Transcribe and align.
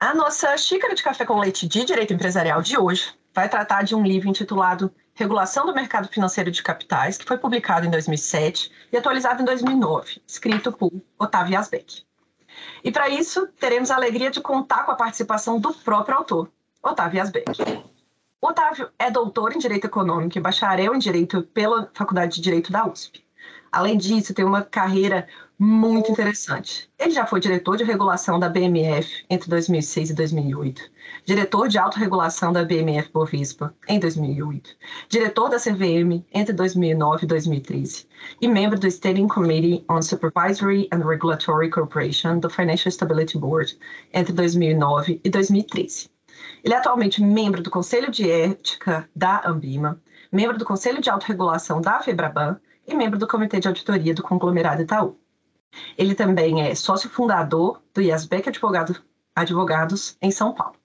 A 0.00 0.14
nossa 0.14 0.56
xícara 0.56 0.94
de 0.94 1.02
café 1.02 1.24
com 1.24 1.40
leite 1.40 1.66
de 1.66 1.84
direito 1.84 2.14
empresarial 2.14 2.62
de 2.62 2.78
hoje 2.78 3.12
vai 3.34 3.48
tratar 3.48 3.82
de 3.82 3.96
um 3.96 4.02
livro 4.04 4.28
intitulado 4.28 4.94
Regulação 5.12 5.66
do 5.66 5.74
Mercado 5.74 6.06
Financeiro 6.06 6.52
de 6.52 6.62
Capitais, 6.62 7.18
que 7.18 7.24
foi 7.24 7.36
publicado 7.36 7.84
em 7.84 7.90
2007 7.90 8.70
e 8.92 8.96
atualizado 8.96 9.42
em 9.42 9.44
2009, 9.44 10.22
escrito 10.24 10.70
por 10.70 10.92
Otávio 11.18 11.58
Asbeck. 11.58 12.04
E 12.84 12.92
para 12.92 13.08
isso, 13.08 13.48
teremos 13.58 13.90
a 13.90 13.96
alegria 13.96 14.30
de 14.30 14.40
contar 14.40 14.84
com 14.84 14.92
a 14.92 14.96
participação 14.96 15.58
do 15.58 15.74
próprio 15.74 16.18
autor, 16.18 16.48
Otávio 16.80 17.20
Asbeck. 17.20 17.82
Otávio 18.40 18.90
é 19.00 19.10
doutor 19.10 19.52
em 19.52 19.58
Direito 19.58 19.88
Econômico 19.88 20.38
e 20.38 20.40
bacharel 20.40 20.94
em 20.94 21.00
Direito 21.00 21.42
pela 21.42 21.90
Faculdade 21.92 22.36
de 22.36 22.40
Direito 22.40 22.70
da 22.70 22.86
USP. 22.86 23.24
Além 23.72 23.98
disso, 23.98 24.32
tem 24.32 24.44
uma 24.44 24.62
carreira 24.62 25.26
muito 25.58 26.12
interessante. 26.12 26.88
Ele 26.96 27.10
já 27.10 27.26
foi 27.26 27.40
diretor 27.40 27.76
de 27.76 27.82
regulação 27.82 28.38
da 28.38 28.48
BMF 28.48 29.24
entre 29.28 29.50
2006 29.50 30.10
e 30.10 30.14
2008, 30.14 30.82
diretor 31.24 31.68
de 31.68 31.78
autorregulação 31.78 32.52
da 32.52 32.64
BMF 32.64 33.10
Bovespa 33.12 33.74
em 33.88 33.98
2008, 33.98 34.70
diretor 35.08 35.48
da 35.48 35.58
CVM 35.58 36.24
entre 36.32 36.52
2009 36.52 37.24
e 37.24 37.26
2013 37.26 38.06
e 38.40 38.46
membro 38.46 38.78
do 38.78 38.86
Standing 38.86 39.26
Committee 39.26 39.84
on 39.90 40.00
Supervisory 40.00 40.88
and 40.92 41.04
Regulatory 41.04 41.70
Cooperation 41.70 42.38
do 42.38 42.48
Financial 42.48 42.92
Stability 42.92 43.36
Board 43.36 43.76
entre 44.14 44.32
2009 44.32 45.20
e 45.24 45.28
2013. 45.28 46.08
Ele 46.62 46.74
é 46.74 46.76
atualmente 46.76 47.20
membro 47.20 47.60
do 47.64 47.70
Conselho 47.70 48.12
de 48.12 48.30
Ética 48.30 49.10
da 49.14 49.42
Ambima, 49.44 50.00
membro 50.30 50.56
do 50.56 50.64
Conselho 50.64 51.00
de 51.00 51.10
Autorregulação 51.10 51.80
da 51.80 52.00
FEBRABAN 52.00 52.60
e 52.86 52.94
membro 52.94 53.18
do 53.18 53.26
Comitê 53.26 53.58
de 53.58 53.66
Auditoria 53.66 54.14
do 54.14 54.22
Conglomerado 54.22 54.82
Itaú. 54.82 55.18
Ele 55.96 56.14
também 56.14 56.62
é 56.62 56.74
sócio 56.74 57.10
fundador 57.10 57.82
do 57.92 58.00
IASBEC 58.00 58.48
Advogado, 58.48 59.02
Advogados 59.34 60.16
em 60.20 60.30
São 60.30 60.52
Paulo. 60.52 60.76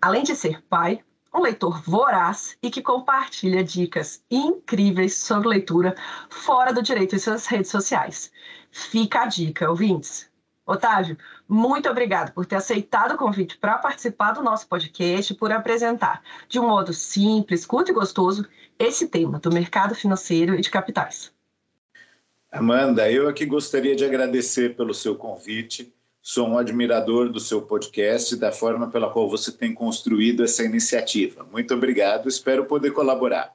Além 0.00 0.22
de 0.22 0.36
ser 0.36 0.62
pai, 0.62 1.02
um 1.34 1.40
leitor 1.40 1.82
voraz 1.82 2.56
e 2.62 2.70
que 2.70 2.82
compartilha 2.82 3.62
dicas 3.62 4.24
incríveis 4.30 5.18
sobre 5.18 5.48
leitura 5.48 5.94
fora 6.30 6.72
do 6.72 6.82
direito 6.82 7.14
em 7.14 7.18
suas 7.18 7.46
redes 7.46 7.70
sociais. 7.70 8.32
Fica 8.70 9.22
a 9.22 9.26
dica, 9.26 9.68
ouvintes. 9.68 10.30
Otávio, 10.64 11.16
muito 11.48 11.88
obrigado 11.88 12.32
por 12.32 12.44
ter 12.44 12.56
aceitado 12.56 13.12
o 13.12 13.18
convite 13.18 13.56
para 13.58 13.78
participar 13.78 14.32
do 14.32 14.42
nosso 14.42 14.66
podcast 14.66 15.32
por 15.34 15.52
apresentar, 15.52 16.22
de 16.48 16.58
um 16.58 16.66
modo 16.66 16.92
simples, 16.92 17.64
curto 17.64 17.92
e 17.92 17.94
gostoso, 17.94 18.44
esse 18.78 19.06
tema 19.06 19.38
do 19.38 19.52
mercado 19.52 19.94
financeiro 19.94 20.54
e 20.54 20.60
de 20.60 20.70
capitais. 20.70 21.35
Amanda, 22.50 23.10
eu 23.10 23.28
aqui 23.28 23.44
gostaria 23.44 23.94
de 23.96 24.04
agradecer 24.04 24.76
pelo 24.76 24.94
seu 24.94 25.16
convite. 25.16 25.92
Sou 26.22 26.48
um 26.48 26.58
admirador 26.58 27.28
do 27.30 27.38
seu 27.38 27.62
podcast 27.62 28.34
e 28.34 28.38
da 28.38 28.50
forma 28.50 28.90
pela 28.90 29.10
qual 29.10 29.28
você 29.28 29.52
tem 29.52 29.74
construído 29.74 30.42
essa 30.42 30.64
iniciativa. 30.64 31.46
Muito 31.52 31.74
obrigado, 31.74 32.28
espero 32.28 32.64
poder 32.64 32.92
colaborar. 32.92 33.52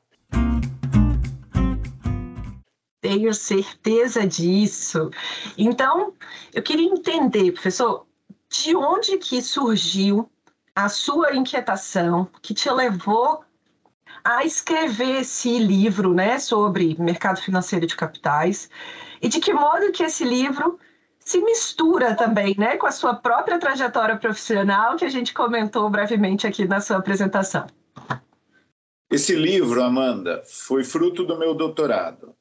Tenho 3.01 3.33
certeza 3.33 4.27
disso. 4.27 5.09
Então, 5.57 6.13
eu 6.53 6.61
queria 6.61 6.87
entender, 6.87 7.51
professor, 7.51 8.05
de 8.47 8.75
onde 8.75 9.17
que 9.17 9.41
surgiu 9.41 10.29
a 10.75 10.87
sua 10.87 11.35
inquietação 11.35 12.27
que 12.41 12.53
te 12.53 12.69
levou 12.69 13.43
a 14.23 14.45
escrever 14.45 15.21
esse 15.21 15.57
livro, 15.59 16.13
né, 16.13 16.39
sobre 16.39 16.95
mercado 16.99 17.41
financeiro 17.41 17.85
de 17.85 17.95
capitais 17.95 18.69
e 19.21 19.27
de 19.27 19.39
que 19.39 19.53
modo 19.53 19.91
que 19.91 20.03
esse 20.03 20.23
livro 20.23 20.79
se 21.19 21.39
mistura 21.39 22.15
também, 22.15 22.55
né, 22.57 22.77
com 22.77 22.87
a 22.87 22.91
sua 22.91 23.13
própria 23.13 23.59
trajetória 23.59 24.17
profissional 24.17 24.95
que 24.95 25.05
a 25.05 25.09
gente 25.09 25.33
comentou 25.33 25.89
brevemente 25.89 26.47
aqui 26.47 26.65
na 26.65 26.81
sua 26.81 26.97
apresentação. 26.97 27.67
Esse 29.09 29.35
livro, 29.35 29.83
Amanda, 29.83 30.41
foi 30.45 30.83
fruto 30.83 31.25
do 31.25 31.37
meu 31.37 31.53
doutorado. 31.53 32.33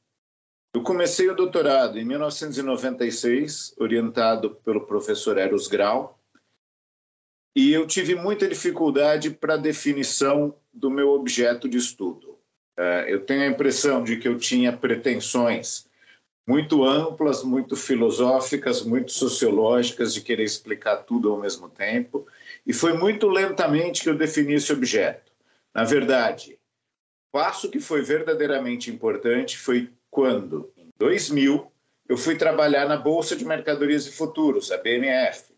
Eu 0.73 0.83
comecei 0.83 1.29
o 1.29 1.35
doutorado 1.35 1.99
em 1.99 2.05
1996, 2.05 3.75
orientado 3.77 4.51
pelo 4.65 4.87
professor 4.87 5.37
Eros 5.37 5.67
Grau, 5.67 6.20
e 7.55 7.73
eu 7.73 7.87
tive 7.87 8.15
muita 8.15 8.49
dificuldade 8.49 9.31
para 9.31 9.55
a 9.55 9.59
definição 9.59 10.55
do 10.73 10.91
meu 10.91 11.11
objeto 11.11 11.69
de 11.69 11.79
estudo. 11.79 12.39
É, 12.77 13.07
eu 13.09 13.21
tenho 13.25 13.43
a 13.43 13.47
impressão 13.47 14.03
de 14.03 14.17
que 14.17 14.29
eu 14.29 14.39
tinha 14.39 14.73
pretensões 14.73 15.87
muito 16.47 16.85
amplas, 16.85 17.45
muito 17.45 17.77
filosóficas, 17.77 18.83
muito 18.83 19.13
sociológicas, 19.13 20.13
de 20.15 20.21
querer 20.21 20.45
explicar 20.45 20.97
tudo 20.99 21.31
ao 21.31 21.41
mesmo 21.41 21.69
tempo, 21.69 22.27
e 22.67 22.73
foi 22.73 22.93
muito 22.93 23.29
lentamente 23.29 24.03
que 24.03 24.09
eu 24.09 24.17
defini 24.17 24.55
esse 24.55 24.73
objeto. 24.73 25.31
Na 25.75 25.85
verdade, 25.85 26.59
o 27.29 27.39
passo 27.39 27.71
que 27.71 27.79
foi 27.79 28.03
verdadeiramente 28.03 28.91
importante 28.91 29.57
foi 29.57 29.91
quando, 30.11 30.73
em 30.77 30.89
2000, 30.99 31.71
eu 32.09 32.17
fui 32.17 32.35
trabalhar 32.35 32.89
na 32.89 32.97
Bolsa 32.97 33.37
de 33.37 33.45
Mercadorias 33.45 34.07
e 34.07 34.11
Futuros, 34.11 34.73
a 34.73 34.79
BMF, 34.79 35.50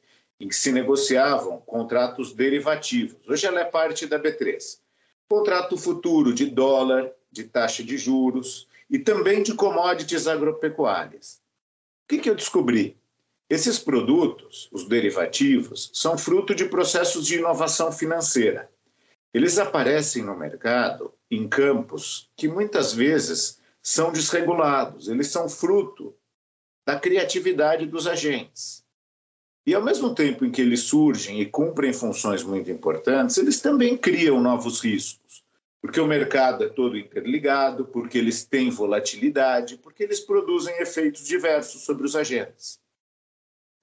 em 0.42 0.48
que 0.48 0.56
se 0.56 0.72
negociavam 0.72 1.60
contratos 1.60 2.32
derivativos. 2.32 3.16
Hoje 3.28 3.46
ela 3.46 3.60
é 3.60 3.64
parte 3.64 4.08
da 4.08 4.18
B3. 4.18 4.80
Contrato 5.28 5.78
futuro 5.78 6.34
de 6.34 6.46
dólar, 6.46 7.12
de 7.30 7.44
taxa 7.44 7.84
de 7.84 7.96
juros 7.96 8.66
e 8.90 8.98
também 8.98 9.44
de 9.44 9.54
commodities 9.54 10.26
agropecuárias. 10.26 11.40
O 12.04 12.08
que, 12.08 12.18
que 12.18 12.28
eu 12.28 12.34
descobri? 12.34 12.96
Esses 13.48 13.78
produtos, 13.78 14.68
os 14.72 14.88
derivativos, 14.88 15.92
são 15.94 16.18
fruto 16.18 16.56
de 16.56 16.64
processos 16.64 17.24
de 17.24 17.36
inovação 17.36 17.92
financeira. 17.92 18.68
Eles 19.32 19.58
aparecem 19.58 20.24
no 20.24 20.36
mercado 20.36 21.14
em 21.30 21.48
campos 21.48 22.28
que 22.36 22.48
muitas 22.48 22.92
vezes 22.92 23.60
são 23.80 24.10
desregulados, 24.10 25.08
eles 25.08 25.28
são 25.28 25.48
fruto 25.48 26.12
da 26.84 26.98
criatividade 26.98 27.86
dos 27.86 28.08
agentes. 28.08 28.81
E 29.64 29.74
ao 29.74 29.82
mesmo 29.82 30.12
tempo 30.12 30.44
em 30.44 30.50
que 30.50 30.60
eles 30.60 30.80
surgem 30.80 31.40
e 31.40 31.46
cumprem 31.46 31.92
funções 31.92 32.42
muito 32.42 32.68
importantes, 32.70 33.38
eles 33.38 33.60
também 33.60 33.96
criam 33.96 34.40
novos 34.40 34.80
riscos, 34.80 35.44
porque 35.80 36.00
o 36.00 36.06
mercado 36.06 36.64
é 36.64 36.68
todo 36.68 36.98
interligado, 36.98 37.84
porque 37.84 38.18
eles 38.18 38.44
têm 38.44 38.70
volatilidade, 38.70 39.78
porque 39.78 40.02
eles 40.02 40.18
produzem 40.18 40.76
efeitos 40.80 41.24
diversos 41.24 41.82
sobre 41.82 42.04
os 42.04 42.16
agentes. 42.16 42.80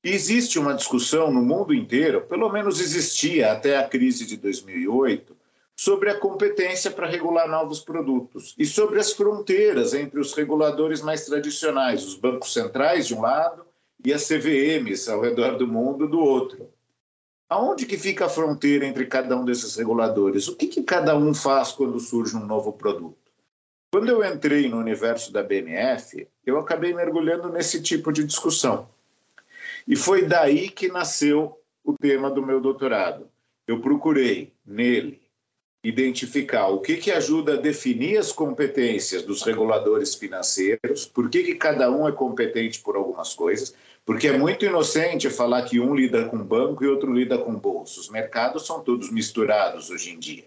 Existe 0.03 0.59
uma 0.59 0.73
discussão 0.73 1.31
no 1.31 1.41
mundo 1.41 1.73
inteiro, 1.73 2.21
pelo 2.21 2.51
menos 2.51 2.81
existia 2.81 3.53
até 3.53 3.77
a 3.77 3.87
crise 3.87 4.25
de 4.25 4.35
2008, 4.35 5.35
sobre 5.77 6.09
a 6.09 6.19
competência 6.19 6.91
para 6.91 7.07
regular 7.07 7.47
novos 7.47 7.79
produtos 7.79 8.53
e 8.57 8.65
sobre 8.65 8.99
as 8.99 9.13
fronteiras 9.13 9.93
entre 9.93 10.19
os 10.19 10.33
reguladores 10.33 11.01
mais 11.01 11.25
tradicionais, 11.25 12.03
os 12.03 12.15
bancos 12.15 12.51
centrais 12.51 13.07
de 13.07 13.15
um 13.15 13.21
lado 13.21 13.68
e 14.03 14.13
as 14.13 14.27
CVMs 14.27 15.09
ao 15.09 15.21
redor 15.21 15.57
do 15.57 15.67
mundo 15.67 16.07
do 16.07 16.19
outro. 16.19 16.69
Aonde 17.49 17.85
que 17.85 17.97
fica 17.97 18.25
a 18.25 18.29
fronteira 18.29 18.85
entre 18.85 19.05
cada 19.07 19.35
um 19.35 19.43
desses 19.43 19.75
reguladores? 19.75 20.47
O 20.47 20.55
que, 20.55 20.67
que 20.67 20.83
cada 20.83 21.17
um 21.17 21.33
faz 21.33 21.71
quando 21.71 21.99
surge 21.99 22.37
um 22.37 22.45
novo 22.45 22.73
produto? 22.73 23.17
Quando 23.91 24.09
eu 24.09 24.23
entrei 24.23 24.69
no 24.69 24.77
universo 24.77 25.33
da 25.33 25.41
BMF, 25.41 26.27
eu 26.45 26.59
acabei 26.59 26.93
mergulhando 26.93 27.49
nesse 27.49 27.81
tipo 27.81 28.11
de 28.11 28.23
discussão. 28.23 28.87
E 29.87 29.95
foi 29.95 30.25
daí 30.27 30.69
que 30.69 30.87
nasceu 30.87 31.59
o 31.83 31.95
tema 31.97 32.29
do 32.29 32.45
meu 32.45 32.61
doutorado. 32.61 33.27
Eu 33.67 33.81
procurei 33.81 34.53
nele 34.63 35.19
identificar 35.83 36.67
o 36.67 36.79
que, 36.79 36.97
que 36.97 37.11
ajuda 37.11 37.53
a 37.53 37.57
definir 37.57 38.17
as 38.17 38.31
competências 38.31 39.23
dos 39.23 39.43
reguladores 39.43 40.13
financeiros, 40.15 41.05
por 41.05 41.29
que, 41.29 41.43
que 41.43 41.55
cada 41.55 41.89
um 41.89 42.07
é 42.07 42.11
competente 42.11 42.81
por 42.81 42.95
algumas 42.95 43.33
coisas, 43.33 43.73
porque 44.05 44.27
é 44.27 44.37
muito 44.37 44.65
inocente 44.65 45.29
falar 45.29 45.63
que 45.63 45.79
um 45.79 45.95
lida 45.95 46.27
com 46.27 46.37
banco 46.43 46.83
e 46.83 46.87
outro 46.87 47.13
lida 47.13 47.37
com 47.37 47.53
bolsa. 47.55 47.99
Os 47.99 48.09
mercados 48.09 48.65
são 48.65 48.81
todos 48.81 49.11
misturados 49.11 49.89
hoje 49.89 50.11
em 50.11 50.19
dia. 50.19 50.45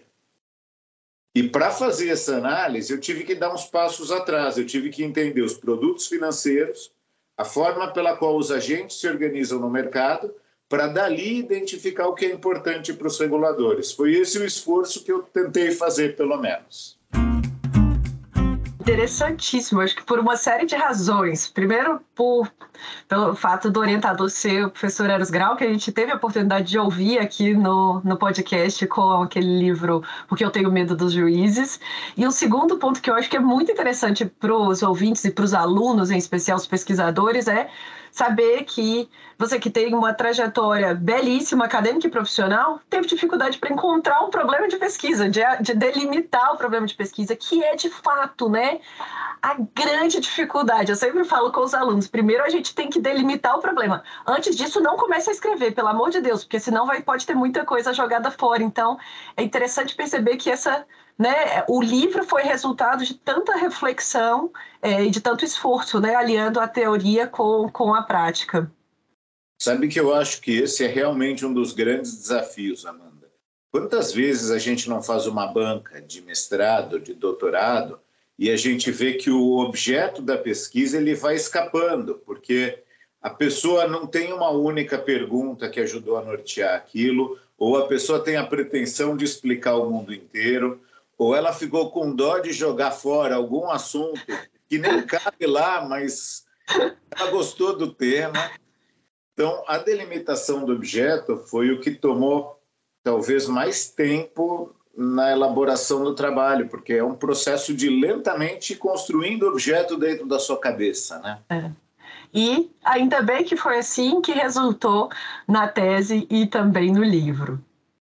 E 1.35 1.41
para 1.41 1.71
fazer 1.71 2.09
essa 2.09 2.35
análise, 2.37 2.93
eu 2.93 2.99
tive 2.99 3.23
que 3.23 3.33
dar 3.33 3.51
uns 3.51 3.65
passos 3.65 4.11
atrás, 4.11 4.57
eu 4.57 4.65
tive 4.65 4.91
que 4.91 5.03
entender 5.03 5.41
os 5.41 5.55
produtos 5.55 6.05
financeiros, 6.05 6.91
a 7.35 7.43
forma 7.43 7.91
pela 7.91 8.15
qual 8.15 8.37
os 8.37 8.51
agentes 8.51 8.99
se 8.99 9.07
organizam 9.07 9.59
no 9.59 9.69
mercado, 9.69 10.31
para 10.69 10.87
dali 10.87 11.39
identificar 11.39 12.07
o 12.07 12.15
que 12.15 12.25
é 12.25 12.31
importante 12.31 12.93
para 12.93 13.07
os 13.07 13.19
reguladores. 13.19 13.91
Foi 13.91 14.13
esse 14.13 14.39
o 14.39 14.45
esforço 14.45 15.03
que 15.03 15.11
eu 15.11 15.21
tentei 15.21 15.71
fazer, 15.71 16.15
pelo 16.15 16.37
menos 16.37 16.97
interessantíssimo, 18.83 19.79
acho 19.79 19.95
que 19.95 20.03
por 20.03 20.19
uma 20.19 20.35
série 20.35 20.65
de 20.65 20.75
razões. 20.75 21.47
Primeiro, 21.47 22.01
por, 22.13 22.51
pelo 23.07 23.33
fato 23.33 23.71
do 23.71 23.79
orientador 23.79 24.29
ser 24.29 24.65
o 24.65 24.69
professor 24.69 25.09
Eros 25.09 25.31
Grau, 25.31 25.55
que 25.55 25.63
a 25.63 25.67
gente 25.67 25.91
teve 25.91 26.11
a 26.11 26.15
oportunidade 26.15 26.69
de 26.69 26.77
ouvir 26.77 27.17
aqui 27.17 27.53
no, 27.53 28.01
no 28.03 28.17
podcast 28.17 28.85
com 28.87 29.23
aquele 29.23 29.57
livro 29.57 30.03
Porque 30.27 30.43
Eu 30.43 30.51
Tenho 30.51 30.71
Medo 30.71 30.95
dos 30.95 31.13
Juízes. 31.13 31.79
E 32.17 32.27
o 32.27 32.31
segundo 32.31 32.77
ponto 32.77 33.01
que 33.01 33.09
eu 33.09 33.15
acho 33.15 33.29
que 33.29 33.37
é 33.37 33.39
muito 33.39 33.71
interessante 33.71 34.25
para 34.25 34.53
os 34.53 34.83
ouvintes 34.83 35.23
e 35.23 35.31
para 35.31 35.45
os 35.45 35.53
alunos, 35.53 36.11
em 36.11 36.17
especial 36.17 36.57
os 36.57 36.67
pesquisadores, 36.67 37.47
é 37.47 37.69
saber 38.13 38.63
que 38.65 39.09
você 39.39 39.57
que 39.57 39.71
tem 39.71 39.93
uma 39.95 40.13
trajetória 40.13 40.93
belíssima, 40.93 41.65
acadêmica 41.65 42.05
e 42.05 42.11
profissional, 42.11 42.79
teve 42.87 43.07
dificuldade 43.07 43.57
para 43.57 43.73
encontrar 43.73 44.21
um 44.23 44.29
problema 44.29 44.67
de 44.67 44.77
pesquisa, 44.77 45.27
de, 45.27 45.41
de 45.61 45.73
delimitar 45.73 46.53
o 46.53 46.57
problema 46.57 46.85
de 46.85 46.93
pesquisa, 46.93 47.35
que 47.35 47.63
é 47.63 47.75
de 47.75 47.89
fato, 47.89 48.47
né? 48.47 48.79
A 49.41 49.55
grande 49.73 50.19
dificuldade. 50.19 50.91
Eu 50.91 50.95
sempre 50.95 51.23
falo 51.23 51.51
com 51.51 51.61
os 51.61 51.73
alunos: 51.73 52.07
primeiro 52.07 52.43
a 52.43 52.49
gente 52.49 52.75
tem 52.75 52.87
que 52.87 52.99
delimitar 52.99 53.57
o 53.57 53.61
problema. 53.61 54.03
Antes 54.27 54.55
disso, 54.55 54.79
não 54.79 54.95
comece 54.95 55.31
a 55.31 55.33
escrever, 55.33 55.73
pelo 55.73 55.87
amor 55.87 56.11
de 56.11 56.21
Deus, 56.21 56.43
porque 56.43 56.59
senão 56.59 56.85
vai, 56.85 57.01
pode 57.01 57.25
ter 57.25 57.33
muita 57.33 57.65
coisa 57.65 57.91
jogada 57.93 58.29
fora. 58.29 58.61
Então, 58.61 58.99
é 59.35 59.41
interessante 59.41 59.95
perceber 59.95 60.37
que 60.37 60.51
essa 60.51 60.85
né, 61.17 61.63
o 61.69 61.81
livro 61.81 62.23
foi 62.23 62.43
resultado 62.43 63.05
de 63.05 63.13
tanta 63.13 63.55
reflexão 63.55 64.51
é, 64.81 65.03
e 65.03 65.09
de 65.09 65.21
tanto 65.21 65.45
esforço, 65.45 65.99
né, 65.99 66.15
aliando 66.15 66.59
a 66.59 66.67
teoria 66.67 67.27
com, 67.27 67.69
com 67.69 67.93
a 67.93 68.01
prática. 68.03 68.71
Sabe 69.61 69.87
que 69.87 69.99
eu 69.99 70.13
acho 70.13 70.41
que 70.41 70.57
esse 70.57 70.83
é 70.83 70.87
realmente 70.87 71.45
um 71.45 71.53
dos 71.53 71.71
grandes 71.71 72.15
desafios, 72.17 72.85
Amanda. 72.85 73.31
Quantas 73.71 74.11
vezes 74.13 74.51
a 74.51 74.59
gente 74.59 74.89
não 74.89 75.01
faz 75.01 75.25
uma 75.25 75.47
banca 75.47 76.01
de 76.01 76.21
mestrado, 76.21 76.99
de 76.99 77.13
doutorado, 77.13 77.99
e 78.37 78.49
a 78.49 78.57
gente 78.57 78.91
vê 78.91 79.13
que 79.13 79.29
o 79.29 79.59
objeto 79.59 80.21
da 80.21 80.37
pesquisa 80.37 80.97
ele 80.97 81.15
vai 81.15 81.35
escapando, 81.35 82.15
porque 82.25 82.79
a 83.21 83.29
pessoa 83.29 83.87
não 83.87 84.05
tem 84.05 84.33
uma 84.33 84.49
única 84.49 84.97
pergunta 84.97 85.69
que 85.69 85.79
ajudou 85.79 86.17
a 86.17 86.23
nortear 86.23 86.75
aquilo, 86.75 87.39
ou 87.57 87.77
a 87.77 87.87
pessoa 87.87 88.19
tem 88.19 88.35
a 88.35 88.45
pretensão 88.45 89.15
de 89.15 89.23
explicar 89.23 89.75
o 89.77 89.89
mundo 89.89 90.13
inteiro, 90.13 90.81
ou 91.23 91.35
ela 91.35 91.53
ficou 91.53 91.89
com 91.89 92.13
dó 92.13 92.39
de 92.39 92.51
jogar 92.51 92.91
fora 92.91 93.35
algum 93.35 93.69
assunto 93.71 94.21
que 94.67 94.77
nem 94.77 95.05
cabe 95.05 95.45
lá, 95.45 95.85
mas 95.87 96.45
ela 97.11 97.31
gostou 97.31 97.77
do 97.77 97.93
tema. 97.93 98.51
Então, 99.33 99.63
a 99.67 99.77
delimitação 99.77 100.65
do 100.65 100.73
objeto 100.73 101.37
foi 101.37 101.71
o 101.71 101.79
que 101.79 101.91
tomou 101.91 102.59
talvez 103.03 103.47
mais 103.47 103.89
tempo 103.89 104.75
na 104.95 105.31
elaboração 105.31 106.03
do 106.03 106.13
trabalho, 106.13 106.67
porque 106.67 106.93
é 106.93 107.03
um 107.03 107.15
processo 107.15 107.73
de 107.73 107.89
lentamente 107.89 108.75
construindo 108.75 109.47
objeto 109.47 109.97
dentro 109.97 110.27
da 110.27 110.37
sua 110.37 110.59
cabeça, 110.59 111.19
né? 111.19 111.39
É. 111.49 111.71
E 112.33 112.69
ainda 112.83 113.21
bem 113.21 113.43
que 113.43 113.55
foi 113.55 113.77
assim 113.77 114.21
que 114.21 114.33
resultou 114.33 115.09
na 115.47 115.67
tese 115.67 116.27
e 116.29 116.45
também 116.45 116.91
no 116.91 117.03
livro. 117.03 117.63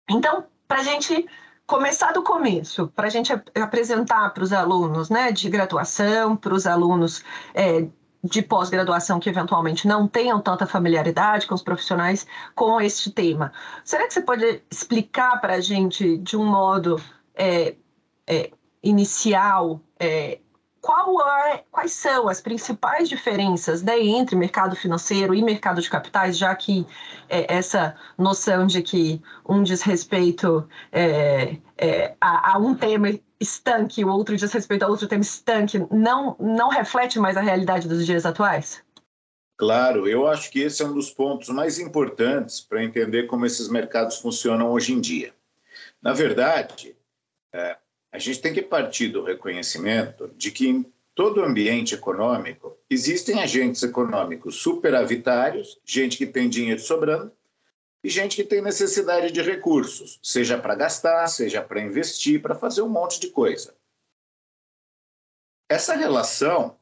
Então, 0.09 0.45
para 0.67 0.79
a 0.79 0.83
gente 0.83 1.27
começar 1.67 2.11
do 2.11 2.21
começo, 2.21 2.87
para 2.95 3.07
a 3.07 3.09
gente 3.09 3.33
apresentar 3.33 4.29
para 4.33 4.43
os 4.43 4.53
alunos 4.53 5.09
né, 5.09 5.31
de 5.31 5.49
graduação, 5.49 6.35
para 6.35 6.53
os 6.53 6.67
alunos 6.67 7.23
é, 7.53 7.87
de 8.23 8.41
pós-graduação 8.41 9.19
que 9.19 9.29
eventualmente 9.29 9.87
não 9.87 10.07
tenham 10.07 10.39
tanta 10.39 10.65
familiaridade 10.65 11.47
com 11.47 11.55
os 11.55 11.61
profissionais 11.61 12.25
com 12.53 12.79
este 12.81 13.11
tema. 13.11 13.51
Será 13.83 14.07
que 14.07 14.13
você 14.13 14.21
pode 14.21 14.63
explicar 14.69 15.39
para 15.41 15.55
a 15.55 15.59
gente, 15.59 16.17
de 16.17 16.37
um 16.37 16.45
modo 16.45 17.01
é, 17.35 17.75
é, 18.27 18.51
inicial, 18.83 19.81
é, 20.87 21.55
é, 21.55 21.63
quais 21.71 21.93
são 21.93 22.27
as 22.27 22.41
principais 22.41 23.09
diferenças 23.09 23.81
né, 23.81 23.99
entre 23.99 24.35
mercado 24.35 24.75
financeiro 24.75 25.33
e 25.33 25.41
mercado 25.41 25.81
de 25.81 25.89
capitais, 25.89 26.37
já 26.37 26.53
que 26.55 26.85
é, 27.29 27.53
essa 27.53 27.95
noção 28.17 28.65
de 28.67 28.81
que 28.81 29.21
um 29.47 29.63
diz 29.63 29.81
respeito 29.81 30.67
é, 30.91 31.57
é, 31.77 32.15
a, 32.19 32.53
a, 32.53 32.57
um 32.57 32.75
tema 32.75 33.07
estanque, 33.39 34.03
o 34.03 34.09
outro 34.09 34.35
diz 34.35 34.51
respeito 34.51 34.83
a 34.83 34.87
outro 34.87 35.07
tema 35.07 35.23
estanque, 35.23 35.85
não, 35.91 36.35
não 36.39 36.69
reflete 36.69 37.19
mais 37.19 37.37
a 37.37 37.41
realidade 37.41 37.87
dos 37.87 38.05
dias 38.05 38.25
atuais? 38.25 38.83
Claro, 39.57 40.07
eu 40.07 40.27
acho 40.27 40.51
que 40.51 40.59
esse 40.59 40.83
é 40.83 40.85
um 40.85 40.93
dos 40.93 41.09
pontos 41.09 41.49
mais 41.49 41.79
importantes 41.79 42.59
para 42.59 42.83
entender 42.83 43.23
como 43.23 43.45
esses 43.45 43.69
mercados 43.69 44.17
funcionam 44.17 44.69
hoje 44.69 44.93
em 44.93 44.99
dia. 44.99 45.33
Na 46.01 46.13
verdade, 46.13 46.95
é, 47.53 47.77
a 48.15 48.19
gente 48.19 48.41
tem 48.41 48.53
que 48.53 48.61
partir 48.61 49.09
do 49.09 49.23
reconhecimento 49.23 50.31
de 50.37 50.49
que 50.49 50.69
em 50.69 50.85
todo 51.13 51.43
ambiente 51.43 51.95
econômico 51.95 52.77
existem 52.89 53.41
agentes 53.41 53.83
econômicos 53.83 54.55
superavitários, 54.55 55.77
gente 55.83 56.17
que 56.17 56.25
tem 56.25 56.47
dinheiro 56.47 56.79
sobrando, 56.79 57.29
e 58.01 58.09
gente 58.09 58.37
que 58.37 58.43
tem 58.45 58.61
necessidade 58.61 59.33
de 59.33 59.41
recursos, 59.41 60.17
seja 60.23 60.57
para 60.57 60.75
gastar, 60.75 61.27
seja 61.27 61.61
para 61.61 61.81
investir, 61.81 62.41
para 62.41 62.55
fazer 62.55 62.81
um 62.81 62.87
monte 62.87 63.19
de 63.19 63.27
coisa. 63.27 63.75
Essa 65.67 65.93
relação 65.93 66.77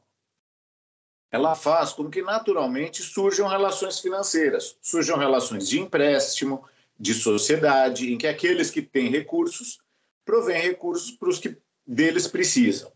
ela 1.32 1.56
faz 1.56 1.92
com 1.92 2.08
que 2.08 2.22
naturalmente 2.22 3.02
surjam 3.02 3.48
relações 3.48 3.98
financeiras, 3.98 4.76
surjam 4.80 5.18
relações 5.18 5.68
de 5.68 5.80
empréstimo, 5.80 6.64
de 6.96 7.12
sociedade, 7.12 8.12
em 8.12 8.16
que 8.16 8.28
aqueles 8.28 8.70
que 8.70 8.80
têm 8.80 9.10
recursos 9.10 9.80
provém 10.24 10.60
recursos 10.60 11.10
para 11.10 11.28
os 11.28 11.38
que 11.38 11.56
deles 11.86 12.26
precisam. 12.26 12.92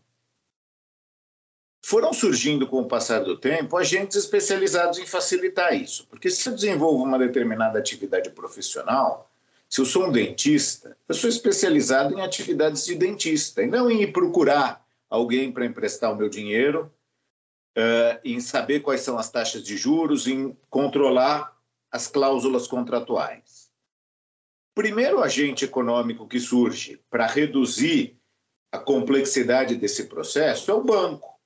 Foram 1.81 2.11
surgindo 2.11 2.67
com 2.67 2.81
o 2.81 2.87
passar 2.87 3.19
do 3.19 3.37
tempo 3.37 3.77
agentes 3.77 4.17
especializados 4.17 4.99
em 4.99 5.05
facilitar 5.05 5.73
isso, 5.73 6.05
porque 6.07 6.29
se 6.29 6.47
eu 6.47 6.53
desenvolvo 6.53 7.03
uma 7.03 7.17
determinada 7.17 7.79
atividade 7.79 8.29
profissional, 8.31 9.31
se 9.69 9.79
eu 9.79 9.85
sou 9.85 10.07
um 10.07 10.11
dentista, 10.11 10.97
eu 11.07 11.15
sou 11.15 11.29
especializado 11.29 12.13
em 12.13 12.21
atividades 12.21 12.85
de 12.85 12.95
dentista, 12.95 13.63
e 13.63 13.67
não 13.67 13.89
em 13.89 14.11
procurar 14.11 14.85
alguém 15.09 15.51
para 15.51 15.65
emprestar 15.65 16.11
o 16.11 16.15
meu 16.15 16.27
dinheiro, 16.27 16.91
uh, 17.77 18.19
em 18.25 18.39
saber 18.39 18.81
quais 18.81 19.01
são 19.01 19.17
as 19.17 19.31
taxas 19.31 19.63
de 19.63 19.77
juros, 19.77 20.27
em 20.27 20.57
controlar 20.69 21.55
as 21.91 22.07
cláusulas 22.07 22.67
contratuais 22.67 23.68
primeiro 24.73 25.21
agente 25.21 25.65
econômico 25.65 26.27
que 26.27 26.39
surge 26.39 26.99
para 27.09 27.27
reduzir 27.27 28.17
a 28.71 28.77
complexidade 28.77 29.75
desse 29.75 30.05
processo 30.05 30.69
é 30.69 30.73
o 30.73 30.83
banco. 30.83 31.39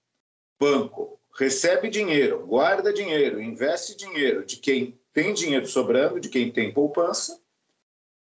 Banco 0.60 1.20
recebe 1.38 1.90
dinheiro, 1.90 2.46
guarda 2.46 2.94
dinheiro, 2.94 3.42
investe 3.42 3.96
dinheiro 3.96 4.46
de 4.46 4.58
quem 4.58 5.00
tem 5.12 5.34
dinheiro 5.34 5.66
sobrando, 5.66 6.20
de 6.20 6.30
quem 6.30 6.52
tem 6.52 6.72
poupança, 6.72 7.40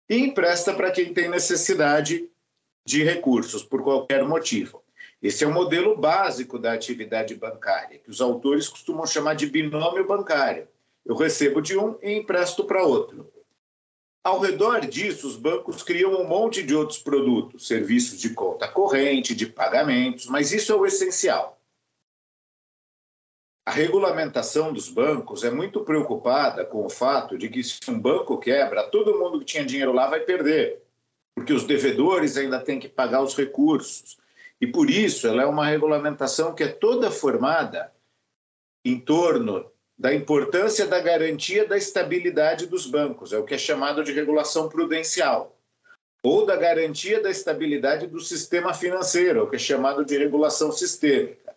e 0.09 0.17
empresta 0.17 0.73
para 0.73 0.91
quem 0.91 1.13
tem 1.13 1.29
necessidade 1.29 2.29
de 2.85 3.03
recursos 3.03 3.63
por 3.63 3.83
qualquer 3.83 4.23
motivo. 4.25 4.83
Esse 5.21 5.43
é 5.43 5.47
o 5.47 5.53
modelo 5.53 5.97
básico 5.97 6.57
da 6.57 6.73
atividade 6.73 7.35
bancária, 7.35 7.99
que 7.99 8.09
os 8.09 8.21
autores 8.21 8.67
costumam 8.67 9.05
chamar 9.05 9.35
de 9.35 9.45
binômio 9.45 10.07
bancário. 10.07 10.67
Eu 11.05 11.15
recebo 11.15 11.61
de 11.61 11.77
um 11.77 11.97
e 12.01 12.13
empresto 12.13 12.63
para 12.63 12.83
outro. 12.83 13.31
Ao 14.23 14.39
redor 14.39 14.81
disso, 14.81 15.27
os 15.27 15.37
bancos 15.37 15.81
criam 15.81 16.21
um 16.21 16.27
monte 16.27 16.61
de 16.61 16.75
outros 16.75 16.99
produtos, 16.99 17.67
serviços 17.67 18.19
de 18.19 18.31
conta 18.31 18.67
corrente, 18.67 19.33
de 19.33 19.45
pagamentos, 19.45 20.25
mas 20.25 20.51
isso 20.51 20.71
é 20.71 20.75
o 20.75 20.85
essencial. 20.85 21.59
A 23.65 23.71
regulamentação 23.71 24.73
dos 24.73 24.89
bancos 24.89 25.43
é 25.43 25.51
muito 25.51 25.81
preocupada 25.81 26.65
com 26.65 26.85
o 26.85 26.89
fato 26.89 27.37
de 27.37 27.47
que 27.49 27.63
se 27.63 27.79
um 27.89 27.99
banco 27.99 28.37
quebra, 28.37 28.89
todo 28.89 29.17
mundo 29.17 29.39
que 29.39 29.45
tinha 29.45 29.65
dinheiro 29.65 29.93
lá 29.93 30.09
vai 30.09 30.21
perder, 30.21 30.81
porque 31.35 31.53
os 31.53 31.63
devedores 31.63 32.35
ainda 32.35 32.59
têm 32.59 32.79
que 32.79 32.89
pagar 32.89 33.21
os 33.21 33.35
recursos. 33.35 34.17
E 34.59 34.67
por 34.67 34.89
isso 34.89 35.27
ela 35.27 35.43
é 35.43 35.45
uma 35.45 35.65
regulamentação 35.65 36.53
que 36.53 36.63
é 36.63 36.67
toda 36.67 37.09
formada 37.09 37.93
em 38.83 38.99
torno 38.99 39.71
da 39.99 40.13
importância 40.13 40.87
da 40.87 41.01
garantia 41.01 41.67
da 41.67 41.75
estabilidade 41.75 42.65
dos 42.65 42.85
bancos, 42.85 43.33
é 43.33 43.37
o 43.37 43.43
que 43.43 43.53
é 43.53 43.57
chamado 43.57 44.01
de 44.01 44.13
regulação 44.13 44.69
prudencial, 44.69 45.59
ou 46.23 46.45
da 46.45 46.55
garantia 46.55 47.21
da 47.21 47.29
estabilidade 47.29 48.07
do 48.07 48.21
sistema 48.21 48.73
financeiro, 48.73 49.39
é 49.39 49.43
o 49.43 49.49
que 49.49 49.57
é 49.57 49.59
chamado 49.59 50.05
de 50.05 50.17
regulação 50.17 50.71
sistêmica. 50.71 51.53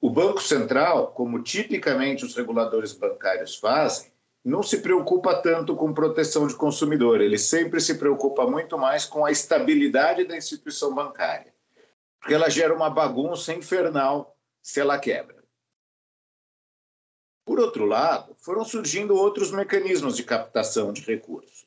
O 0.00 0.10
Banco 0.10 0.42
Central, 0.42 1.12
como 1.12 1.40
tipicamente 1.44 2.24
os 2.24 2.34
reguladores 2.34 2.92
bancários 2.92 3.54
fazem, 3.54 4.10
não 4.44 4.64
se 4.64 4.78
preocupa 4.78 5.40
tanto 5.40 5.76
com 5.76 5.94
proteção 5.94 6.48
de 6.48 6.56
consumidor, 6.56 7.20
ele 7.20 7.38
sempre 7.38 7.80
se 7.80 7.94
preocupa 7.98 8.44
muito 8.48 8.76
mais 8.76 9.04
com 9.04 9.24
a 9.24 9.30
estabilidade 9.30 10.24
da 10.24 10.36
instituição 10.36 10.92
bancária, 10.92 11.54
porque 12.18 12.34
ela 12.34 12.50
gera 12.50 12.74
uma 12.74 12.90
bagunça 12.90 13.54
infernal 13.54 14.36
se 14.60 14.80
ela 14.80 14.98
quebra. 14.98 15.41
Por 17.44 17.58
outro 17.58 17.84
lado, 17.84 18.36
foram 18.38 18.64
surgindo 18.64 19.16
outros 19.16 19.50
mecanismos 19.50 20.16
de 20.16 20.22
captação 20.22 20.92
de 20.92 21.02
recursos. 21.02 21.66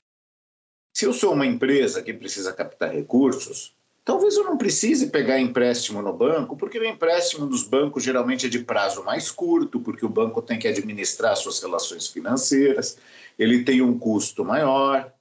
Se 0.94 1.06
eu 1.06 1.12
sou 1.12 1.34
uma 1.34 1.46
empresa 1.46 2.02
que 2.02 2.14
precisa 2.14 2.54
captar 2.54 2.94
recursos, 2.94 3.76
talvez 4.06 4.38
eu 4.38 4.46
não 4.46 4.58
precise 4.58 5.08
pegar 5.08 5.38
empréstimo 5.38 6.02
no 6.02 6.14
banco, 6.14 6.56
porque 6.56 6.80
o 6.80 6.86
empréstimo 6.86 7.46
dos 7.46 7.64
bancos 7.64 8.04
geralmente 8.04 8.46
é 8.46 8.50
de 8.50 8.60
prazo 8.60 9.04
mais 9.04 9.30
curto, 9.30 9.82
porque 9.82 10.06
o 10.06 10.10
banco 10.10 10.42
tem 10.42 10.58
que 10.58 10.68
administrar 10.70 11.36
suas 11.36 11.60
relações 11.60 12.08
financeiras, 12.08 12.98
ele 13.38 13.66
tem 13.66 13.82
um 13.82 14.00
custo 14.00 14.46
maior 14.46 15.14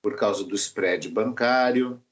por 0.00 0.16
causa 0.16 0.44
do 0.44 0.54
spread 0.54 1.10
bancário. 1.10 2.02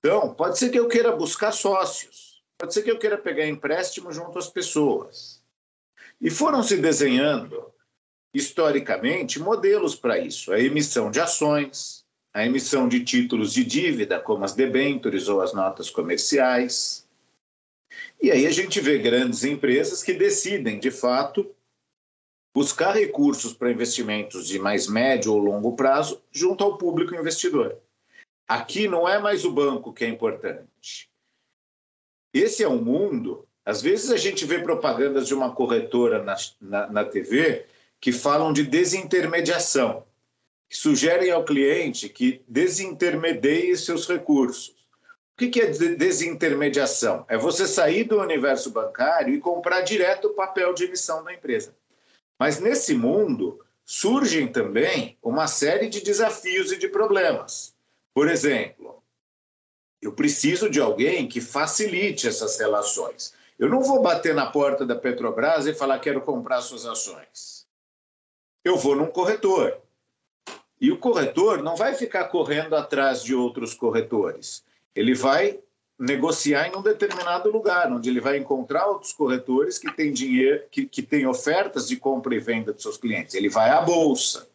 Então, 0.00 0.34
pode 0.34 0.58
ser 0.58 0.68
que 0.68 0.78
eu 0.78 0.88
queira 0.88 1.16
buscar 1.16 1.52
sócios, 1.52 2.44
pode 2.58 2.74
ser 2.74 2.82
que 2.82 2.90
eu 2.90 2.98
queira 2.98 3.16
pegar 3.16 3.46
empréstimo 3.46 4.12
junto 4.12 4.38
às 4.38 4.50
pessoas. 4.50 5.42
E 6.20 6.30
foram 6.30 6.62
se 6.62 6.76
desenhando, 6.76 7.72
historicamente, 8.32 9.38
modelos 9.38 9.94
para 9.94 10.18
isso: 10.18 10.52
a 10.52 10.60
emissão 10.60 11.10
de 11.10 11.20
ações, 11.20 12.04
a 12.32 12.44
emissão 12.44 12.88
de 12.88 13.04
títulos 13.04 13.52
de 13.52 13.64
dívida, 13.64 14.18
como 14.18 14.44
as 14.44 14.54
debêntures 14.54 15.28
ou 15.28 15.40
as 15.40 15.52
notas 15.52 15.90
comerciais. 15.90 17.06
E 18.20 18.30
aí 18.30 18.46
a 18.46 18.50
gente 18.50 18.80
vê 18.80 18.98
grandes 18.98 19.44
empresas 19.44 20.02
que 20.02 20.12
decidem, 20.12 20.80
de 20.80 20.90
fato, 20.90 21.54
buscar 22.54 22.92
recursos 22.92 23.52
para 23.52 23.70
investimentos 23.70 24.46
de 24.46 24.58
mais 24.58 24.88
médio 24.88 25.32
ou 25.32 25.38
longo 25.38 25.76
prazo 25.76 26.22
junto 26.32 26.64
ao 26.64 26.78
público 26.78 27.14
investidor. 27.14 27.76
Aqui 28.46 28.86
não 28.86 29.08
é 29.08 29.18
mais 29.18 29.44
o 29.44 29.52
banco 29.52 29.92
que 29.92 30.04
é 30.04 30.08
importante. 30.08 31.10
Esse 32.32 32.62
é 32.62 32.68
um 32.68 32.82
mundo 32.82 33.46
às 33.64 33.80
vezes 33.80 34.10
a 34.10 34.16
gente 34.16 34.44
vê 34.44 34.58
propagandas 34.58 35.26
de 35.26 35.34
uma 35.34 35.54
corretora 35.54 36.22
na, 36.22 36.36
na, 36.60 36.86
na 36.88 37.04
TV 37.04 37.64
que 38.00 38.12
falam 38.12 38.52
de 38.52 38.64
desintermediação, 38.64 40.04
que 40.68 40.76
sugerem 40.76 41.30
ao 41.30 41.44
cliente 41.44 42.08
que 42.08 42.42
desintermedie 42.46 43.76
seus 43.76 44.06
recursos. 44.06 44.74
O 45.34 45.36
que 45.36 45.60
é 45.60 45.66
desintermediação? 45.66 47.24
É 47.28 47.36
você 47.36 47.66
sair 47.66 48.04
do 48.04 48.20
universo 48.20 48.70
bancário 48.70 49.34
e 49.34 49.40
comprar 49.40 49.80
direto 49.80 50.28
o 50.28 50.34
papel 50.34 50.72
de 50.74 50.84
emissão 50.84 51.24
da 51.24 51.32
empresa. 51.32 51.74
Mas 52.38 52.60
nesse 52.60 52.94
mundo 52.94 53.58
surgem 53.84 54.46
também 54.46 55.16
uma 55.22 55.46
série 55.46 55.88
de 55.88 56.02
desafios 56.02 56.70
e 56.70 56.76
de 56.76 56.88
problemas. 56.88 57.74
Por 58.14 58.28
exemplo, 58.28 59.02
eu 60.00 60.12
preciso 60.12 60.68
de 60.70 60.80
alguém 60.80 61.26
que 61.26 61.40
facilite 61.40 62.28
essas 62.28 62.58
relações. 62.58 63.34
Eu 63.58 63.68
não 63.68 63.82
vou 63.82 64.02
bater 64.02 64.34
na 64.34 64.46
porta 64.46 64.84
da 64.84 64.96
Petrobras 64.96 65.66
e 65.66 65.74
falar 65.74 65.98
quero 66.00 66.20
comprar 66.20 66.60
suas 66.60 66.84
ações. 66.84 67.66
Eu 68.64 68.76
vou 68.76 68.96
num 68.96 69.06
corretor. 69.06 69.78
E 70.80 70.90
o 70.90 70.98
corretor 70.98 71.62
não 71.62 71.76
vai 71.76 71.94
ficar 71.94 72.24
correndo 72.24 72.74
atrás 72.74 73.22
de 73.22 73.34
outros 73.34 73.74
corretores. 73.74 74.64
Ele 74.94 75.14
vai 75.14 75.60
negociar 75.98 76.66
em 76.66 76.76
um 76.76 76.82
determinado 76.82 77.50
lugar, 77.50 77.92
onde 77.92 78.10
ele 78.10 78.20
vai 78.20 78.36
encontrar 78.36 78.86
outros 78.86 79.12
corretores 79.12 79.78
que 79.78 79.92
têm 79.92 80.12
dinheiro, 80.12 80.64
que, 80.70 80.86
que 80.86 81.02
têm 81.02 81.26
ofertas 81.26 81.86
de 81.86 81.96
compra 81.96 82.34
e 82.34 82.40
venda 82.40 82.72
dos 82.72 82.82
seus 82.82 82.96
clientes. 82.96 83.34
Ele 83.34 83.48
vai 83.48 83.70
à 83.70 83.80
bolsa. 83.80 84.48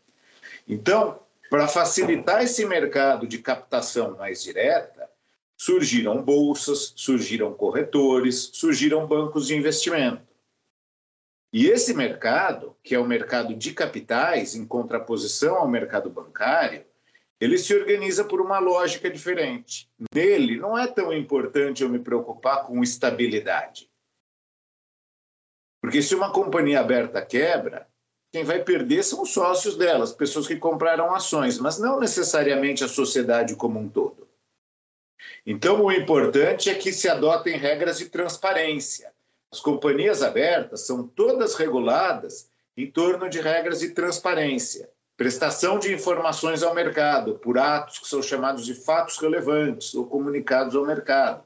Então, 0.67 1.19
para 1.49 1.67
facilitar 1.67 2.43
esse 2.43 2.65
mercado 2.65 3.25
de 3.25 3.39
captação 3.39 4.15
mais 4.17 4.43
direta, 4.43 5.09
surgiram 5.59 6.23
bolsas, 6.23 6.93
surgiram 6.95 7.53
corretores, 7.53 8.49
surgiram 8.53 9.05
bancos 9.05 9.47
de 9.47 9.55
investimento. 9.57 10.25
E 11.51 11.67
esse 11.67 11.93
mercado, 11.93 12.77
que 12.81 12.95
é 12.95 12.99
o 12.99 13.05
mercado 13.05 13.53
de 13.53 13.73
capitais, 13.73 14.55
em 14.55 14.65
contraposição 14.65 15.57
ao 15.57 15.67
mercado 15.67 16.09
bancário, 16.09 16.85
ele 17.41 17.57
se 17.57 17.75
organiza 17.75 18.23
por 18.23 18.39
uma 18.39 18.59
lógica 18.59 19.09
diferente. 19.09 19.89
Nele, 20.13 20.57
não 20.57 20.77
é 20.77 20.87
tão 20.87 21.11
importante 21.11 21.83
eu 21.83 21.89
me 21.89 21.99
preocupar 21.99 22.65
com 22.65 22.81
estabilidade. 22.81 23.89
Porque 25.81 26.01
se 26.01 26.15
uma 26.15 26.31
companhia 26.31 26.79
aberta 26.79 27.21
quebra, 27.21 27.87
quem 28.31 28.45
vai 28.45 28.63
perder 28.63 29.03
são 29.03 29.23
os 29.23 29.33
sócios 29.33 29.75
dela, 29.75 30.03
as 30.05 30.13
pessoas 30.13 30.47
que 30.47 30.55
compraram 30.55 31.13
ações, 31.13 31.59
mas 31.59 31.79
não 31.79 31.99
necessariamente 31.99 32.83
a 32.83 32.87
sociedade 32.87 33.55
como 33.55 33.79
um 33.79 33.89
todo. 33.89 34.28
Então, 35.45 35.83
o 35.83 35.91
importante 35.91 36.69
é 36.69 36.75
que 36.75 36.91
se 36.91 37.09
adotem 37.09 37.57
regras 37.57 37.97
de 37.97 38.05
transparência. 38.05 39.11
As 39.51 39.59
companhias 39.59 40.21
abertas 40.21 40.85
são 40.85 41.07
todas 41.07 41.55
reguladas 41.55 42.49
em 42.77 42.89
torno 42.89 43.29
de 43.29 43.41
regras 43.41 43.79
de 43.79 43.89
transparência, 43.89 44.89
prestação 45.17 45.79
de 45.79 45.93
informações 45.93 46.63
ao 46.63 46.73
mercado 46.73 47.35
por 47.35 47.57
atos 47.57 47.99
que 47.99 48.07
são 48.07 48.21
chamados 48.21 48.65
de 48.65 48.73
fatos 48.73 49.17
relevantes 49.17 49.93
ou 49.93 50.05
comunicados 50.05 50.75
ao 50.75 50.85
mercado, 50.85 51.43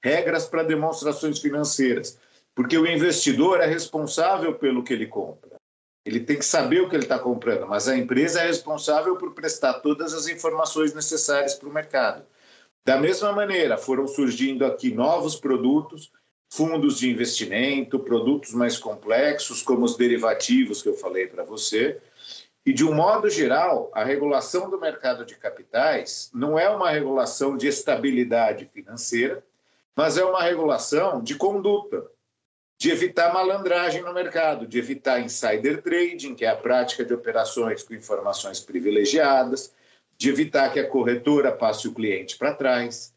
regras 0.00 0.46
para 0.46 0.62
demonstrações 0.62 1.40
financeiras, 1.40 2.18
porque 2.54 2.78
o 2.78 2.86
investidor 2.86 3.60
é 3.60 3.66
responsável 3.66 4.54
pelo 4.54 4.84
que 4.84 4.92
ele 4.92 5.06
compra. 5.06 5.56
Ele 6.04 6.20
tem 6.20 6.38
que 6.38 6.44
saber 6.44 6.82
o 6.82 6.88
que 6.88 6.94
ele 6.94 7.02
está 7.02 7.18
comprando, 7.18 7.66
mas 7.66 7.88
a 7.88 7.96
empresa 7.96 8.40
é 8.40 8.46
responsável 8.46 9.16
por 9.16 9.34
prestar 9.34 9.80
todas 9.80 10.14
as 10.14 10.28
informações 10.28 10.94
necessárias 10.94 11.54
para 11.54 11.68
o 11.68 11.72
mercado. 11.72 12.24
Da 12.86 12.96
mesma 12.96 13.32
maneira, 13.32 13.76
foram 13.76 14.06
surgindo 14.06 14.64
aqui 14.64 14.94
novos 14.94 15.34
produtos, 15.34 16.12
fundos 16.48 17.00
de 17.00 17.10
investimento, 17.10 17.98
produtos 17.98 18.54
mais 18.54 18.78
complexos, 18.78 19.60
como 19.60 19.84
os 19.84 19.96
derivativos 19.96 20.82
que 20.82 20.88
eu 20.88 20.94
falei 20.94 21.26
para 21.26 21.42
você. 21.42 22.00
E, 22.64 22.72
de 22.72 22.84
um 22.84 22.94
modo 22.94 23.28
geral, 23.28 23.90
a 23.92 24.04
regulação 24.04 24.70
do 24.70 24.78
mercado 24.78 25.26
de 25.26 25.34
capitais 25.34 26.30
não 26.32 26.56
é 26.56 26.70
uma 26.70 26.88
regulação 26.88 27.56
de 27.56 27.66
estabilidade 27.66 28.70
financeira, 28.72 29.44
mas 29.96 30.16
é 30.16 30.24
uma 30.24 30.44
regulação 30.44 31.20
de 31.20 31.34
conduta, 31.34 32.06
de 32.78 32.92
evitar 32.92 33.34
malandragem 33.34 34.02
no 34.02 34.14
mercado, 34.14 34.64
de 34.64 34.78
evitar 34.78 35.18
insider 35.18 35.82
trading, 35.82 36.36
que 36.36 36.44
é 36.44 36.50
a 36.50 36.56
prática 36.56 37.04
de 37.04 37.12
operações 37.12 37.82
com 37.82 37.94
informações 37.94 38.60
privilegiadas, 38.60 39.74
de 40.18 40.30
evitar 40.30 40.72
que 40.72 40.80
a 40.80 40.88
corretora 40.88 41.52
passe 41.52 41.86
o 41.86 41.94
cliente 41.94 42.36
para 42.36 42.54
trás. 42.54 43.14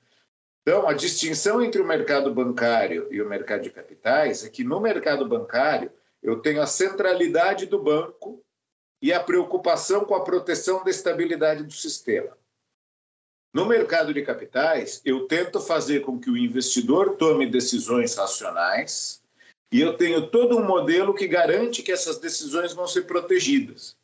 Então, 0.61 0.87
a 0.87 0.93
distinção 0.93 1.61
entre 1.61 1.81
o 1.81 1.87
mercado 1.87 2.33
bancário 2.33 3.07
e 3.11 3.21
o 3.21 3.27
mercado 3.27 3.63
de 3.63 3.69
capitais 3.69 4.43
é 4.43 4.49
que 4.49 4.63
no 4.63 4.79
mercado 4.79 5.27
bancário 5.27 5.91
eu 6.21 6.39
tenho 6.41 6.61
a 6.61 6.67
centralidade 6.67 7.65
do 7.65 7.81
banco 7.81 8.43
e 9.01 9.13
a 9.13 9.23
preocupação 9.23 10.03
com 10.03 10.13
a 10.13 10.23
proteção 10.23 10.83
da 10.83 10.89
estabilidade 10.89 11.63
do 11.63 11.71
sistema. 11.71 12.37
No 13.53 13.65
mercado 13.65 14.13
de 14.13 14.21
capitais, 14.21 15.01
eu 15.03 15.25
tento 15.25 15.59
fazer 15.59 16.01
com 16.01 16.19
que 16.19 16.29
o 16.29 16.37
investidor 16.37 17.15
tome 17.15 17.49
decisões 17.49 18.13
racionais 18.15 19.23
e 19.71 19.79
eu 19.81 19.97
tenho 19.97 20.27
todo 20.27 20.57
um 20.57 20.63
modelo 20.63 21.15
que 21.15 21.27
garante 21.27 21.81
que 21.81 21.91
essas 21.91 22.19
decisões 22.19 22.73
vão 22.73 22.85
ser 22.85 23.03
protegidas 23.03 23.97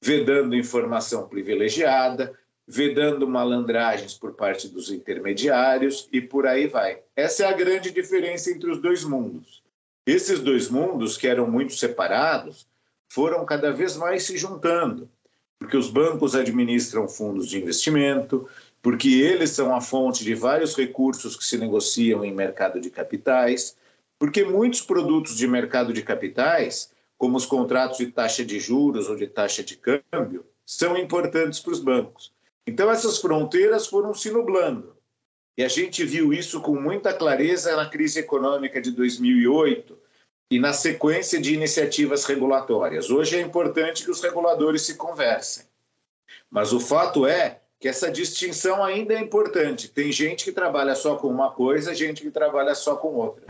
vedando 0.00 0.56
informação 0.56 1.28
privilegiada, 1.28 2.32
vedando 2.66 3.28
malandragens 3.28 4.14
por 4.14 4.34
parte 4.34 4.68
dos 4.68 4.90
intermediários 4.90 6.08
e 6.12 6.20
por 6.20 6.46
aí 6.46 6.66
vai. 6.66 7.00
Essa 7.16 7.44
é 7.44 7.46
a 7.48 7.52
grande 7.52 7.90
diferença 7.90 8.50
entre 8.50 8.70
os 8.70 8.80
dois 8.80 9.04
mundos. 9.04 9.62
Esses 10.06 10.40
dois 10.40 10.68
mundos, 10.68 11.16
que 11.16 11.26
eram 11.26 11.50
muito 11.50 11.74
separados, 11.74 12.66
foram 13.08 13.44
cada 13.44 13.72
vez 13.72 13.96
mais 13.96 14.22
se 14.22 14.36
juntando. 14.36 15.10
porque 15.58 15.76
os 15.76 15.90
bancos 15.90 16.34
administram 16.34 17.06
fundos 17.06 17.46
de 17.46 17.58
investimento, 17.58 18.48
porque 18.80 19.08
eles 19.08 19.50
são 19.50 19.74
a 19.74 19.80
fonte 19.82 20.24
de 20.24 20.34
vários 20.34 20.74
recursos 20.74 21.36
que 21.36 21.44
se 21.44 21.58
negociam 21.58 22.24
em 22.24 22.32
mercado 22.32 22.80
de 22.80 22.88
capitais, 22.88 23.76
porque 24.18 24.42
muitos 24.42 24.80
produtos 24.80 25.36
de 25.36 25.46
mercado 25.46 25.92
de 25.92 26.02
capitais, 26.02 26.90
como 27.20 27.36
os 27.36 27.44
contratos 27.44 27.98
de 27.98 28.06
taxa 28.06 28.42
de 28.42 28.58
juros 28.58 29.10
ou 29.10 29.14
de 29.14 29.26
taxa 29.26 29.62
de 29.62 29.76
câmbio, 29.76 30.42
são 30.64 30.96
importantes 30.96 31.60
para 31.60 31.72
os 31.72 31.78
bancos. 31.78 32.32
Então, 32.66 32.90
essas 32.90 33.18
fronteiras 33.18 33.86
foram 33.86 34.14
se 34.14 34.30
nublando. 34.30 34.96
E 35.54 35.62
a 35.62 35.68
gente 35.68 36.02
viu 36.02 36.32
isso 36.32 36.62
com 36.62 36.80
muita 36.80 37.12
clareza 37.12 37.76
na 37.76 37.84
crise 37.84 38.20
econômica 38.20 38.80
de 38.80 38.90
2008 38.92 39.98
e 40.50 40.58
na 40.58 40.72
sequência 40.72 41.38
de 41.38 41.52
iniciativas 41.52 42.24
regulatórias. 42.24 43.10
Hoje 43.10 43.36
é 43.36 43.42
importante 43.42 44.02
que 44.02 44.10
os 44.10 44.22
reguladores 44.22 44.80
se 44.80 44.94
conversem. 44.94 45.66
Mas 46.50 46.72
o 46.72 46.80
fato 46.80 47.26
é 47.26 47.60
que 47.78 47.86
essa 47.86 48.10
distinção 48.10 48.82
ainda 48.82 49.12
é 49.12 49.20
importante. 49.20 49.88
Tem 49.88 50.10
gente 50.10 50.42
que 50.42 50.52
trabalha 50.52 50.94
só 50.94 51.16
com 51.16 51.28
uma 51.28 51.50
coisa, 51.50 51.94
gente 51.94 52.22
que 52.22 52.30
trabalha 52.30 52.74
só 52.74 52.96
com 52.96 53.08
outra. 53.08 53.44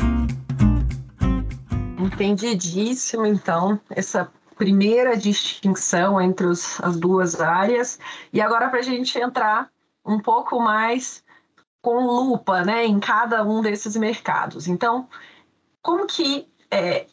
Entendidíssimo, 2.21 3.25
então, 3.25 3.81
essa 3.89 4.31
primeira 4.55 5.17
distinção 5.17 6.21
entre 6.21 6.47
os, 6.47 6.79
as 6.83 6.99
duas 6.99 7.41
áreas. 7.41 7.99
E 8.31 8.43
agora, 8.43 8.69
para 8.69 8.81
a 8.81 8.83
gente 8.83 9.19
entrar 9.19 9.71
um 10.05 10.21
pouco 10.21 10.61
mais 10.61 11.25
com 11.81 12.05
lupa 12.05 12.63
né, 12.63 12.85
em 12.85 13.01
cada 13.01 13.43
um 13.43 13.63
desses 13.63 13.97
mercados. 13.97 14.69
Então, 14.69 15.09
como 15.81 16.07
que, 16.07 16.47
é, 16.71 17.07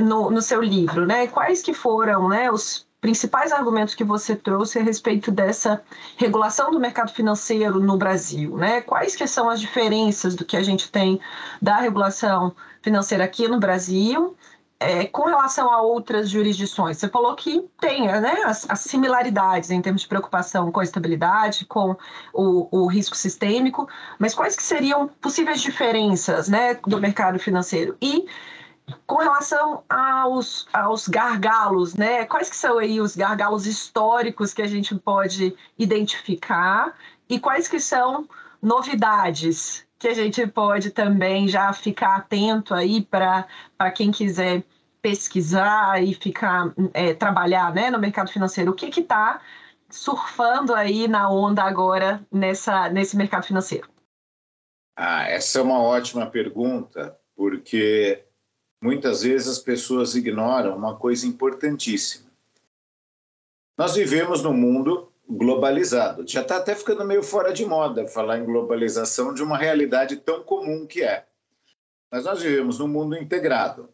no, 0.00 0.28
no 0.28 0.42
seu 0.42 0.60
livro, 0.60 1.06
né, 1.06 1.28
quais 1.28 1.62
que 1.62 1.72
foram 1.72 2.28
né, 2.28 2.50
os 2.50 2.84
principais 3.00 3.52
argumentos 3.52 3.94
que 3.94 4.02
você 4.02 4.34
trouxe 4.34 4.80
a 4.80 4.82
respeito 4.82 5.30
dessa 5.30 5.80
regulação 6.16 6.72
do 6.72 6.80
mercado 6.80 7.12
financeiro 7.12 7.78
no 7.78 7.96
Brasil, 7.96 8.56
né? 8.56 8.80
Quais 8.80 9.14
que 9.14 9.28
são 9.28 9.48
as 9.48 9.60
diferenças 9.60 10.34
do 10.34 10.44
que 10.44 10.56
a 10.56 10.62
gente 10.64 10.90
tem 10.90 11.20
da 11.62 11.76
regulação 11.76 12.52
financeira 12.86 13.24
aqui 13.24 13.48
no 13.48 13.58
Brasil 13.58 14.36
é, 14.78 15.06
com 15.06 15.24
relação 15.24 15.72
a 15.72 15.82
outras 15.82 16.30
jurisdições? 16.30 16.98
Você 16.98 17.08
falou 17.08 17.34
que 17.34 17.68
tem 17.80 18.06
né, 18.06 18.42
as, 18.44 18.64
as, 18.70 18.80
similaridades 18.80 19.72
em 19.72 19.82
termos 19.82 20.02
de 20.02 20.08
preocupação 20.08 20.70
com 20.70 20.78
a 20.78 20.84
estabilidade, 20.84 21.66
com 21.66 21.96
o, 22.32 22.68
o, 22.70 22.86
risco 22.86 23.16
sistêmico, 23.16 23.88
mas 24.20 24.34
quais 24.34 24.54
que 24.54 24.62
seriam 24.62 25.08
possíveis 25.08 25.60
diferenças 25.60 26.48
né, 26.48 26.74
do 26.86 27.00
mercado 27.00 27.40
financeiro? 27.40 27.96
E 28.00 28.24
com 29.04 29.16
relação 29.16 29.82
aos, 29.88 30.68
aos 30.72 31.08
gargalos, 31.08 31.96
né? 31.96 32.24
Quais 32.24 32.48
que 32.48 32.54
são 32.54 32.78
aí 32.78 33.00
os 33.00 33.16
gargalos 33.16 33.66
históricos 33.66 34.54
que 34.54 34.62
a 34.62 34.68
gente 34.68 34.94
pode 34.94 35.56
identificar 35.76 36.94
e 37.28 37.40
quais 37.40 37.66
que 37.66 37.80
são 37.80 38.28
novidades 38.62 39.85
que 39.98 40.08
a 40.08 40.14
gente 40.14 40.46
pode 40.46 40.90
também 40.90 41.48
já 41.48 41.72
ficar 41.72 42.16
atento 42.16 42.74
aí 42.74 43.02
para 43.02 43.46
quem 43.94 44.10
quiser 44.10 44.62
pesquisar 45.00 46.02
e 46.02 46.14
ficar 46.14 46.74
é, 46.92 47.14
trabalhar 47.14 47.72
né, 47.74 47.90
no 47.90 47.98
mercado 47.98 48.30
financeiro? 48.30 48.72
O 48.72 48.74
que 48.74 49.00
está 49.00 49.40
surfando 49.88 50.74
aí 50.74 51.08
na 51.08 51.30
onda 51.30 51.62
agora 51.62 52.24
nessa, 52.30 52.88
nesse 52.88 53.16
mercado 53.16 53.46
financeiro? 53.46 53.88
Ah, 54.96 55.24
essa 55.28 55.58
é 55.58 55.62
uma 55.62 55.80
ótima 55.80 56.26
pergunta, 56.26 57.18
porque 57.34 58.24
muitas 58.82 59.22
vezes 59.22 59.46
as 59.46 59.58
pessoas 59.58 60.14
ignoram 60.14 60.76
uma 60.76 60.96
coisa 60.96 61.26
importantíssima. 61.26 62.26
Nós 63.76 63.94
vivemos 63.94 64.42
num 64.42 64.54
mundo 64.54 65.12
globalizado. 65.28 66.26
Já 66.26 66.42
está 66.42 66.56
até 66.56 66.74
ficando 66.74 67.04
meio 67.04 67.22
fora 67.22 67.52
de 67.52 67.64
moda 67.64 68.06
falar 68.06 68.38
em 68.38 68.44
globalização 68.44 69.34
de 69.34 69.42
uma 69.42 69.58
realidade 69.58 70.16
tão 70.16 70.42
comum 70.42 70.86
que 70.86 71.02
é. 71.02 71.26
Mas 72.10 72.24
nós 72.24 72.40
vivemos 72.40 72.78
num 72.78 72.88
mundo 72.88 73.16
integrado. 73.16 73.88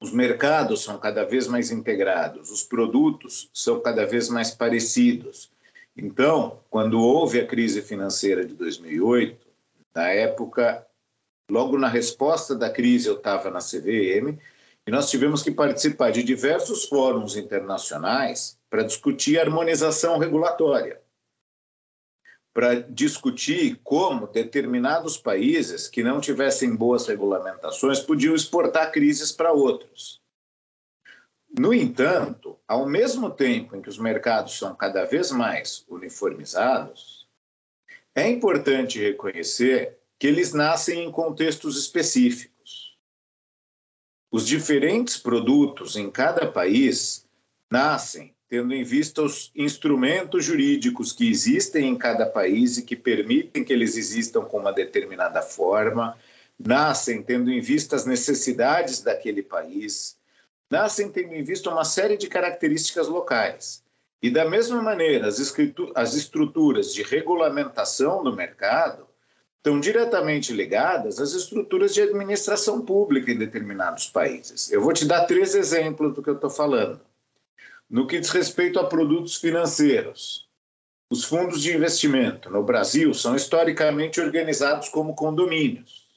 Os 0.00 0.12
mercados 0.12 0.82
são 0.82 0.98
cada 0.98 1.24
vez 1.24 1.46
mais 1.46 1.70
integrados, 1.70 2.50
os 2.50 2.62
produtos 2.62 3.48
são 3.52 3.80
cada 3.80 4.04
vez 4.04 4.28
mais 4.28 4.50
parecidos. 4.50 5.50
Então, 5.96 6.60
quando 6.68 7.00
houve 7.00 7.40
a 7.40 7.46
crise 7.46 7.80
financeira 7.80 8.44
de 8.44 8.54
2008, 8.54 9.46
na 9.94 10.08
época 10.08 10.86
Logo 11.52 11.76
na 11.76 11.86
resposta 11.88 12.54
da 12.54 12.70
crise, 12.70 13.08
eu 13.08 13.16
estava 13.16 13.50
na 13.50 13.58
CVM 13.58 14.38
e 14.86 14.90
nós 14.90 15.10
tivemos 15.10 15.42
que 15.42 15.50
participar 15.50 16.10
de 16.10 16.22
diversos 16.22 16.86
fóruns 16.86 17.36
internacionais 17.36 18.58
para 18.72 18.84
discutir 18.84 19.38
harmonização 19.38 20.16
regulatória, 20.16 20.98
para 22.54 22.76
discutir 22.76 23.78
como 23.84 24.26
determinados 24.26 25.18
países 25.18 25.86
que 25.86 26.02
não 26.02 26.22
tivessem 26.22 26.74
boas 26.74 27.06
regulamentações 27.06 28.00
podiam 28.00 28.34
exportar 28.34 28.90
crises 28.90 29.30
para 29.30 29.52
outros. 29.52 30.22
No 31.58 31.74
entanto, 31.74 32.58
ao 32.66 32.88
mesmo 32.88 33.28
tempo 33.28 33.76
em 33.76 33.82
que 33.82 33.90
os 33.90 33.98
mercados 33.98 34.58
são 34.58 34.74
cada 34.74 35.04
vez 35.04 35.30
mais 35.30 35.84
uniformizados, 35.86 37.28
é 38.14 38.26
importante 38.26 38.98
reconhecer 38.98 39.98
que 40.18 40.26
eles 40.26 40.54
nascem 40.54 41.04
em 41.04 41.12
contextos 41.12 41.78
específicos. 41.78 42.96
Os 44.30 44.46
diferentes 44.46 45.18
produtos 45.18 45.94
em 45.94 46.10
cada 46.10 46.50
país 46.50 47.28
nascem 47.70 48.31
tendo 48.52 48.74
em 48.74 48.84
vista 48.84 49.22
os 49.22 49.50
instrumentos 49.56 50.44
jurídicos 50.44 51.10
que 51.10 51.26
existem 51.30 51.88
em 51.88 51.96
cada 51.96 52.26
país 52.26 52.76
e 52.76 52.82
que 52.82 52.94
permitem 52.94 53.64
que 53.64 53.72
eles 53.72 53.96
existam 53.96 54.42
com 54.42 54.58
uma 54.58 54.74
determinada 54.74 55.40
forma, 55.40 56.18
nascem 56.58 57.22
tendo 57.22 57.50
em 57.50 57.62
vista 57.62 57.96
as 57.96 58.04
necessidades 58.04 59.00
daquele 59.00 59.42
país, 59.42 60.18
nascem 60.70 61.08
tendo 61.08 61.32
em 61.32 61.42
vista 61.42 61.70
uma 61.70 61.82
série 61.82 62.18
de 62.18 62.28
características 62.28 63.08
locais. 63.08 63.82
E, 64.20 64.28
da 64.28 64.44
mesma 64.44 64.82
maneira, 64.82 65.28
as, 65.28 65.40
as 65.94 66.12
estruturas 66.12 66.92
de 66.92 67.02
regulamentação 67.02 68.22
no 68.22 68.36
mercado 68.36 69.08
estão 69.56 69.80
diretamente 69.80 70.52
ligadas 70.52 71.18
às 71.18 71.32
estruturas 71.32 71.94
de 71.94 72.02
administração 72.02 72.82
pública 72.82 73.32
em 73.32 73.38
determinados 73.38 74.08
países. 74.08 74.70
Eu 74.70 74.82
vou 74.82 74.92
te 74.92 75.06
dar 75.06 75.24
três 75.24 75.54
exemplos 75.54 76.14
do 76.14 76.22
que 76.22 76.28
eu 76.28 76.34
estou 76.34 76.50
falando. 76.50 77.00
No 77.92 78.06
que 78.06 78.18
diz 78.18 78.30
respeito 78.30 78.80
a 78.80 78.88
produtos 78.88 79.36
financeiros, 79.36 80.48
os 81.10 81.24
fundos 81.24 81.60
de 81.60 81.76
investimento 81.76 82.48
no 82.48 82.62
Brasil 82.62 83.12
são 83.12 83.36
historicamente 83.36 84.18
organizados 84.18 84.88
como 84.88 85.14
condomínios. 85.14 86.08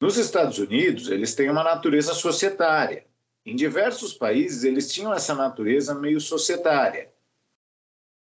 Nos 0.00 0.16
Estados 0.16 0.58
Unidos, 0.58 1.10
eles 1.10 1.32
têm 1.36 1.48
uma 1.48 1.62
natureza 1.62 2.12
societária. 2.12 3.06
Em 3.46 3.54
diversos 3.54 4.12
países, 4.12 4.64
eles 4.64 4.92
tinham 4.92 5.14
essa 5.14 5.32
natureza 5.32 5.94
meio 5.94 6.20
societária. 6.20 7.08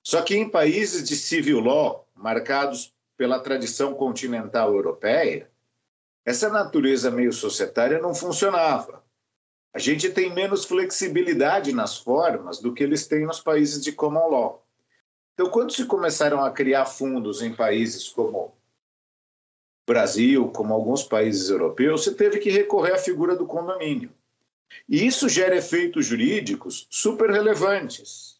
Só 0.01 0.21
que 0.21 0.33
em 0.33 0.49
países 0.49 1.03
de 1.03 1.17
civil 1.17 1.59
law, 1.59 2.07
marcados 2.15 2.95
pela 3.17 3.41
tradição 3.41 3.93
continental 3.93 4.73
europeia, 4.73 5.51
essa 6.25 6.47
natureza 6.47 7.11
meio 7.11 7.33
societária 7.33 7.99
não 7.99 8.15
funcionava. 8.15 9.03
A 9.73 9.79
gente 9.79 10.09
tem 10.09 10.33
menos 10.33 10.65
flexibilidade 10.65 11.71
nas 11.73 11.97
formas 11.97 12.59
do 12.59 12.73
que 12.73 12.83
eles 12.83 13.07
têm 13.07 13.25
nos 13.25 13.39
países 13.39 13.83
de 13.83 13.91
common 13.91 14.27
law. 14.27 14.65
Então, 15.33 15.49
quando 15.49 15.71
se 15.71 15.85
começaram 15.85 16.43
a 16.43 16.51
criar 16.51 16.85
fundos 16.85 17.41
em 17.41 17.53
países 17.53 18.09
como 18.09 18.53
Brasil, 19.87 20.49
como 20.49 20.73
alguns 20.73 21.03
países 21.03 21.49
europeus, 21.49 22.03
se 22.03 22.13
teve 22.13 22.39
que 22.39 22.49
recorrer 22.49 22.93
à 22.93 22.97
figura 22.97 23.35
do 23.35 23.45
condomínio. 23.45 24.11
E 24.87 25.05
isso 25.05 25.27
gera 25.27 25.55
efeitos 25.55 26.05
jurídicos 26.05 26.87
super 26.89 27.29
relevantes 27.29 28.31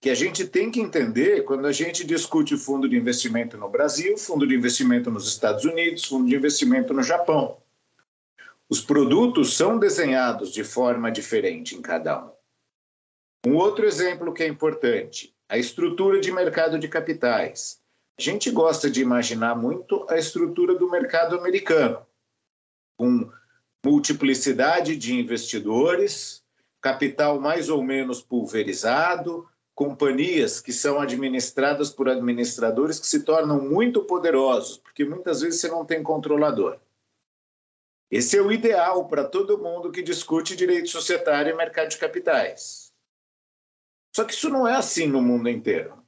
que 0.00 0.08
a 0.08 0.14
gente 0.14 0.46
tem 0.46 0.70
que 0.70 0.80
entender 0.80 1.44
quando 1.44 1.66
a 1.66 1.72
gente 1.72 2.06
discute 2.06 2.56
fundo 2.56 2.88
de 2.88 2.96
investimento 2.96 3.58
no 3.58 3.68
Brasil, 3.68 4.16
fundo 4.16 4.46
de 4.46 4.54
investimento 4.54 5.10
nos 5.10 5.28
Estados 5.28 5.64
Unidos, 5.64 6.06
fundo 6.06 6.26
de 6.26 6.34
investimento 6.34 6.94
no 6.94 7.02
Japão. 7.02 7.58
Os 8.70 8.80
produtos 8.80 9.56
são 9.56 9.80
desenhados 9.80 10.52
de 10.52 10.62
forma 10.62 11.10
diferente 11.10 11.74
em 11.74 11.82
cada 11.82 12.24
um. 12.24 12.30
Um 13.44 13.56
outro 13.56 13.84
exemplo 13.84 14.32
que 14.32 14.44
é 14.44 14.46
importante, 14.46 15.34
a 15.48 15.58
estrutura 15.58 16.20
de 16.20 16.30
mercado 16.30 16.78
de 16.78 16.86
capitais. 16.86 17.82
A 18.16 18.22
gente 18.22 18.48
gosta 18.48 18.88
de 18.88 19.02
imaginar 19.02 19.56
muito 19.56 20.06
a 20.08 20.16
estrutura 20.16 20.76
do 20.76 20.88
mercado 20.88 21.36
americano, 21.36 22.06
com 22.96 23.28
multiplicidade 23.84 24.94
de 24.94 25.18
investidores, 25.18 26.44
capital 26.80 27.40
mais 27.40 27.68
ou 27.68 27.82
menos 27.82 28.22
pulverizado, 28.22 29.48
companhias 29.74 30.60
que 30.60 30.72
são 30.72 31.00
administradas 31.00 31.90
por 31.90 32.08
administradores 32.08 33.00
que 33.00 33.06
se 33.08 33.24
tornam 33.24 33.60
muito 33.60 34.04
poderosos, 34.04 34.76
porque 34.76 35.04
muitas 35.04 35.40
vezes 35.40 35.60
você 35.60 35.66
não 35.66 35.84
tem 35.84 36.04
controlador. 36.04 36.78
Esse 38.10 38.36
é 38.36 38.42
o 38.42 38.50
ideal 38.50 39.06
para 39.06 39.24
todo 39.24 39.62
mundo 39.62 39.92
que 39.92 40.02
discute 40.02 40.56
direito 40.56 40.88
societário 40.88 41.52
e 41.52 41.56
mercado 41.56 41.90
de 41.90 41.98
capitais. 41.98 42.90
Só 44.14 44.24
que 44.24 44.32
isso 44.32 44.50
não 44.50 44.66
é 44.66 44.74
assim 44.74 45.06
no 45.06 45.22
mundo 45.22 45.48
inteiro. 45.48 46.04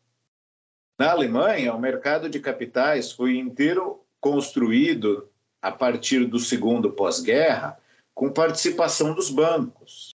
Na 0.98 1.12
Alemanha, 1.12 1.74
o 1.74 1.80
mercado 1.80 2.28
de 2.28 2.40
capitais 2.40 3.12
foi 3.12 3.36
inteiro 3.36 4.04
construído 4.20 5.30
a 5.60 5.70
partir 5.70 6.26
do 6.26 6.38
segundo 6.38 6.92
pós-guerra 6.92 7.78
com 8.12 8.32
participação 8.32 9.14
dos 9.14 9.30
bancos. 9.30 10.10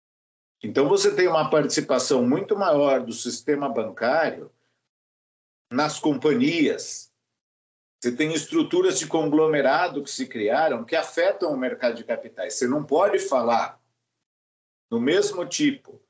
Então, 0.62 0.88
você 0.88 1.14
tem 1.14 1.28
uma 1.28 1.48
participação 1.48 2.26
muito 2.26 2.56
maior 2.56 3.00
do 3.04 3.12
sistema 3.12 3.68
bancário 3.68 4.50
nas 5.70 6.00
companhias. 6.00 7.12
Você 8.06 8.12
tem 8.12 8.32
estruturas 8.32 9.00
de 9.00 9.06
conglomerado 9.08 10.00
que 10.00 10.10
se 10.10 10.28
criaram 10.28 10.84
que 10.84 10.94
afetam 10.94 11.52
o 11.52 11.58
mercado 11.58 11.96
de 11.96 12.04
capitais. 12.04 12.54
Você 12.54 12.68
não 12.68 12.84
pode 12.84 13.18
falar 13.18 13.80
no 14.88 15.00
mesmo 15.00 15.44
tipo 15.44 16.00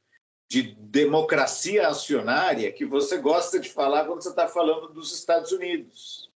de 0.47 0.75
democracia 0.79 1.89
acionária 1.89 2.71
que 2.71 2.85
você 2.85 3.17
gosta 3.17 3.59
de 3.59 3.71
falar 3.71 4.05
quando 4.05 4.23
você 4.23 4.29
está 4.29 4.47
falando 4.47 4.89
dos 4.89 5.11
Estados 5.11 5.53
Unidos. 5.53 6.31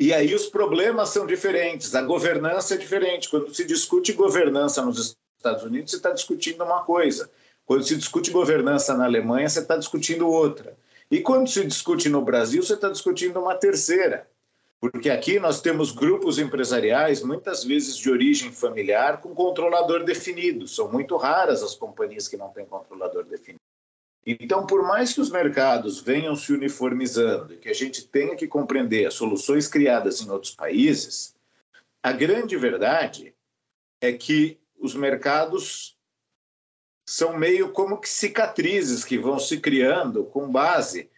E 0.00 0.12
aí 0.12 0.34
os 0.34 0.46
problemas 0.46 1.10
são 1.10 1.24
diferentes, 1.24 1.94
a 1.94 2.02
governança 2.02 2.74
é 2.74 2.76
diferente. 2.76 3.30
Quando 3.30 3.54
se 3.54 3.64
discute 3.64 4.12
governança 4.14 4.84
nos 4.84 5.16
Estados 5.38 5.62
Unidos, 5.62 5.92
você 5.92 5.98
está 5.98 6.10
discutindo 6.10 6.64
uma 6.64 6.82
coisa. 6.82 7.30
Quando 7.64 7.84
se 7.84 7.94
discute 7.94 8.32
governança 8.32 8.96
na 8.96 9.04
Alemanha, 9.04 9.48
você 9.48 9.60
está 9.60 9.76
discutindo 9.76 10.28
outra. 10.28 10.76
E 11.14 11.20
quando 11.20 11.48
se 11.48 11.64
discute 11.64 12.08
no 12.08 12.22
Brasil, 12.22 12.60
você 12.60 12.74
está 12.74 12.88
discutindo 12.88 13.38
uma 13.38 13.54
terceira. 13.54 14.28
Porque 14.80 15.08
aqui 15.08 15.38
nós 15.38 15.60
temos 15.60 15.92
grupos 15.92 16.40
empresariais, 16.40 17.22
muitas 17.22 17.62
vezes 17.62 17.96
de 17.96 18.10
origem 18.10 18.50
familiar, 18.50 19.20
com 19.20 19.32
controlador 19.32 20.02
definido. 20.02 20.66
São 20.66 20.90
muito 20.90 21.16
raras 21.16 21.62
as 21.62 21.76
companhias 21.76 22.26
que 22.26 22.36
não 22.36 22.48
têm 22.48 22.66
controlador 22.66 23.22
definido. 23.26 23.60
Então, 24.26 24.66
por 24.66 24.82
mais 24.82 25.12
que 25.12 25.20
os 25.20 25.30
mercados 25.30 26.00
venham 26.00 26.34
se 26.34 26.52
uniformizando 26.52 27.54
e 27.54 27.58
que 27.58 27.68
a 27.68 27.74
gente 27.74 28.08
tenha 28.08 28.34
que 28.34 28.48
compreender 28.48 29.06
as 29.06 29.14
soluções 29.14 29.68
criadas 29.68 30.20
em 30.20 30.28
outros 30.28 30.52
países, 30.52 31.36
a 32.02 32.10
grande 32.10 32.56
verdade 32.56 33.32
é 34.00 34.12
que 34.12 34.58
os 34.80 34.96
mercados 34.96 35.93
são 37.06 37.36
meio 37.36 37.70
como 37.70 37.98
que 37.98 38.08
cicatrizes 38.08 39.04
que 39.04 39.18
vão 39.18 39.38
se 39.38 39.60
criando 39.60 40.24
com 40.24 40.50
base 40.50 41.10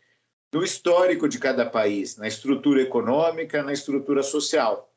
no 0.52 0.64
histórico 0.64 1.28
de 1.28 1.38
cada 1.38 1.66
país, 1.66 2.16
na 2.16 2.26
estrutura 2.26 2.82
econômica, 2.82 3.62
na 3.62 3.72
estrutura 3.72 4.22
social. 4.22 4.90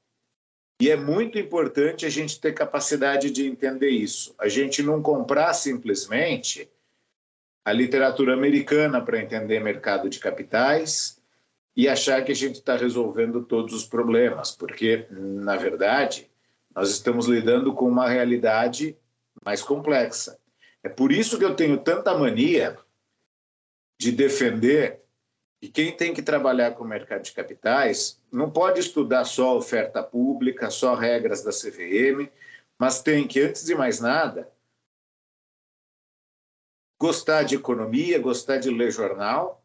E 0.81 0.89
é 0.89 0.95
muito 0.95 1.37
importante 1.37 2.05
a 2.05 2.09
gente 2.09 2.39
ter 2.39 2.53
capacidade 2.53 3.29
de 3.29 3.45
entender 3.45 3.89
isso. 3.89 4.33
A 4.39 4.47
gente 4.47 4.81
não 4.81 5.01
comprar 5.01 5.53
simplesmente 5.53 6.69
a 7.65 7.73
literatura 7.73 8.33
americana 8.33 9.01
para 9.01 9.21
entender 9.21 9.59
mercado 9.59 10.09
de 10.09 10.19
capitais 10.19 11.21
e 11.75 11.87
achar 11.87 12.23
que 12.23 12.31
a 12.31 12.35
gente 12.35 12.55
está 12.55 12.75
resolvendo 12.77 13.43
todos 13.43 13.73
os 13.73 13.85
problemas, 13.85 14.51
porque, 14.51 15.05
na 15.11 15.55
verdade, 15.57 16.29
nós 16.73 16.89
estamos 16.89 17.27
lidando 17.27 17.73
com 17.73 17.87
uma 17.87 18.07
realidade 18.07 18.97
mais 19.43 19.61
complexa. 19.61 20.39
É 20.83 20.89
por 20.89 21.11
isso 21.11 21.37
que 21.37 21.45
eu 21.45 21.55
tenho 21.55 21.81
tanta 21.83 22.17
mania 22.17 22.77
de 23.99 24.11
defender 24.11 25.03
que 25.61 25.69
quem 25.69 25.95
tem 25.95 26.13
que 26.13 26.21
trabalhar 26.21 26.71
com 26.71 26.85
o 26.85 26.87
mercado 26.87 27.21
de 27.21 27.33
capitais 27.33 28.21
não 28.31 28.49
pode 28.49 28.79
estudar 28.79 29.25
só 29.25 29.57
oferta 29.57 30.01
pública, 30.01 30.69
só 30.69 30.95
regras 30.95 31.43
da 31.43 31.51
CVM, 31.51 32.31
mas 32.77 33.01
tem 33.01 33.27
que, 33.27 33.41
antes 33.41 33.65
de 33.65 33.75
mais 33.75 33.99
nada, 33.99 34.49
gostar 36.97 37.43
de 37.43 37.55
economia, 37.55 38.19
gostar 38.19 38.57
de 38.57 38.69
ler 38.69 38.91
jornal 38.91 39.61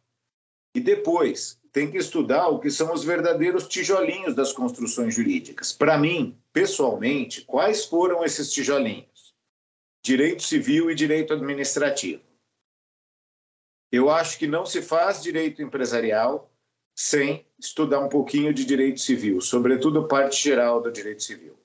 e 0.75 0.81
depois 0.81 1.61
tem 1.73 1.91
que 1.91 1.99
estudar 1.99 2.49
o 2.49 2.59
que 2.59 2.71
são 2.71 2.93
os 2.93 3.05
verdadeiros 3.05 3.69
tijolinhos 3.69 4.35
das 4.35 4.53
construções 4.53 5.15
jurídicas. 5.15 5.73
Para 5.73 5.99
mim, 5.99 6.37
pessoalmente, 6.53 7.43
quais 7.43 7.85
foram 7.85 8.25
esses 8.25 8.53
tijolinhos? 8.53 9.14
Direito 10.05 10.43
civil 10.43 10.91
e 10.91 10.95
direito 10.95 11.33
administrativo. 11.33 12.23
Eu 13.91 14.11
acho 14.11 14.39
que 14.39 14.47
não 14.47 14.67
se 14.67 14.83
faz 14.83 15.23
direito 15.23 15.63
empresarial 15.63 16.53
sem 16.95 17.47
estudar 17.59 18.01
um 18.01 18.09
pouquinho 18.11 18.53
de 18.53 18.67
direito 18.67 19.01
civil, 19.01 19.41
sobretudo 19.41 20.07
parte 20.07 20.43
geral 20.43 20.83
do 20.83 20.93
direito 20.93 21.23
civil. 21.23 21.59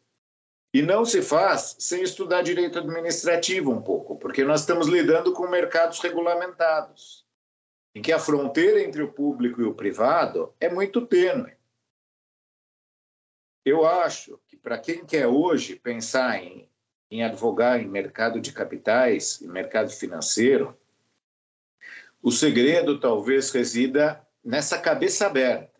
E 0.73 0.81
não 0.81 1.03
se 1.03 1.21
faz 1.21 1.75
sem 1.79 2.01
estudar 2.01 2.41
direito 2.41 2.79
administrativo 2.79 3.71
um 3.73 3.81
pouco, 3.81 4.15
porque 4.15 4.45
nós 4.45 4.61
estamos 4.61 4.87
lidando 4.87 5.33
com 5.33 5.45
mercados 5.49 5.99
regulamentados, 5.99 7.25
em 7.93 8.01
que 8.01 8.13
a 8.13 8.19
fronteira 8.19 8.81
entre 8.81 9.03
o 9.03 9.11
público 9.11 9.61
e 9.61 9.65
o 9.65 9.75
privado 9.75 10.55
é 10.61 10.69
muito 10.69 11.05
tênue. 11.05 11.57
Eu 13.65 13.85
acho 13.85 14.39
que 14.47 14.55
para 14.55 14.77
quem 14.77 15.05
quer 15.05 15.27
hoje 15.27 15.75
pensar 15.75 16.41
em, 16.41 16.68
em 17.11 17.23
advogar 17.23 17.81
em 17.81 17.87
mercado 17.87 18.39
de 18.39 18.51
capitais, 18.51 19.41
em 19.41 19.47
mercado 19.47 19.89
financeiro, 19.89 20.77
o 22.21 22.31
segredo 22.31 22.99
talvez 22.99 23.49
resida 23.51 24.21
nessa 24.43 24.77
cabeça 24.77 25.25
aberta 25.25 25.79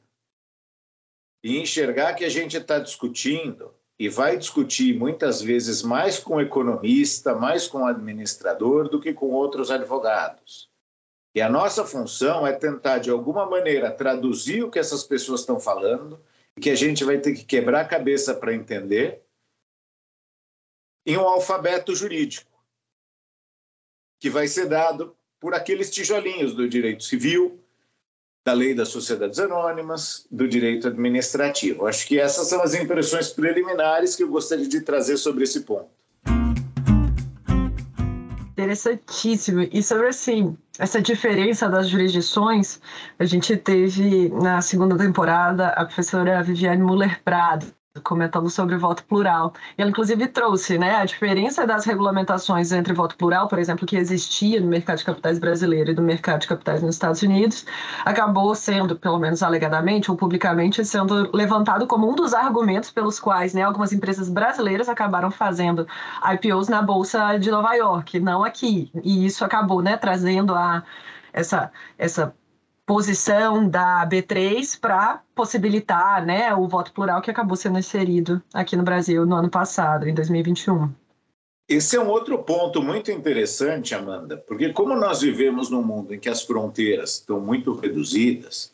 e 1.43 1.57
enxergar 1.59 2.13
que 2.13 2.25
a 2.25 2.29
gente 2.29 2.57
está 2.57 2.79
discutindo 2.79 3.73
e 3.97 4.07
vai 4.07 4.37
discutir 4.37 4.97
muitas 4.97 5.41
vezes 5.41 5.83
mais 5.83 6.19
com 6.19 6.39
economista, 6.39 7.35
mais 7.35 7.67
com 7.67 7.85
administrador 7.85 8.87
do 8.89 8.99
que 8.99 9.13
com 9.13 9.31
outros 9.31 9.69
advogados. 9.69 10.69
E 11.35 11.41
a 11.41 11.49
nossa 11.49 11.85
função 11.85 12.47
é 12.47 12.53
tentar, 12.53 12.99
de 12.99 13.09
alguma 13.09 13.45
maneira, 13.45 13.91
traduzir 13.91 14.63
o 14.63 14.71
que 14.71 14.79
essas 14.79 15.03
pessoas 15.03 15.41
estão 15.41 15.59
falando 15.59 16.19
e 16.55 16.61
que 16.61 16.69
a 16.69 16.75
gente 16.75 17.03
vai 17.03 17.17
ter 17.17 17.33
que 17.33 17.43
quebrar 17.43 17.81
a 17.81 17.87
cabeça 17.87 18.33
para 18.33 18.53
entender 18.53 19.21
em 21.09 21.17
um 21.17 21.27
alfabeto 21.27 21.95
jurídico 21.95 22.51
que 24.19 24.29
vai 24.29 24.47
ser 24.47 24.67
dado 24.67 25.15
por 25.39 25.55
aqueles 25.55 25.89
tijolinhos 25.89 26.53
do 26.53 26.69
direito 26.69 27.03
civil, 27.03 27.59
da 28.45 28.53
lei 28.53 28.75
das 28.75 28.89
sociedades 28.89 29.39
anônimas, 29.39 30.27
do 30.29 30.47
direito 30.47 30.87
administrativo. 30.87 31.87
Acho 31.87 32.05
que 32.05 32.19
essas 32.19 32.47
são 32.47 32.61
as 32.61 32.75
impressões 32.75 33.29
preliminares 33.29 34.15
que 34.15 34.21
eu 34.21 34.29
gostaria 34.29 34.67
de 34.67 34.81
trazer 34.81 35.17
sobre 35.17 35.45
esse 35.45 35.61
ponto. 35.61 35.89
Interessantíssimo. 38.51 39.67
E 39.71 39.81
sobre 39.81 40.09
assim, 40.09 40.55
essa 40.77 41.01
diferença 41.01 41.67
das 41.67 41.89
jurisdições, 41.89 42.79
a 43.17 43.25
gente 43.25 43.57
teve 43.57 44.29
na 44.29 44.61
segunda 44.61 44.95
temporada 44.95 45.69
a 45.69 45.85
professora 45.85 46.43
Viviane 46.43 46.83
Muller 46.83 47.19
Prado, 47.23 47.65
comentando 48.03 48.49
sobre 48.51 48.77
voto 48.77 49.03
plural. 49.03 49.53
Ela, 49.75 49.89
inclusive, 49.89 50.27
trouxe 50.27 50.77
né, 50.77 50.95
a 50.97 51.05
diferença 51.05 51.65
das 51.65 51.85
regulamentações 51.85 52.71
entre 52.71 52.93
voto 52.93 53.15
plural, 53.17 53.47
por 53.47 53.57
exemplo, 53.57 53.85
que 53.85 53.95
existia 53.97 54.61
no 54.61 54.67
mercado 54.67 54.99
de 54.99 55.05
capitais 55.05 55.39
brasileiro 55.39 55.89
e 55.89 55.93
do 55.95 56.01
mercado 56.01 56.41
de 56.41 56.47
capitais 56.47 56.83
nos 56.83 56.95
Estados 56.95 57.23
Unidos, 57.23 57.65
acabou 58.05 58.53
sendo, 58.53 58.95
pelo 58.95 59.17
menos 59.17 59.41
alegadamente 59.41 60.11
ou 60.11 60.17
publicamente, 60.17 60.85
sendo 60.85 61.35
levantado 61.35 61.87
como 61.87 62.09
um 62.09 62.15
dos 62.15 62.33
argumentos 62.33 62.91
pelos 62.91 63.19
quais 63.19 63.55
né, 63.55 63.63
algumas 63.63 63.91
empresas 63.91 64.29
brasileiras 64.29 64.87
acabaram 64.87 65.31
fazendo 65.31 65.87
IPOs 66.33 66.67
na 66.67 66.83
Bolsa 66.83 67.37
de 67.37 67.49
Nova 67.49 67.73
York, 67.73 68.19
não 68.19 68.43
aqui. 68.43 68.91
E 69.03 69.25
isso 69.25 69.43
acabou 69.43 69.81
né, 69.81 69.97
trazendo 69.97 70.53
a 70.53 70.83
essa, 71.33 71.71
essa 71.97 72.33
posição 72.89 73.69
da 73.69 74.03
B3 74.09 74.79
para 74.79 75.21
possibilitar 75.35 76.25
né, 76.25 76.55
o 76.55 76.67
voto 76.67 76.91
plural 76.91 77.21
que 77.21 77.29
acabou 77.29 77.55
sendo 77.55 77.77
inserido 77.77 78.41
aqui 78.51 78.75
no 78.75 78.81
Brasil 78.81 79.27
no 79.27 79.35
ano 79.35 79.47
passado, 79.47 80.09
em 80.09 80.13
2021. 80.15 80.91
Esse 81.69 81.97
é 81.97 82.01
um 82.01 82.07
outro 82.07 82.39
ponto 82.39 82.81
muito 82.81 83.11
interessante, 83.11 83.93
Amanda, 83.93 84.37
porque 84.37 84.73
como 84.73 84.95
nós 84.95 85.21
vivemos 85.21 85.69
num 85.69 85.83
mundo 85.83 86.15
em 86.15 86.19
que 86.19 86.29
as 86.29 86.41
fronteiras 86.41 87.19
estão 87.19 87.39
muito 87.39 87.75
reduzidas, 87.75 88.73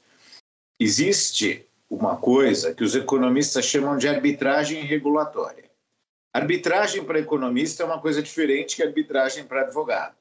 existe 0.79 1.67
uma 1.89 2.15
coisa 2.15 2.73
que 2.73 2.85
os 2.85 2.95
economistas 2.95 3.65
chamam 3.65 3.97
de 3.97 4.07
arbitragem 4.07 4.81
regulatória. 4.85 5.65
Arbitragem 6.33 7.03
para 7.03 7.19
economista 7.19 7.83
é 7.83 7.85
uma 7.85 7.99
coisa 7.99 8.23
diferente 8.23 8.77
que 8.77 8.83
arbitragem 8.83 9.43
para 9.43 9.63
advogado. 9.63 10.15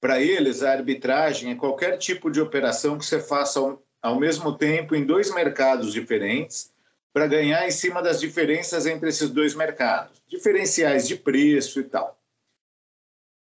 Para 0.00 0.20
eles, 0.20 0.62
a 0.62 0.72
arbitragem 0.72 1.52
é 1.52 1.54
qualquer 1.54 1.98
tipo 1.98 2.30
de 2.30 2.40
operação 2.40 2.96
que 2.96 3.04
você 3.04 3.20
faça 3.20 3.60
ao, 3.60 3.82
ao 4.00 4.18
mesmo 4.18 4.56
tempo 4.56 4.94
em 4.94 5.04
dois 5.04 5.32
mercados 5.32 5.92
diferentes 5.92 6.72
para 7.12 7.26
ganhar 7.26 7.66
em 7.66 7.70
cima 7.70 8.02
das 8.02 8.18
diferenças 8.18 8.86
entre 8.86 9.10
esses 9.10 9.30
dois 9.30 9.54
mercados, 9.54 10.22
diferenciais 10.26 11.06
de 11.06 11.16
preço 11.16 11.80
e 11.80 11.84
tal. 11.84 12.18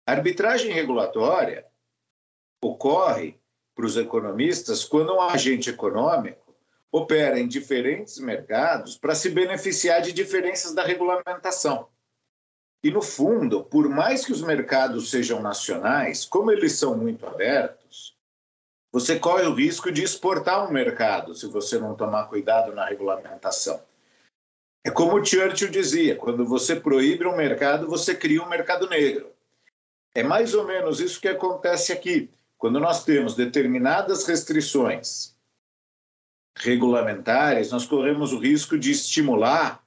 A 0.06 0.12
arbitragem 0.12 0.72
regulatória 0.72 1.64
ocorre 2.60 3.40
para 3.74 3.86
os 3.86 3.96
economistas 3.96 4.84
quando 4.84 5.14
um 5.14 5.20
agente 5.20 5.70
econômico 5.70 6.54
opera 6.90 7.38
em 7.38 7.48
diferentes 7.48 8.18
mercados 8.18 8.98
para 8.98 9.14
se 9.14 9.30
beneficiar 9.30 10.02
de 10.02 10.12
diferenças 10.12 10.74
da 10.74 10.82
regulamentação. 10.82 11.88
E, 12.82 12.90
no 12.90 13.00
fundo, 13.00 13.62
por 13.62 13.88
mais 13.88 14.24
que 14.24 14.32
os 14.32 14.42
mercados 14.42 15.10
sejam 15.10 15.40
nacionais, 15.40 16.24
como 16.24 16.50
eles 16.50 16.72
são 16.72 16.96
muito 16.96 17.24
abertos, 17.26 18.16
você 18.90 19.18
corre 19.18 19.46
o 19.46 19.54
risco 19.54 19.90
de 19.90 20.02
exportar 20.02 20.68
um 20.68 20.72
mercado 20.72 21.34
se 21.34 21.46
você 21.46 21.78
não 21.78 21.94
tomar 21.94 22.24
cuidado 22.24 22.74
na 22.74 22.84
regulamentação. 22.84 23.80
É 24.84 24.90
como 24.90 25.24
Churchill 25.24 25.70
dizia: 25.70 26.16
quando 26.16 26.44
você 26.44 26.74
proíbe 26.74 27.24
um 27.24 27.36
mercado, 27.36 27.86
você 27.86 28.14
cria 28.14 28.42
um 28.42 28.48
mercado 28.48 28.88
negro. 28.88 29.30
É 30.14 30.22
mais 30.22 30.52
ou 30.52 30.66
menos 30.66 31.00
isso 31.00 31.20
que 31.20 31.28
acontece 31.28 31.92
aqui. 31.92 32.28
Quando 32.58 32.78
nós 32.78 33.04
temos 33.04 33.34
determinadas 33.34 34.26
restrições 34.26 35.34
regulamentares, 36.56 37.70
nós 37.70 37.86
corremos 37.86 38.32
o 38.32 38.38
risco 38.38 38.78
de 38.78 38.90
estimular 38.90 39.81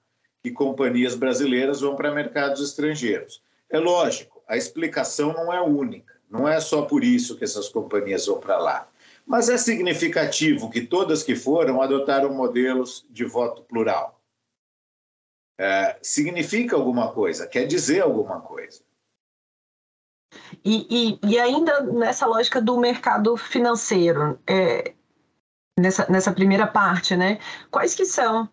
que 0.45 0.51
companhias 0.51 1.15
brasileiras 1.15 1.81
vão 1.81 1.95
para 1.95 2.13
mercados 2.13 2.61
estrangeiros. 2.61 3.41
É 3.67 3.79
lógico, 3.79 4.43
a 4.47 4.55
explicação 4.55 5.33
não 5.33 5.51
é 5.51 5.59
única, 5.59 6.13
não 6.29 6.47
é 6.47 6.59
só 6.59 6.83
por 6.83 7.03
isso 7.03 7.35
que 7.35 7.43
essas 7.43 7.67
companhias 7.67 8.27
vão 8.27 8.39
para 8.39 8.59
lá. 8.59 8.87
Mas 9.25 9.49
é 9.49 9.57
significativo 9.57 10.69
que 10.69 10.81
todas 10.81 11.23
que 11.23 11.35
foram 11.35 11.81
adotaram 11.81 12.31
modelos 12.31 13.07
de 13.09 13.25
voto 13.25 13.63
plural. 13.63 14.21
É, 15.57 15.97
significa 16.03 16.75
alguma 16.75 17.11
coisa, 17.11 17.47
quer 17.47 17.65
dizer 17.65 18.01
alguma 18.01 18.39
coisa. 18.39 18.83
E, 20.63 21.17
e, 21.23 21.31
e 21.31 21.39
ainda 21.39 21.81
nessa 21.81 22.27
lógica 22.27 22.61
do 22.61 22.77
mercado 22.77 23.35
financeiro, 23.35 24.39
é, 24.45 24.93
nessa, 25.79 26.05
nessa 26.07 26.31
primeira 26.31 26.67
parte, 26.67 27.15
né? 27.15 27.39
Quais 27.71 27.95
que 27.95 28.05
são 28.05 28.47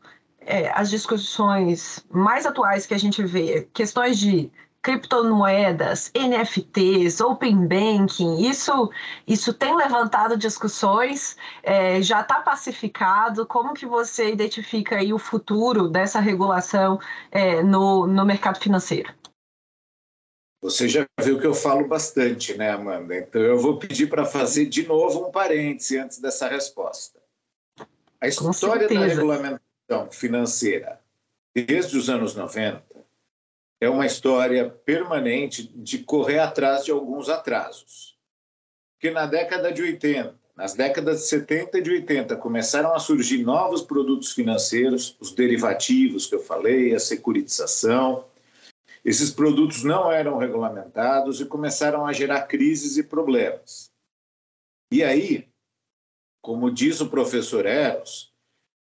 é, 0.46 0.70
as 0.74 0.90
discussões 0.90 2.05
mais 2.11 2.46
atuais 2.46 2.87
que 2.87 2.94
a 2.94 2.98
gente 2.98 3.22
vê? 3.22 3.68
Questões 3.72 4.18
de 4.18 4.50
criptomoedas, 4.83 6.11
NFTs, 6.12 7.20
Open 7.20 7.68
Banking, 7.68 8.42
isso, 8.42 8.90
isso 9.26 9.55
tem 9.55 9.76
levantado 9.76 10.37
discussões, 10.37 11.37
é, 11.62 12.02
já 12.02 12.20
está 12.20 12.40
pacificado, 12.40 13.46
como 13.46 13.74
que 13.74 13.87
você 13.87 14.33
identifica 14.33 14.96
aí 14.96 15.12
o 15.12 15.18
futuro 15.18 15.88
dessa 15.88 16.18
regulação 16.18 16.98
é, 17.31 17.62
no, 17.62 18.09
no 18.09 18.26
mercado 18.26 18.59
financeiro? 18.59 19.14
Você 20.61 20.88
já 20.88 21.07
viu 21.20 21.40
que 21.40 21.46
eu 21.46 21.55
falo 21.55 21.87
bastante, 21.87 22.57
né, 22.57 22.70
Amanda? 22.70 23.16
Então 23.16 23.40
eu 23.40 23.59
vou 23.59 23.78
pedir 23.78 24.09
para 24.09 24.24
fazer 24.24 24.66
de 24.66 24.87
novo 24.87 25.26
um 25.26 25.31
parêntese 25.31 25.98
antes 25.98 26.18
dessa 26.18 26.48
resposta. 26.48 27.20
A 28.20 28.28
história 28.28 28.88
da 28.88 29.00
regulamentação 29.00 29.71
financeira 30.11 31.00
desde 31.55 31.96
os 31.96 32.09
anos 32.09 32.35
90 32.35 32.83
é 33.81 33.88
uma 33.88 34.07
história 34.07 34.70
permanente 34.70 35.64
de 35.74 35.98
correr 35.98 36.38
atrás 36.38 36.85
de 36.85 36.92
alguns 36.92 37.28
atrasos. 37.28 38.16
Porque 38.94 39.11
na 39.11 39.26
década 39.26 39.72
de 39.72 39.83
80, 39.83 40.38
nas 40.57 40.74
décadas 40.74 41.20
de 41.20 41.26
70 41.26 41.78
e 41.78 41.83
de 41.83 41.90
80, 41.90 42.37
começaram 42.37 42.94
a 42.94 43.00
surgir 43.00 43.42
novos 43.42 43.83
produtos 43.83 44.33
financeiros, 44.33 45.16
os 45.18 45.33
derivativos 45.33 46.26
que 46.26 46.35
eu 46.37 46.40
falei, 46.40 46.94
a 46.94 47.00
securitização. 47.00 48.24
Esses 49.05 49.33
produtos 49.33 49.83
não 49.83 50.12
eram 50.12 50.38
regulamentados 50.38 51.40
e 51.40 51.44
começaram 51.44 52.07
a 52.07 52.12
gerar 52.12 52.42
crises 52.42 52.96
e 52.96 53.02
problemas. 53.02 53.90
E 54.92 55.02
aí, 55.02 55.48
como 56.40 56.70
diz 56.70 57.00
o 57.00 57.09
professor 57.09 57.66
Eros, 57.66 58.32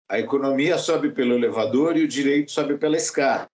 a 0.09 0.19
economia 0.19 0.77
sobe 0.77 1.11
pelo 1.11 1.33
elevador 1.33 1.97
e 1.97 2.03
o 2.03 2.07
direito 2.07 2.51
sobe 2.51 2.77
pela 2.77 2.97
escada 2.97 3.49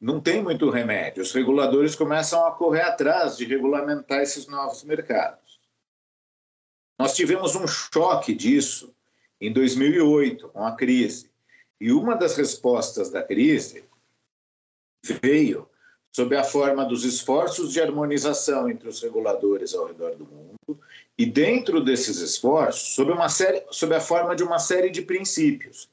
não 0.00 0.18
tem 0.18 0.42
muito 0.42 0.70
remédio. 0.70 1.22
Os 1.22 1.32
reguladores 1.32 1.94
começam 1.94 2.46
a 2.46 2.52
correr 2.52 2.80
atrás 2.80 3.36
de 3.36 3.44
regulamentar 3.44 4.20
esses 4.20 4.46
novos 4.46 4.82
mercados. 4.82 5.60
Nós 6.98 7.14
tivemos 7.14 7.54
um 7.54 7.66
choque 7.66 8.34
disso 8.34 8.94
em 9.40 9.52
2008, 9.52 10.48
com 10.48 10.64
a 10.64 10.74
crise. 10.74 11.30
E 11.78 11.92
uma 11.92 12.14
das 12.14 12.36
respostas 12.36 13.10
da 13.10 13.22
crise 13.22 13.84
veio 15.22 15.68
sob 16.12 16.36
a 16.36 16.42
forma 16.42 16.84
dos 16.84 17.04
esforços 17.04 17.72
de 17.72 17.80
harmonização 17.80 18.68
entre 18.68 18.88
os 18.88 19.00
reguladores 19.00 19.74
ao 19.74 19.86
redor 19.86 20.16
do 20.16 20.24
mundo 20.24 20.80
e 21.16 21.24
dentro 21.24 21.82
desses 21.82 22.18
esforços 22.18 22.94
sob 22.94 23.12
uma 23.12 23.28
série 23.28 23.62
sob 23.70 23.94
a 23.94 24.00
forma 24.00 24.34
de 24.34 24.42
uma 24.42 24.58
série 24.58 24.90
de 24.90 25.02
princípios. 25.02 25.88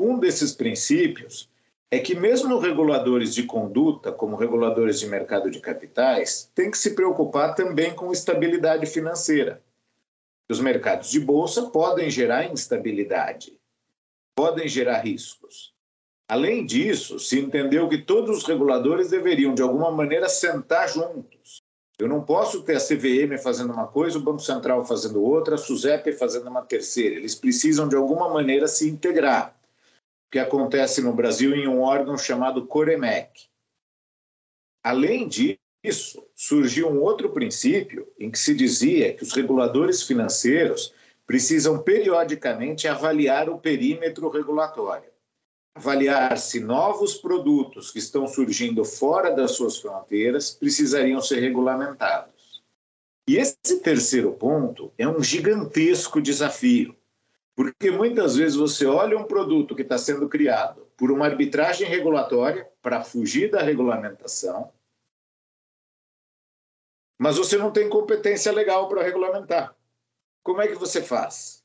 Um 0.00 0.18
desses 0.18 0.52
princípios 0.52 1.48
é 1.90 1.98
que 1.98 2.14
mesmo 2.14 2.58
reguladores 2.58 3.34
de 3.34 3.42
conduta, 3.42 4.12
como 4.12 4.36
reguladores 4.36 5.00
de 5.00 5.06
mercado 5.06 5.50
de 5.50 5.60
capitais, 5.60 6.50
têm 6.54 6.70
que 6.70 6.78
se 6.78 6.94
preocupar 6.94 7.54
também 7.54 7.94
com 7.94 8.12
estabilidade 8.12 8.86
financeira. 8.86 9.60
Os 10.48 10.60
mercados 10.60 11.10
de 11.10 11.20
bolsa 11.20 11.70
podem 11.70 12.08
gerar 12.08 12.50
instabilidade, 12.50 13.58
podem 14.34 14.68
gerar 14.68 15.00
riscos. 15.00 15.72
Além 16.30 16.64
disso, 16.64 17.18
se 17.18 17.40
entendeu 17.40 17.88
que 17.88 17.98
todos 17.98 18.38
os 18.38 18.44
reguladores 18.44 19.10
deveriam, 19.10 19.52
de 19.52 19.62
alguma 19.62 19.90
maneira, 19.90 20.28
sentar 20.28 20.88
juntos. 20.88 21.60
Eu 21.98 22.06
não 22.06 22.22
posso 22.22 22.62
ter 22.62 22.76
a 22.76 22.80
CVM 22.80 23.36
fazendo 23.42 23.72
uma 23.72 23.88
coisa, 23.88 24.16
o 24.16 24.22
Banco 24.22 24.38
Central 24.38 24.86
fazendo 24.86 25.20
outra, 25.20 25.56
a 25.56 25.58
SUSEP 25.58 26.12
fazendo 26.12 26.48
uma 26.48 26.62
terceira. 26.62 27.16
Eles 27.16 27.34
precisam, 27.34 27.88
de 27.88 27.96
alguma 27.96 28.28
maneira, 28.28 28.68
se 28.68 28.88
integrar 28.88 29.58
que 30.30 30.38
acontece 30.38 31.02
no 31.02 31.12
Brasil 31.12 31.52
em 31.52 31.66
um 31.66 31.80
órgão 31.80 32.16
chamado 32.16 32.64
Coremec. 32.64 33.48
Além 34.84 35.26
disso, 35.26 36.24
surgiu 36.36 36.88
um 36.90 37.00
outro 37.00 37.30
princípio 37.30 38.06
em 38.16 38.30
que 38.30 38.38
se 38.38 38.54
dizia 38.54 39.12
que 39.12 39.24
os 39.24 39.32
reguladores 39.32 40.04
financeiros 40.04 40.94
precisam 41.26 41.82
periodicamente 41.82 42.86
avaliar 42.86 43.50
o 43.50 43.58
perímetro 43.58 44.28
regulatório, 44.28 45.09
avaliar 45.74 46.36
se 46.38 46.60
novos 46.60 47.14
produtos 47.14 47.90
que 47.90 47.98
estão 47.98 48.26
surgindo 48.26 48.84
fora 48.84 49.30
das 49.30 49.52
suas 49.52 49.78
fronteiras 49.78 50.50
precisariam 50.50 51.20
ser 51.20 51.40
regulamentados. 51.40 52.62
E 53.26 53.36
esse 53.36 53.80
terceiro 53.80 54.32
ponto 54.32 54.92
é 54.98 55.06
um 55.06 55.22
gigantesco 55.22 56.20
desafio, 56.20 56.96
porque 57.54 57.90
muitas 57.90 58.36
vezes 58.36 58.56
você 58.56 58.86
olha 58.86 59.16
um 59.16 59.24
produto 59.24 59.74
que 59.74 59.82
está 59.82 59.96
sendo 59.96 60.28
criado 60.28 60.86
por 60.96 61.10
uma 61.10 61.26
arbitragem 61.26 61.86
regulatória 61.86 62.68
para 62.82 63.04
fugir 63.04 63.50
da 63.50 63.62
regulamentação, 63.62 64.72
mas 67.18 67.36
você 67.36 67.56
não 67.56 67.70
tem 67.70 67.88
competência 67.88 68.50
legal 68.50 68.88
para 68.88 69.02
regulamentar. 69.02 69.76
Como 70.42 70.60
é 70.62 70.68
que 70.68 70.74
você 70.74 71.02
faz? 71.02 71.62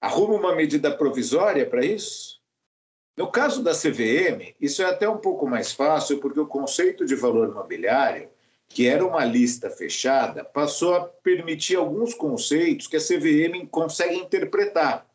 Arruma 0.00 0.34
uma 0.34 0.54
medida 0.54 0.96
provisória 0.96 1.68
para 1.68 1.84
isso? 1.84 2.35
No 3.16 3.30
caso 3.30 3.62
da 3.62 3.72
CVM, 3.72 4.54
isso 4.60 4.82
é 4.82 4.86
até 4.86 5.08
um 5.08 5.18
pouco 5.18 5.46
mais 5.46 5.72
fácil, 5.72 6.18
porque 6.18 6.38
o 6.38 6.46
conceito 6.46 7.04
de 7.06 7.14
valor 7.14 7.54
mobiliário 7.54 8.28
que 8.68 8.86
era 8.86 9.06
uma 9.06 9.24
lista 9.24 9.70
fechada, 9.70 10.44
passou 10.44 10.94
a 10.94 11.00
permitir 11.00 11.76
alguns 11.76 12.14
conceitos 12.14 12.86
que 12.86 12.96
a 12.96 13.00
CVM 13.00 13.66
consegue 13.70 14.16
interpretar. 14.16 15.06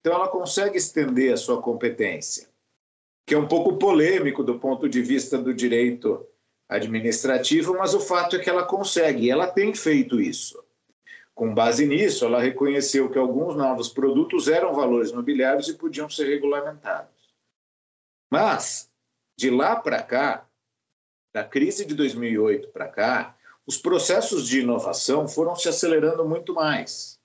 Então, 0.00 0.14
ela 0.14 0.28
consegue 0.28 0.76
estender 0.76 1.32
a 1.32 1.36
sua 1.36 1.62
competência, 1.62 2.48
que 3.26 3.34
é 3.34 3.38
um 3.38 3.48
pouco 3.48 3.76
polêmico 3.76 4.42
do 4.42 4.58
ponto 4.58 4.88
de 4.88 5.00
vista 5.00 5.38
do 5.38 5.54
direito 5.54 6.26
administrativo, 6.68 7.74
mas 7.74 7.94
o 7.94 8.00
fato 8.00 8.36
é 8.36 8.38
que 8.38 8.50
ela 8.50 8.64
consegue, 8.64 9.26
e 9.26 9.30
ela 9.30 9.46
tem 9.46 9.74
feito 9.74 10.20
isso. 10.20 10.62
Com 11.34 11.52
base 11.52 11.86
nisso, 11.86 12.24
ela 12.24 12.40
reconheceu 12.40 13.10
que 13.10 13.18
alguns 13.18 13.56
novos 13.56 13.88
produtos 13.88 14.46
eram 14.48 14.72
valores 14.72 15.10
mobiliários 15.12 15.68
e 15.68 15.74
podiam 15.74 16.08
ser 16.08 16.28
regulamentados. 16.28 17.13
Mas, 18.34 18.90
de 19.38 19.48
lá 19.48 19.76
para 19.76 20.02
cá, 20.02 20.44
da 21.32 21.44
crise 21.44 21.84
de 21.84 21.94
2008 21.94 22.66
para 22.70 22.88
cá, 22.88 23.36
os 23.64 23.78
processos 23.78 24.48
de 24.48 24.58
inovação 24.58 25.28
foram 25.28 25.54
se 25.54 25.68
acelerando 25.68 26.24
muito 26.24 26.52
mais. 26.52 27.16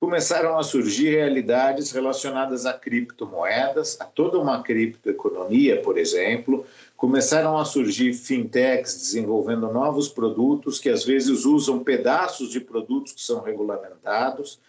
Começaram 0.00 0.56
a 0.56 0.62
surgir 0.62 1.10
realidades 1.10 1.90
relacionadas 1.90 2.64
a 2.64 2.72
criptomoedas, 2.72 4.00
a 4.00 4.04
toda 4.04 4.38
uma 4.38 4.62
criptoeconomia, 4.62 5.82
por 5.82 5.98
exemplo. 5.98 6.64
Começaram 6.96 7.58
a 7.58 7.64
surgir 7.64 8.12
fintechs 8.12 8.94
desenvolvendo 8.94 9.72
novos 9.72 10.08
produtos 10.08 10.78
que 10.78 10.88
às 10.88 11.04
vezes 11.04 11.44
usam 11.44 11.82
pedaços 11.82 12.52
de 12.52 12.60
produtos 12.60 13.14
que 13.14 13.20
são 13.20 13.42
regulamentados, 13.42 14.60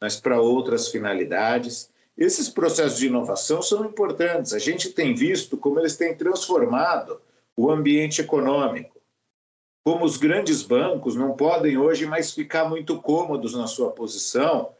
mas 0.00 0.18
para 0.18 0.40
outras 0.40 0.88
finalidades. 0.88 1.90
Esses 2.18 2.48
processos 2.48 2.98
de 2.98 3.06
inovação 3.06 3.62
são 3.62 3.84
importantes. 3.84 4.52
A 4.52 4.58
gente 4.58 4.90
tem 4.90 5.14
visto 5.14 5.56
como 5.56 5.78
eles 5.78 5.96
têm 5.96 6.16
transformado 6.16 7.22
o 7.56 7.70
ambiente 7.70 8.20
econômico. 8.20 9.00
Como 9.86 10.04
os 10.04 10.16
grandes 10.16 10.60
bancos 10.60 11.14
não 11.14 11.36
podem 11.36 11.78
hoje 11.78 12.06
mais 12.06 12.32
ficar 12.32 12.68
muito 12.68 13.00
cômodos 13.00 13.54
na 13.54 13.68
sua 13.68 13.92
posição, 13.92 14.74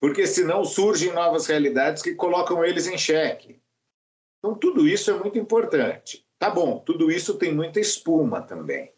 porque 0.00 0.26
senão 0.26 0.64
surgem 0.64 1.12
novas 1.12 1.46
realidades 1.46 2.02
que 2.02 2.14
colocam 2.14 2.64
eles 2.64 2.86
em 2.86 2.96
xeque. 2.96 3.60
Então, 4.38 4.56
tudo 4.56 4.88
isso 4.88 5.10
é 5.10 5.18
muito 5.18 5.38
importante. 5.38 6.26
Tá 6.38 6.48
bom, 6.48 6.78
tudo 6.78 7.10
isso 7.10 7.34
tem 7.34 7.54
muita 7.54 7.78
espuma 7.78 8.40
também. 8.40 8.90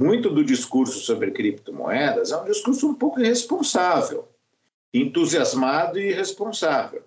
Muito 0.00 0.30
do 0.30 0.42
discurso 0.42 0.98
sobre 1.00 1.30
criptomoedas 1.30 2.32
é 2.32 2.36
um 2.38 2.46
discurso 2.46 2.88
um 2.88 2.94
pouco 2.94 3.20
irresponsável, 3.20 4.26
entusiasmado 4.92 5.98
e 5.98 6.08
irresponsável. 6.08 7.04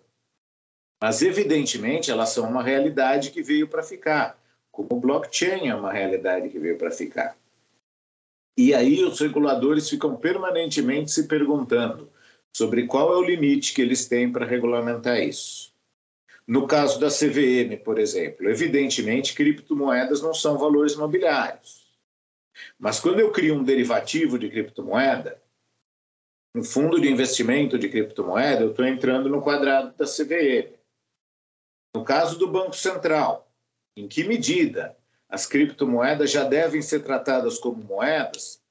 Mas, 1.02 1.22
evidentemente, 1.22 2.10
elas 2.10 2.30
são 2.30 2.50
uma 2.50 2.64
realidade 2.64 3.32
que 3.32 3.44
veio 3.44 3.68
para 3.68 3.84
ficar, 3.84 4.40
como 4.72 4.90
o 4.92 5.00
blockchain 5.00 5.68
é 5.68 5.76
uma 5.76 5.92
realidade 5.92 6.50
que 6.50 6.58
veio 6.58 6.78
para 6.78 6.92
ficar. 6.92 7.38
E 8.58 8.74
aí 8.74 9.04
os 9.04 9.20
reguladores 9.20 9.90
ficam 9.90 10.16
permanentemente 10.16 11.12
se 11.12 11.28
perguntando 11.28 12.10
sobre 12.56 12.88
qual 12.88 13.12
é 13.12 13.18
o 13.18 13.24
limite 13.24 13.74
que 13.74 13.82
eles 13.82 14.08
têm 14.08 14.32
para 14.32 14.46
regulamentar 14.46 15.20
isso. 15.20 15.74
No 16.48 16.68
caso 16.68 17.00
da 17.00 17.08
CVM, 17.08 17.84
por 17.84 18.00
exemplo, 18.00 18.50
evidentemente 18.50 19.34
criptomoedas 19.34 20.22
não 20.22 20.34
são 20.34 20.58
valores 20.58 20.96
mobiliários. 20.96 21.84
Mas 22.80 23.00
quando 23.00 23.20
eu 23.20 23.32
crio 23.32 23.56
um 23.56 23.64
derivativo 23.64 24.40
de 24.40 24.50
criptomoeda, 24.50 25.42
um 26.56 26.64
fundo 26.64 27.02
de 27.02 27.10
investimento 27.10 27.80
de 27.80 27.90
criptomoeda, 27.90 28.62
eu 28.62 28.72
estou 28.72 28.86
entrando 28.86 29.30
no 29.30 29.42
quadrado 29.42 29.96
da 29.98 30.06
CVM. 30.06 30.72
No 31.96 32.04
caso 32.04 32.38
do 32.38 32.48
Banco 32.48 32.76
Central, 32.76 33.52
em 33.98 34.08
que 34.08 34.24
medida 34.24 34.98
as 35.30 35.46
criptomoedas 35.46 36.30
já 36.30 36.44
devem 36.44 36.82
ser 36.82 37.04
tratadas 37.04 37.58
como 37.58 37.84
moedas 37.84 38.62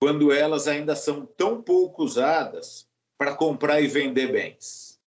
quando 0.00 0.32
elas 0.32 0.68
ainda 0.68 0.94
são 0.94 1.26
tão 1.26 1.60
pouco 1.60 2.04
usadas 2.04 2.88
para 3.18 3.34
comprar 3.34 3.80
e 3.80 3.88
vender 3.88 4.30
bens. 4.30 4.98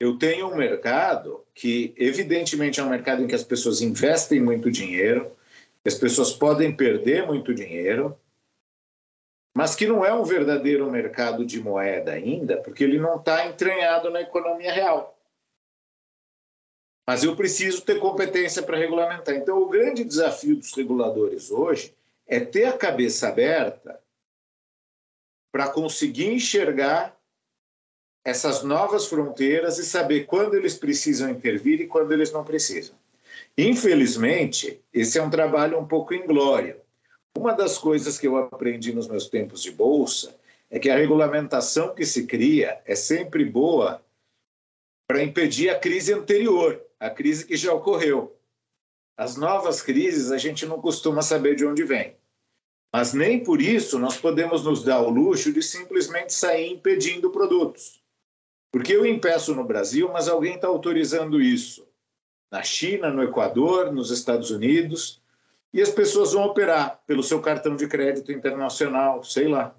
Eu 0.00 0.18
tenho 0.18 0.48
um 0.48 0.56
mercado 0.56 1.44
que, 1.54 1.94
evidentemente, 1.96 2.80
é 2.80 2.82
um 2.82 2.88
mercado 2.88 3.22
em 3.22 3.26
que 3.26 3.34
as 3.34 3.44
pessoas 3.44 3.80
investem 3.80 4.40
muito 4.40 4.70
dinheiro, 4.70 5.36
as 5.84 5.94
pessoas 5.94 6.32
podem 6.32 6.74
perder 6.74 7.26
muito 7.26 7.54
dinheiro, 7.54 8.18
mas 9.64 9.74
que 9.74 9.86
não 9.86 10.04
é 10.04 10.12
um 10.12 10.24
verdadeiro 10.24 10.90
mercado 10.90 11.42
de 11.42 11.58
moeda 11.58 12.12
ainda, 12.12 12.58
porque 12.58 12.84
ele 12.84 12.98
não 12.98 13.16
está 13.16 13.46
entranhado 13.46 14.10
na 14.10 14.20
economia 14.20 14.70
real. 14.70 15.18
Mas 17.08 17.24
eu 17.24 17.34
preciso 17.34 17.80
ter 17.80 17.98
competência 17.98 18.62
para 18.62 18.76
regulamentar. 18.76 19.34
Então, 19.34 19.62
o 19.62 19.70
grande 19.70 20.04
desafio 20.04 20.56
dos 20.56 20.70
reguladores 20.74 21.50
hoje 21.50 21.96
é 22.26 22.40
ter 22.40 22.66
a 22.66 22.76
cabeça 22.76 23.28
aberta 23.28 23.98
para 25.50 25.70
conseguir 25.70 26.30
enxergar 26.30 27.18
essas 28.22 28.62
novas 28.62 29.06
fronteiras 29.06 29.78
e 29.78 29.86
saber 29.86 30.26
quando 30.26 30.56
eles 30.56 30.76
precisam 30.76 31.30
intervir 31.30 31.80
e 31.80 31.86
quando 31.86 32.12
eles 32.12 32.30
não 32.30 32.44
precisam. 32.44 32.94
Infelizmente, 33.56 34.84
esse 34.92 35.18
é 35.18 35.22
um 35.22 35.30
trabalho 35.30 35.78
um 35.78 35.88
pouco 35.88 36.12
inglório. 36.12 36.83
Uma 37.36 37.52
das 37.52 37.78
coisas 37.78 38.18
que 38.18 38.26
eu 38.26 38.36
aprendi 38.36 38.92
nos 38.94 39.08
meus 39.08 39.28
tempos 39.28 39.62
de 39.62 39.70
bolsa 39.70 40.36
é 40.70 40.78
que 40.78 40.90
a 40.90 40.96
regulamentação 40.96 41.94
que 41.94 42.06
se 42.06 42.26
cria 42.26 42.80
é 42.86 42.94
sempre 42.94 43.44
boa 43.44 44.02
para 45.06 45.22
impedir 45.22 45.68
a 45.68 45.78
crise 45.78 46.12
anterior 46.12 46.84
a 47.04 47.10
crise 47.10 47.46
que 47.46 47.56
já 47.56 47.72
ocorreu. 47.72 48.34
As 49.16 49.36
novas 49.36 49.82
crises 49.82 50.32
a 50.32 50.38
gente 50.38 50.64
não 50.64 50.80
costuma 50.80 51.20
saber 51.20 51.54
de 51.54 51.66
onde 51.66 51.84
vem. 51.84 52.16
Mas 52.92 53.12
nem 53.12 53.42
por 53.42 53.60
isso 53.60 53.98
nós 53.98 54.16
podemos 54.16 54.64
nos 54.64 54.82
dar 54.82 55.02
o 55.02 55.10
luxo 55.10 55.52
de 55.52 55.62
simplesmente 55.62 56.32
sair 56.32 56.72
impedindo 56.72 57.30
produtos. 57.30 58.02
Porque 58.72 58.92
eu 58.92 59.04
impeço 59.04 59.54
no 59.54 59.64
Brasil, 59.64 60.08
mas 60.12 60.28
alguém 60.28 60.54
está 60.54 60.66
autorizando 60.66 61.40
isso. 61.40 61.86
Na 62.50 62.62
China, 62.62 63.10
no 63.10 63.22
Equador, 63.22 63.92
nos 63.92 64.10
Estados 64.10 64.50
Unidos. 64.50 65.20
E 65.74 65.82
as 65.82 65.90
pessoas 65.90 66.32
vão 66.32 66.44
operar 66.44 67.02
pelo 67.04 67.20
seu 67.20 67.42
cartão 67.42 67.74
de 67.74 67.88
crédito 67.88 68.30
internacional, 68.30 69.24
sei 69.24 69.48
lá. 69.48 69.74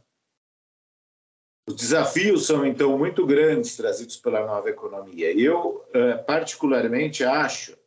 Os 1.66 1.74
desafios 1.74 2.46
são, 2.46 2.66
então, 2.66 2.98
muito 2.98 3.26
grandes 3.26 3.78
trazidos 3.78 4.18
pela 4.18 4.46
nova 4.46 4.70
economia. 4.70 5.32
Eu, 5.32 5.88
eh, 5.94 6.18
particularmente, 6.18 7.24
acho 7.24 7.78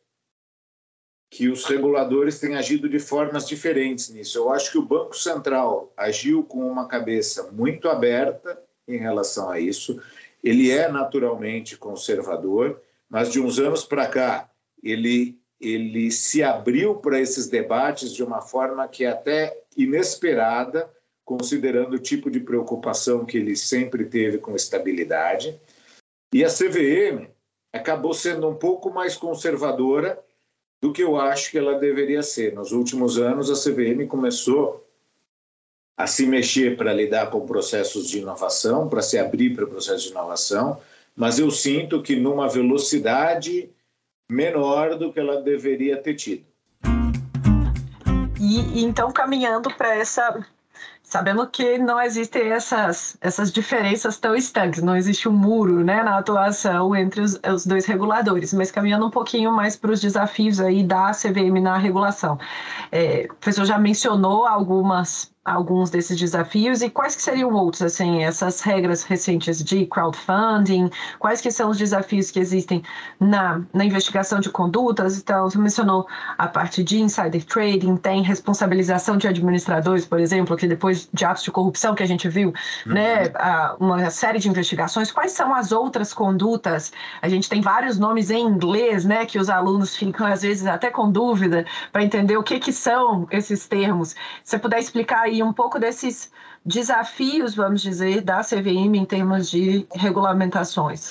que 1.29 1.49
os 1.49 1.63
reguladores 1.65 2.39
têm 2.39 2.55
agido 2.55 2.89
de 2.89 2.97
formas 2.97 3.47
diferentes 3.47 4.09
nisso. 4.09 4.39
Eu 4.39 4.51
acho 4.51 4.71
que 4.71 4.79
o 4.79 4.85
Banco 4.85 5.15
Central 5.15 5.93
agiu 5.95 6.43
com 6.43 6.67
uma 6.67 6.87
cabeça 6.87 7.51
muito 7.51 7.87
aberta 7.87 8.59
em 8.87 8.97
relação 8.97 9.51
a 9.51 9.59
isso. 9.59 10.01
Ele 10.43 10.71
é 10.71 10.91
naturalmente 10.91 11.77
conservador, 11.77 12.81
mas 13.07 13.31
de 13.31 13.39
uns 13.39 13.59
anos 13.59 13.85
para 13.85 14.07
cá 14.07 14.49
ele 14.81 15.38
ele 15.59 16.09
se 16.11 16.41
abriu 16.41 16.95
para 16.95 17.19
esses 17.19 17.47
debates 17.47 18.13
de 18.13 18.23
uma 18.23 18.41
forma 18.41 18.87
que 18.87 19.03
é 19.03 19.09
até 19.09 19.61
inesperada 19.75 20.89
considerando 21.29 21.93
o 21.93 21.99
tipo 21.99 22.31
de 22.31 22.39
preocupação 22.39 23.23
que 23.23 23.37
ele 23.37 23.55
sempre 23.55 24.05
teve 24.05 24.39
com 24.39 24.55
estabilidade. 24.55 25.61
E 26.33 26.43
a 26.43 26.47
CVM 26.47 27.27
acabou 27.71 28.15
sendo 28.15 28.49
um 28.49 28.55
pouco 28.55 28.89
mais 28.89 29.15
conservadora 29.15 30.19
do 30.81 30.91
que 30.91 31.03
eu 31.03 31.17
acho 31.17 31.51
que 31.51 31.57
ela 31.59 31.77
deveria 31.77 32.23
ser. 32.23 32.55
Nos 32.55 32.71
últimos 32.71 33.19
anos, 33.19 33.51
a 33.51 33.53
CVM 33.53 34.07
começou 34.07 34.83
a 35.95 36.07
se 36.07 36.25
mexer 36.25 36.75
para 36.75 36.93
lidar 36.93 37.29
com 37.29 37.45
processos 37.45 38.09
de 38.09 38.19
inovação, 38.19 38.89
para 38.89 39.03
se 39.03 39.19
abrir 39.19 39.53
para 39.53 39.67
processos 39.67 40.03
de 40.03 40.09
inovação, 40.09 40.81
mas 41.15 41.37
eu 41.37 41.51
sinto 41.51 42.01
que 42.01 42.15
numa 42.15 42.47
velocidade 42.47 43.69
menor 44.29 44.95
do 44.95 45.11
que 45.11 45.19
ela 45.19 45.41
deveria 45.41 45.97
ter 45.97 46.13
tido. 46.13 46.45
E 48.39 48.83
então 48.83 49.11
caminhando 49.11 49.69
para 49.73 49.95
essa 49.95 50.45
sabendo 51.09 51.45
que 51.47 51.79
não 51.79 51.99
existem 51.99 52.51
essas, 52.51 53.17
essas 53.19 53.51
diferenças 53.51 54.19
tão 54.19 54.35
estanques, 54.35 54.83
não 54.83 54.95
existe 54.95 55.27
um 55.27 55.31
muro 55.31 55.83
né, 55.83 56.03
na 56.03 56.19
atuação 56.19 56.95
entre 56.95 57.21
os, 57.21 57.39
os 57.51 57.65
dois 57.65 57.87
reguladores, 57.87 58.53
mas 58.53 58.69
caminhando 58.69 59.07
um 59.07 59.09
pouquinho 59.09 59.51
mais 59.51 59.75
para 59.75 59.91
os 59.91 59.99
desafios 59.99 60.59
aí 60.59 60.83
da 60.83 61.09
CVM 61.09 61.59
na 61.59 61.77
regulação. 61.77 62.37
É, 62.91 63.27
o 63.27 63.33
professor 63.33 63.65
já 63.65 63.79
mencionou 63.79 64.45
algumas 64.45 65.33
alguns 65.43 65.89
desses 65.89 66.17
desafios? 66.17 66.81
E 66.81 66.89
quais 66.89 67.15
que 67.15 67.21
seriam 67.21 67.53
outros, 67.53 67.81
assim, 67.81 68.23
essas 68.23 68.61
regras 68.61 69.03
recentes 69.03 69.63
de 69.63 69.85
crowdfunding, 69.85 70.89
quais 71.17 71.41
que 71.41 71.51
são 71.51 71.69
os 71.69 71.77
desafios 71.77 72.29
que 72.31 72.39
existem 72.39 72.83
na, 73.19 73.61
na 73.73 73.85
investigação 73.85 74.39
de 74.39 74.49
condutas, 74.49 75.17
então 75.17 75.49
você 75.49 75.57
mencionou 75.57 76.07
a 76.37 76.47
parte 76.47 76.83
de 76.83 77.01
insider 77.01 77.43
trading, 77.43 77.97
tem 77.97 78.21
responsabilização 78.21 79.17
de 79.17 79.27
administradores, 79.27 80.05
por 80.05 80.19
exemplo, 80.19 80.55
que 80.55 80.67
depois 80.67 81.09
de 81.13 81.25
atos 81.25 81.43
de 81.43 81.51
corrupção 81.51 81.95
que 81.95 82.03
a 82.03 82.07
gente 82.07 82.27
viu, 82.27 82.53
uhum. 82.85 82.93
né, 82.93 83.31
uma 83.79 84.09
série 84.09 84.39
de 84.39 84.49
investigações, 84.49 85.11
quais 85.11 85.31
são 85.31 85.53
as 85.53 85.71
outras 85.71 86.13
condutas, 86.13 86.91
a 87.21 87.29
gente 87.29 87.49
tem 87.49 87.61
vários 87.61 87.97
nomes 87.97 88.29
em 88.29 88.45
inglês, 88.45 89.05
né, 89.05 89.25
que 89.25 89.39
os 89.39 89.49
alunos 89.49 89.95
ficam 89.95 90.27
às 90.27 90.41
vezes 90.41 90.65
até 90.65 90.89
com 90.89 91.11
dúvida 91.11 91.65
para 91.91 92.03
entender 92.03 92.37
o 92.37 92.43
que 92.43 92.59
que 92.59 92.71
são 92.71 93.27
esses 93.31 93.67
termos, 93.67 94.09
se 94.09 94.17
você 94.43 94.59
puder 94.59 94.79
explicar 94.79 95.21
aí 95.21 95.38
um 95.43 95.53
pouco 95.53 95.79
desses 95.79 96.31
desafios, 96.65 97.55
vamos 97.55 97.81
dizer, 97.81 98.21
da 98.21 98.41
CVM 98.41 98.95
em 98.95 99.05
termos 99.05 99.49
de 99.49 99.87
regulamentações. 99.93 101.09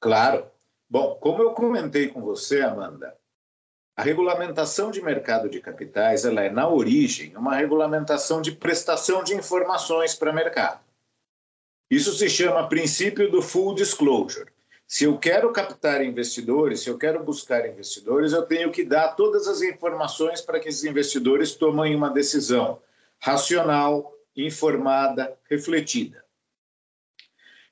Claro. 0.00 0.46
Bom, 0.88 1.16
como 1.20 1.42
eu 1.42 1.52
comentei 1.52 2.08
com 2.08 2.20
você, 2.20 2.62
Amanda, 2.62 3.16
a 3.96 4.02
regulamentação 4.02 4.90
de 4.90 5.02
mercado 5.02 5.48
de 5.48 5.60
capitais 5.60 6.24
ela 6.24 6.42
é, 6.42 6.50
na 6.50 6.68
origem, 6.68 7.36
uma 7.36 7.54
regulamentação 7.54 8.40
de 8.40 8.52
prestação 8.52 9.22
de 9.22 9.34
informações 9.34 10.14
para 10.14 10.32
mercado. 10.32 10.80
Isso 11.90 12.12
se 12.12 12.28
chama 12.30 12.68
princípio 12.68 13.30
do 13.30 13.42
full 13.42 13.74
disclosure. 13.74 14.50
Se 14.86 15.04
eu 15.04 15.18
quero 15.18 15.52
captar 15.52 16.04
investidores, 16.04 16.80
se 16.80 16.88
eu 16.88 16.98
quero 16.98 17.22
buscar 17.22 17.68
investidores, 17.68 18.32
eu 18.32 18.42
tenho 18.42 18.72
que 18.72 18.84
dar 18.84 19.08
todas 19.10 19.46
as 19.46 19.60
informações 19.62 20.40
para 20.40 20.58
que 20.58 20.68
esses 20.68 20.82
investidores 20.82 21.54
tomem 21.54 21.94
uma 21.94 22.10
decisão 22.10 22.80
racional, 23.20 24.12
informada, 24.34 25.38
refletida. 25.48 26.24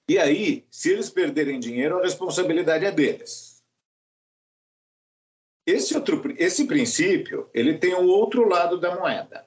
E 0.09 0.19
aí, 0.19 0.67
se 0.71 0.91
eles 0.91 1.11
perderem 1.11 1.61
dinheiro, 1.61 1.99
a 1.99 2.03
responsabilidade 2.03 2.85
é 2.85 2.91
deles. 2.91 3.63
Esse, 5.67 5.95
outro, 5.95 6.35
esse 6.39 6.67
princípio 6.67 7.49
ele 7.53 7.77
tem 7.77 7.95
o 7.95 8.01
um 8.01 8.09
outro 8.09 8.49
lado 8.49 8.79
da 8.79 8.95
moeda. 8.95 9.47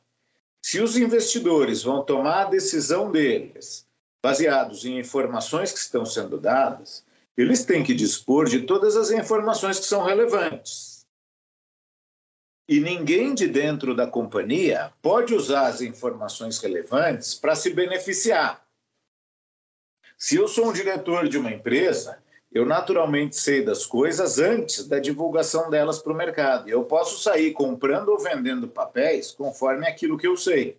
Se 0.63 0.79
os 0.79 0.95
investidores 0.95 1.81
vão 1.81 2.03
tomar 2.03 2.41
a 2.41 2.49
decisão 2.49 3.11
deles 3.11 3.87
baseados 4.21 4.85
em 4.85 4.99
informações 4.99 5.71
que 5.71 5.79
estão 5.79 6.05
sendo 6.05 6.39
dadas, 6.39 7.03
eles 7.35 7.65
têm 7.65 7.83
que 7.83 7.95
dispor 7.95 8.47
de 8.47 8.61
todas 8.61 8.95
as 8.95 9.09
informações 9.09 9.79
que 9.79 9.85
são 9.85 10.03
relevantes 10.03 10.90
e 12.71 12.79
ninguém 12.79 13.35
de 13.35 13.47
dentro 13.47 13.93
da 13.93 14.07
companhia 14.07 14.93
pode 15.01 15.35
usar 15.35 15.67
as 15.67 15.81
informações 15.81 16.57
relevantes 16.57 17.35
para 17.35 17.53
se 17.53 17.73
beneficiar. 17.73 18.65
Se 20.17 20.37
eu 20.37 20.47
sou 20.47 20.69
um 20.69 20.73
diretor 20.73 21.27
de 21.27 21.37
uma 21.37 21.51
empresa 21.51 22.17
eu 22.49 22.65
naturalmente 22.65 23.35
sei 23.35 23.63
das 23.63 23.85
coisas 23.85 24.37
antes 24.37 24.85
da 24.85 24.99
divulgação 24.99 25.69
delas 25.69 25.99
para 25.99 26.11
o 26.11 26.15
mercado. 26.15 26.69
Eu 26.69 26.83
posso 26.83 27.21
sair 27.21 27.51
comprando 27.51 28.09
ou 28.09 28.19
vendendo 28.19 28.67
papéis 28.67 29.31
conforme 29.31 29.87
aquilo 29.87 30.17
que 30.17 30.27
eu 30.27 30.35
sei. 30.35 30.77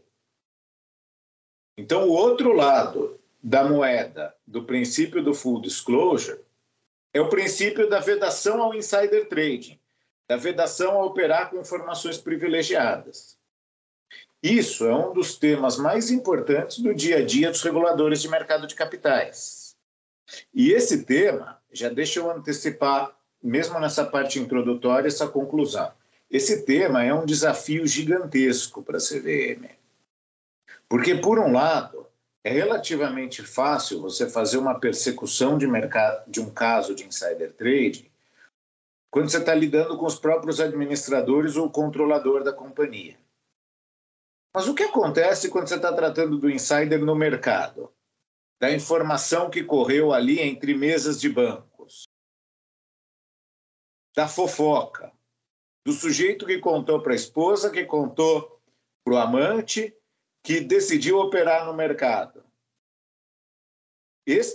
Então, 1.77 2.07
o 2.07 2.13
outro 2.13 2.53
lado 2.53 3.19
da 3.43 3.65
moeda 3.65 4.35
do 4.47 4.65
princípio 4.65 5.23
do 5.23 5.33
full 5.33 5.63
disclosure 5.63 6.41
é 7.15 7.21
o 7.21 7.31
princípio 7.31 7.89
da 7.89 8.01
vedação 8.01 8.63
ao 8.63 8.75
insider 8.75 9.29
trading, 9.29 9.79
da 10.29 10.37
vedação 10.37 10.99
a 10.99 11.05
operar 11.05 11.51
com 11.51 11.61
informações 11.61 12.19
privilegiadas. 12.19 13.37
Isso 14.43 14.85
é 14.85 14.95
um 14.95 15.13
dos 15.13 15.37
temas 15.37 15.77
mais 15.77 16.11
importantes 16.11 16.81
do 16.81 16.95
dia 16.95 17.19
a 17.19 17.25
dia 17.25 17.51
dos 17.51 17.63
reguladores 17.63 18.21
de 18.21 18.29
mercado 18.29 18.67
de 18.67 18.75
capitais. 18.75 19.77
E 20.53 20.73
esse 20.73 21.05
tema, 21.05 21.61
já 21.73 21.89
deixa 21.89 22.19
eu 22.19 22.31
antecipar, 22.31 23.17
mesmo 23.43 23.79
nessa 23.79 24.05
parte 24.05 24.39
introdutória, 24.39 25.07
essa 25.07 25.29
conclusão. 25.29 25.93
Esse 26.31 26.65
tema 26.65 27.05
é 27.05 27.13
um 27.13 27.27
desafio 27.27 27.87
gigantesco 27.87 28.83
para 28.83 28.97
a 28.97 29.01
CVM. 29.01 29.69
Porque, 30.89 31.15
por 31.15 31.39
um 31.39 31.53
lado, 31.53 32.07
é 32.43 32.51
relativamente 32.51 33.43
fácil 33.43 34.01
você 34.01 34.29
fazer 34.29 34.57
uma 34.57 34.79
persecução 34.81 35.57
de, 35.57 35.67
mercado, 35.67 36.29
de 36.29 36.41
um 36.41 36.51
caso 36.51 36.95
de 36.95 37.05
insider 37.05 37.53
trading 37.53 38.12
quando 39.13 39.29
você 39.29 39.37
está 39.37 39.55
lidando 39.55 39.99
com 39.99 40.07
os 40.07 40.19
próprios 40.19 40.59
administradores 40.59 41.55
ou 41.57 41.71
controlador 41.71 42.43
da 42.43 42.53
companhia. 42.53 43.21
Mas 44.55 44.67
o 44.67 44.75
que 44.75 44.85
acontece 44.85 45.51
quando 45.51 45.69
você 45.69 45.77
está 45.77 45.93
tratando 45.93 46.39
do 46.39 46.49
insider 46.49 46.99
no 46.99 47.15
mercado? 47.15 47.93
Da 48.59 48.73
informação 48.73 49.51
que 49.51 49.63
correu 49.63 50.15
ali 50.15 50.41
entre 50.41 50.75
mesas 50.75 51.21
de 51.21 51.29
bancos, 51.29 52.05
da 54.17 54.27
fofoca, 54.27 55.13
do 55.85 55.93
sujeito 55.93 56.47
que 56.47 56.59
contou 56.59 57.03
para 57.03 57.13
a 57.13 57.17
esposa, 57.17 57.71
que 57.71 57.85
contou 57.85 58.63
para 59.05 59.15
o 59.15 59.19
amante, 59.19 59.95
que 60.43 60.59
decidiu 60.59 61.19
operar 61.19 61.67
no 61.67 61.75
mercado. 61.75 62.42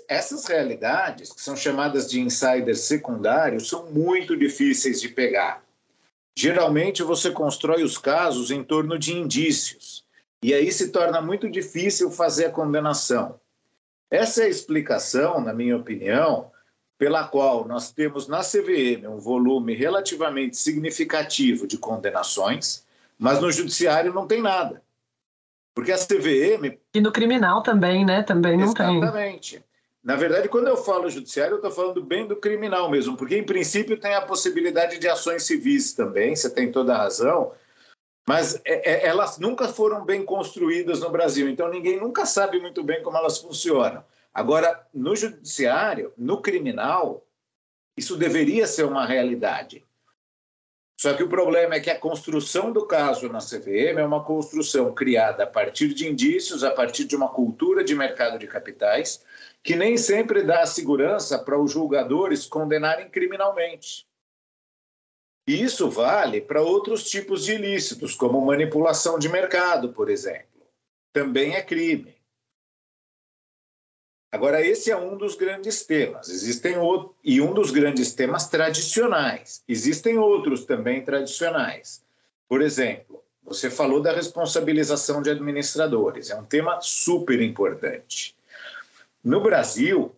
Essas 0.08 0.46
realidades, 0.46 1.32
que 1.34 1.42
são 1.42 1.56
chamadas 1.56 2.10
de 2.10 2.22
insiders 2.22 2.82
secundários, 2.82 3.68
são 3.68 3.92
muito 3.92 4.36
difíceis 4.38 5.02
de 5.02 5.10
pegar. 5.10 5.64
Geralmente 6.36 7.04
você 7.04 7.32
constrói 7.32 7.84
os 7.84 7.98
casos 7.98 8.52
em 8.52 8.64
torno 8.64 8.98
de 8.98 9.14
indícios, 9.14 10.06
e 10.42 10.54
aí 10.54 10.72
se 10.72 10.90
torna 10.90 11.20
muito 11.22 11.50
difícil 11.50 12.12
fazer 12.12 12.46
a 12.46 12.52
condenação. 12.52 13.40
Essa 14.10 14.44
é 14.44 14.46
a 14.46 14.50
explicação, 14.50 15.42
na 15.42 15.52
minha 15.52 15.76
opinião, 15.76 16.52
pela 16.98 17.28
qual 17.28 17.68
nós 17.68 17.92
temos 17.92 18.28
na 18.28 18.40
CVM 18.40 19.08
um 19.08 19.20
volume 19.20 19.76
relativamente 19.76 20.56
significativo 20.58 21.68
de 21.68 21.78
condenações, 21.78 22.86
mas 23.20 23.42
no 23.42 23.52
judiciário 23.52 24.14
não 24.14 24.28
tem 24.28 24.42
nada. 24.42 24.82
Porque 25.78 25.92
a 25.92 25.96
CVM. 25.96 26.76
E 26.92 27.00
no 27.00 27.12
criminal 27.12 27.62
também, 27.62 28.04
né? 28.04 28.24
Também 28.24 28.58
não 28.58 28.66
exatamente. 28.66 29.00
tem. 29.00 29.04
Exatamente. 29.04 29.66
Na 30.04 30.16
verdade, 30.16 30.50
quando 30.50 30.70
eu 30.70 30.76
falo 30.76 31.08
judiciário, 31.08 31.52
eu 31.52 31.58
estou 31.58 31.70
falando 31.70 32.04
bem 32.04 32.26
do 32.26 32.36
criminal 32.36 32.90
mesmo, 32.90 33.16
porque 33.16 33.38
em 33.38 33.44
princípio 33.44 34.00
tem 34.00 34.16
a 34.16 34.22
possibilidade 34.24 34.98
de 34.98 35.08
ações 35.08 35.44
civis 35.44 35.94
também, 35.94 36.36
você 36.36 36.50
tem 36.50 36.72
toda 36.72 36.96
a 36.96 36.98
razão, 36.98 37.52
mas 38.28 38.60
é, 38.66 39.06
é, 39.06 39.08
elas 39.08 39.38
nunca 39.38 39.68
foram 39.68 40.04
bem 40.04 40.26
construídas 40.26 41.02
no 41.02 41.12
Brasil, 41.12 41.48
então 41.48 41.70
ninguém 41.70 42.00
nunca 42.00 42.26
sabe 42.26 42.60
muito 42.60 42.82
bem 42.84 43.04
como 43.04 43.18
elas 43.18 43.38
funcionam. 43.38 44.04
Agora, 44.34 44.84
no 44.92 45.16
judiciário, 45.16 46.12
no 46.18 46.42
criminal, 46.42 47.24
isso 47.96 48.18
deveria 48.18 48.66
ser 48.66 48.86
uma 48.86 49.06
realidade. 49.06 49.86
Só 51.00 51.14
que 51.14 51.22
o 51.22 51.30
problema 51.30 51.76
é 51.76 51.80
que 51.80 51.92
a 51.92 52.00
construção 52.00 52.72
do 52.72 52.88
caso 52.88 53.30
na 53.30 53.38
CVM 53.38 54.00
é 54.00 54.06
uma 54.06 54.24
construção 54.24 54.92
criada 54.96 55.44
a 55.44 55.48
partir 55.48 55.94
de 55.94 56.08
indícios, 56.08 56.64
a 56.64 56.72
partir 56.72 57.06
de 57.06 57.16
uma 57.16 57.30
cultura 57.30 57.84
de 57.84 57.94
mercado 57.94 58.40
de 58.40 58.48
capitais, 58.48 59.24
que 59.64 59.76
nem 59.76 59.96
sempre 59.96 60.42
dá 60.42 60.66
segurança 60.66 61.38
para 61.38 61.60
os 61.60 61.72
julgadores 61.72 62.48
condenarem 62.48 63.10
criminalmente. 63.10 64.08
E 65.48 65.62
isso 65.62 65.88
vale 65.88 66.42
para 66.42 66.64
outros 66.64 67.08
tipos 67.08 67.46
de 67.46 67.54
ilícitos, 67.54 68.16
como 68.16 68.44
manipulação 68.44 69.20
de 69.20 69.30
mercado, 69.30 69.94
por 69.94 70.10
exemplo. 70.10 70.66
Também 71.14 71.54
é 71.54 71.62
crime. 71.62 72.17
Agora, 74.38 74.62
esse 74.62 74.92
é 74.92 74.96
um 74.96 75.18
dos 75.18 75.34
grandes 75.34 75.84
temas. 75.84 76.30
Existem 76.30 76.78
outros, 76.78 77.16
e 77.24 77.42
um 77.42 77.56
dos 77.56 77.72
grandes 77.72 78.14
temas 78.14 78.48
tradicionais. 78.48 79.64
Existem 79.68 80.20
outros 80.20 80.64
também 80.64 81.04
tradicionais. 81.04 82.04
Por 82.48 82.62
exemplo, 82.62 83.24
você 83.44 83.68
falou 83.68 84.00
da 84.00 84.14
responsabilização 84.14 85.24
de 85.24 85.32
administradores. 85.32 86.30
É 86.30 86.36
um 86.36 86.44
tema 86.44 86.80
super 86.82 87.42
importante. 87.42 88.38
No 89.24 89.42
Brasil, 89.42 90.16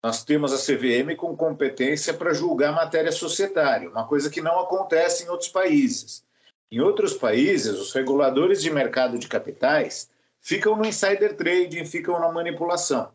nós 0.00 0.22
temos 0.22 0.52
a 0.52 0.58
CVM 0.58 1.16
com 1.16 1.36
competência 1.36 2.14
para 2.14 2.32
julgar 2.32 2.72
matéria 2.72 3.10
societária, 3.10 3.90
uma 3.90 4.06
coisa 4.06 4.30
que 4.30 4.40
não 4.40 4.60
acontece 4.60 5.24
em 5.24 5.28
outros 5.28 5.48
países. 5.48 6.24
Em 6.70 6.80
outros 6.80 7.14
países, 7.14 7.76
os 7.76 7.92
reguladores 7.92 8.62
de 8.62 8.70
mercado 8.70 9.18
de 9.18 9.26
capitais 9.26 10.08
ficam 10.40 10.76
no 10.76 10.86
insider 10.86 11.34
trading, 11.34 11.84
ficam 11.84 12.20
na 12.20 12.30
manipulação. 12.30 13.10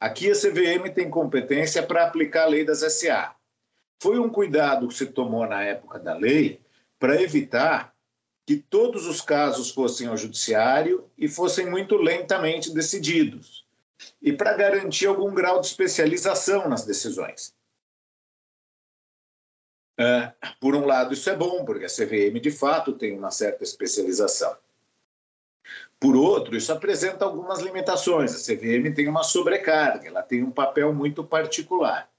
Aqui 0.00 0.30
a 0.30 0.34
CVM 0.34 0.92
tem 0.94 1.08
competência 1.08 1.82
para 1.82 2.06
aplicar 2.06 2.44
a 2.44 2.48
lei 2.48 2.64
das 2.64 2.80
SA. 2.80 3.34
Foi 4.02 4.18
um 4.18 4.28
cuidado 4.28 4.88
que 4.88 4.94
se 4.94 5.06
tomou 5.06 5.46
na 5.46 5.62
época 5.62 5.98
da 5.98 6.14
lei 6.14 6.60
para 6.98 7.20
evitar 7.20 7.94
que 8.46 8.56
todos 8.56 9.06
os 9.06 9.20
casos 9.20 9.70
fossem 9.70 10.06
ao 10.06 10.16
judiciário 10.16 11.10
e 11.16 11.28
fossem 11.28 11.70
muito 11.70 11.96
lentamente 11.96 12.72
decididos, 12.72 13.66
e 14.20 14.32
para 14.32 14.54
garantir 14.54 15.06
algum 15.06 15.32
grau 15.32 15.60
de 15.60 15.66
especialização 15.66 16.68
nas 16.68 16.84
decisões. 16.84 17.54
Uh, 19.98 20.54
por 20.60 20.74
um 20.74 20.84
lado, 20.84 21.14
isso 21.14 21.30
é 21.30 21.36
bom, 21.36 21.64
porque 21.64 21.84
a 21.84 21.88
CVM 21.88 22.40
de 22.40 22.50
fato 22.50 22.92
tem 22.92 23.16
uma 23.16 23.30
certa 23.30 23.62
especialização. 23.62 24.54
Por 26.04 26.16
outro, 26.16 26.54
isso 26.54 26.70
apresenta 26.70 27.24
algumas 27.24 27.60
limitações. 27.60 28.34
A 28.34 28.38
CVM 28.38 28.92
tem 28.94 29.08
uma 29.08 29.22
sobrecarga, 29.22 30.06
ela 30.06 30.22
tem 30.22 30.42
um 30.42 30.50
papel 30.50 30.92
muito 30.92 31.24
particular. 31.24 32.10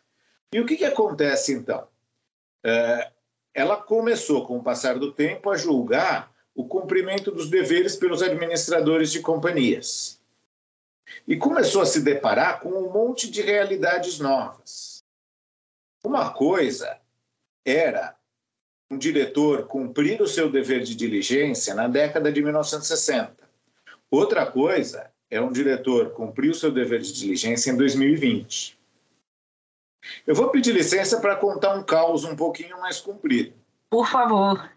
E 0.51 0.59
o 0.59 0.65
que, 0.65 0.75
que 0.75 0.85
acontece 0.85 1.53
então? 1.53 1.87
É, 2.63 3.11
ela 3.53 3.77
começou, 3.77 4.43
com 4.43 4.57
o 4.57 4.63
passar 4.63 4.97
do 4.97 5.11
tempo, 5.11 5.51
a 5.51 5.55
julgar 5.55 6.31
o 6.55 6.67
cumprimento 6.67 7.29
dos 7.29 7.47
deveres 7.47 7.95
pelos 7.95 8.23
administradores 8.23 9.11
de 9.11 9.21
companhias. 9.21 10.19
E 11.27 11.37
começou 11.37 11.83
a 11.83 11.85
se 11.85 12.01
deparar 12.01 12.61
com 12.61 12.69
um 12.69 12.91
monte 12.91 13.29
de 13.29 13.43
realidades 13.43 14.17
novas. 14.17 15.03
Uma 16.03 16.31
coisa 16.31 16.99
era 17.63 18.15
um 18.89 18.97
diretor 18.97 19.67
cumprir 19.67 20.23
o 20.23 20.27
seu 20.27 20.51
dever 20.51 20.81
de 20.81 20.95
diligência 20.95 21.75
na 21.75 21.87
década 21.87 22.31
de 22.31 22.41
1960. 22.41 23.44
Outra 24.15 24.49
coisa 24.49 25.11
é 25.29 25.41
um 25.41 25.51
diretor 25.51 26.11
cumprir 26.11 26.49
o 26.49 26.55
seu 26.55 26.71
dever 26.71 27.01
de 27.01 27.11
diligência 27.11 27.69
em 27.69 27.75
2020. 27.75 28.79
Eu 30.25 30.33
vou 30.33 30.49
pedir 30.51 30.71
licença 30.71 31.19
para 31.19 31.35
contar 31.35 31.75
um 31.75 31.83
caos 31.83 32.23
um 32.23 32.33
pouquinho 32.33 32.79
mais 32.79 33.01
comprido. 33.01 33.53
Por 33.89 34.07
favor. 34.07 34.71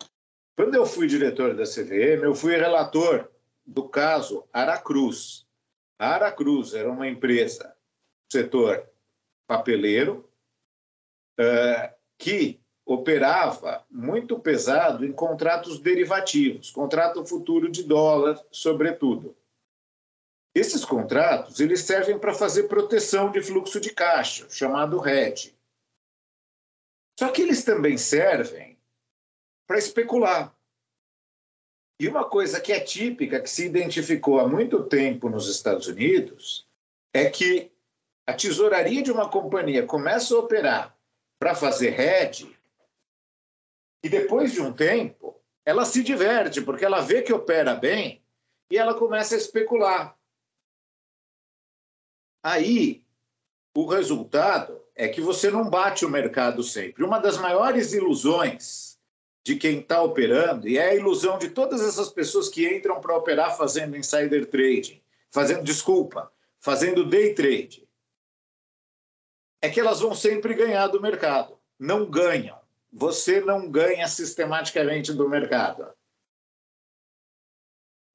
Quando 0.57 0.74
eu 0.74 0.84
fui 0.84 1.07
diretor 1.07 1.55
da 1.55 1.62
CVM, 1.62 2.24
eu 2.24 2.34
fui 2.34 2.57
relator 2.57 3.30
do 3.64 3.89
caso 3.89 4.45
Aracruz. 4.53 5.47
A 6.01 6.14
Aracruz 6.14 6.74
era 6.74 6.91
uma 6.91 7.07
empresa 7.07 7.62
do 8.28 8.32
setor 8.32 8.89
papeleiro 9.47 10.28
uh, 11.39 11.95
que 12.18 12.61
operava 12.89 13.84
muito 13.91 14.39
pesado 14.39 15.05
em 15.05 15.12
contratos 15.12 15.78
derivativos, 15.78 16.70
contrato 16.70 17.22
futuro 17.26 17.70
de 17.70 17.82
dólar, 17.82 18.43
sobretudo. 18.51 19.36
Esses 20.55 20.86
contratos 20.86 21.61
eles 21.61 21.82
servem 21.82 22.18
para 22.18 22.32
fazer 22.32 22.62
proteção 22.62 23.30
de 23.30 23.43
fluxo 23.43 23.78
de 23.78 23.93
caixa, 23.93 24.49
chamado 24.49 25.07
hedge. 25.07 25.55
Só 27.20 27.28
que 27.28 27.43
eles 27.43 27.62
também 27.62 27.99
servem 27.99 28.78
para 29.66 29.76
especular. 29.76 30.57
E 32.01 32.09
uma 32.09 32.24
coisa 32.24 32.59
que 32.59 32.72
é 32.72 32.80
típica, 32.80 33.39
que 33.39 33.51
se 33.51 33.66
identificou 33.66 34.41
há 34.41 34.49
muito 34.49 34.82
tempo 34.84 35.28
nos 35.28 35.47
Estados 35.47 35.89
Unidos, 35.89 36.66
é 37.12 37.28
que 37.28 37.70
a 38.26 38.32
tesouraria 38.32 39.03
de 39.03 39.12
uma 39.12 39.28
companhia 39.28 39.84
começa 39.84 40.34
a 40.34 40.39
operar 40.39 40.97
para 41.39 41.55
fazer 41.55 42.01
hedge 42.01 42.57
e 44.03 44.09
depois 44.09 44.53
de 44.53 44.61
um 44.61 44.72
tempo, 44.72 45.40
ela 45.64 45.84
se 45.84 46.03
diverte, 46.03 46.61
porque 46.61 46.84
ela 46.84 47.01
vê 47.01 47.22
que 47.22 47.32
opera 47.32 47.74
bem 47.74 48.22
e 48.70 48.78
ela 48.78 48.94
começa 48.94 49.34
a 49.34 49.38
especular. 49.38 50.16
Aí, 52.42 53.05
o 53.76 53.86
resultado 53.86 54.82
é 54.94 55.09
que 55.09 55.20
você 55.20 55.51
não 55.51 55.68
bate 55.68 56.05
o 56.05 56.11
mercado 56.11 56.62
sempre. 56.62 57.05
Uma 57.05 57.18
das 57.18 57.36
maiores 57.36 57.92
ilusões 57.92 58.99
de 59.44 59.57
quem 59.57 59.80
está 59.80 60.03
operando, 60.03 60.68
e 60.68 60.76
é 60.76 60.90
a 60.90 60.94
ilusão 60.94 61.38
de 61.38 61.51
todas 61.51 61.80
essas 61.80 62.11
pessoas 62.11 62.49
que 62.49 62.68
entram 62.68 63.01
para 63.01 63.16
operar 63.16 63.57
fazendo 63.57 63.96
insider 63.96 64.46
trading, 64.46 65.01
fazendo, 65.30 65.62
desculpa, 65.62 66.30
fazendo 66.61 67.09
day 67.09 67.34
trade, 67.34 67.88
é 69.62 69.70
que 69.70 69.80
elas 69.80 70.01
vão 70.01 70.14
sempre 70.14 70.55
ganhar 70.55 70.88
do 70.88 71.01
mercado. 71.01 71.59
Não 71.78 72.05
ganham. 72.05 72.59
Você 72.93 73.41
não 73.41 73.70
ganha 73.70 74.09
sistematicamente 74.09 75.12
do 75.12 75.28
mercado. 75.28 75.93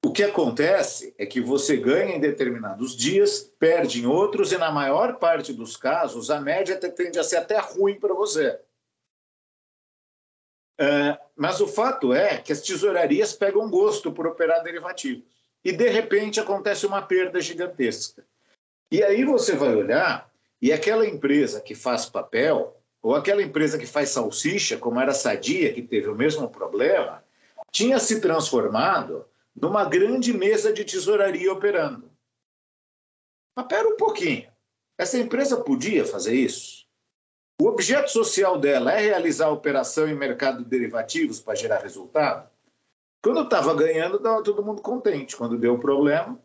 O 0.04 0.12
que 0.12 0.22
acontece 0.22 1.14
é 1.16 1.24
que 1.24 1.40
você 1.40 1.78
ganha 1.78 2.16
em 2.16 2.20
determinados 2.20 2.94
dias, 2.94 3.50
perde 3.58 4.02
em 4.02 4.06
outros, 4.06 4.52
e 4.52 4.58
na 4.58 4.70
maior 4.70 5.18
parte 5.18 5.52
dos 5.52 5.76
casos, 5.76 6.30
a 6.30 6.38
média 6.38 6.78
tende 6.78 7.18
a 7.18 7.24
ser 7.24 7.38
até 7.38 7.58
ruim 7.58 7.98
para 7.98 8.12
você. 8.12 8.60
É, 10.78 11.18
mas 11.34 11.60
o 11.60 11.66
fato 11.66 12.12
é 12.12 12.36
que 12.36 12.52
as 12.52 12.60
tesourarias 12.60 13.32
pegam 13.32 13.70
gosto 13.70 14.12
por 14.12 14.26
operar 14.26 14.62
derivativos. 14.62 15.24
E, 15.64 15.72
de 15.72 15.88
repente, 15.88 16.38
acontece 16.38 16.84
uma 16.84 17.00
perda 17.00 17.40
gigantesca. 17.40 18.26
E 18.90 19.02
aí 19.02 19.24
você 19.24 19.56
vai 19.56 19.74
olhar, 19.74 20.30
e 20.60 20.70
aquela 20.70 21.06
empresa 21.06 21.60
que 21.60 21.74
faz 21.74 22.04
papel, 22.04 22.78
ou 23.04 23.14
aquela 23.14 23.42
empresa 23.42 23.78
que 23.78 23.86
faz 23.86 24.08
salsicha, 24.08 24.78
como 24.78 24.98
era 24.98 25.10
a 25.10 25.14
Sadia, 25.14 25.74
que 25.74 25.82
teve 25.82 26.08
o 26.08 26.14
mesmo 26.14 26.48
problema, 26.48 27.22
tinha 27.70 27.98
se 27.98 28.18
transformado 28.18 29.26
numa 29.54 29.84
grande 29.84 30.32
mesa 30.32 30.72
de 30.72 30.86
tesouraria 30.86 31.52
operando. 31.52 32.10
Mas 33.54 33.66
pera 33.66 33.86
um 33.86 33.98
pouquinho. 33.98 34.50
Essa 34.96 35.18
empresa 35.18 35.60
podia 35.60 36.06
fazer 36.06 36.34
isso? 36.34 36.86
O 37.60 37.66
objeto 37.66 38.10
social 38.10 38.58
dela 38.58 38.94
é 38.94 39.00
realizar 39.00 39.50
operação 39.50 40.08
em 40.08 40.14
mercado 40.14 40.64
de 40.64 40.70
derivativos 40.70 41.38
para 41.38 41.54
gerar 41.54 41.82
resultado? 41.82 42.48
Quando 43.22 43.42
estava 43.42 43.74
ganhando, 43.74 44.16
estava 44.16 44.42
todo 44.42 44.64
mundo 44.64 44.80
contente. 44.80 45.36
Quando 45.36 45.58
deu 45.58 45.78
problema. 45.78 46.40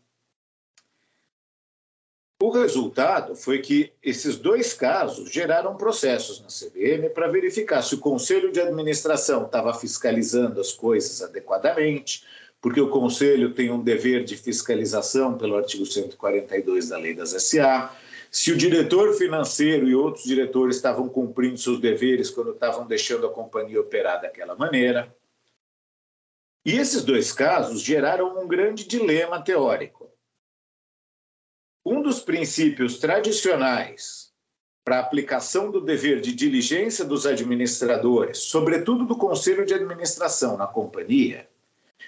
O 2.42 2.48
resultado 2.48 3.36
foi 3.36 3.58
que 3.58 3.92
esses 4.02 4.36
dois 4.36 4.72
casos 4.72 5.30
geraram 5.30 5.76
processos 5.76 6.40
na 6.40 6.46
CVM 6.48 7.12
para 7.12 7.28
verificar 7.28 7.82
se 7.82 7.94
o 7.94 7.98
conselho 7.98 8.50
de 8.50 8.58
administração 8.58 9.44
estava 9.44 9.74
fiscalizando 9.74 10.58
as 10.58 10.72
coisas 10.72 11.20
adequadamente, 11.20 12.24
porque 12.58 12.80
o 12.80 12.88
Conselho 12.88 13.52
tem 13.52 13.70
um 13.70 13.82
dever 13.82 14.24
de 14.24 14.36
fiscalização 14.36 15.36
pelo 15.36 15.56
artigo 15.56 15.84
142 15.84 16.88
da 16.88 16.96
Lei 16.98 17.14
das 17.14 17.30
SA, 17.30 17.94
se 18.30 18.52
o 18.52 18.56
diretor 18.56 19.14
financeiro 19.14 19.88
e 19.88 19.94
outros 19.94 20.24
diretores 20.24 20.76
estavam 20.76 21.08
cumprindo 21.08 21.58
seus 21.58 21.80
deveres 21.80 22.30
quando 22.30 22.52
estavam 22.52 22.86
deixando 22.86 23.26
a 23.26 23.30
companhia 23.30 23.80
operar 23.80 24.20
daquela 24.20 24.54
maneira. 24.54 25.14
E 26.64 26.76
esses 26.76 27.02
dois 27.02 27.32
casos 27.32 27.82
geraram 27.82 28.38
um 28.38 28.46
grande 28.46 28.86
dilema 28.86 29.42
teórico. 29.42 29.99
Um 31.90 32.02
dos 32.02 32.20
princípios 32.20 33.00
tradicionais 33.00 34.32
para 34.84 34.98
a 34.98 35.00
aplicação 35.00 35.72
do 35.72 35.80
dever 35.80 36.20
de 36.20 36.32
diligência 36.32 37.04
dos 37.04 37.26
administradores, 37.26 38.38
sobretudo 38.38 39.04
do 39.04 39.16
conselho 39.16 39.66
de 39.66 39.74
administração 39.74 40.56
na 40.56 40.68
companhia, 40.68 41.50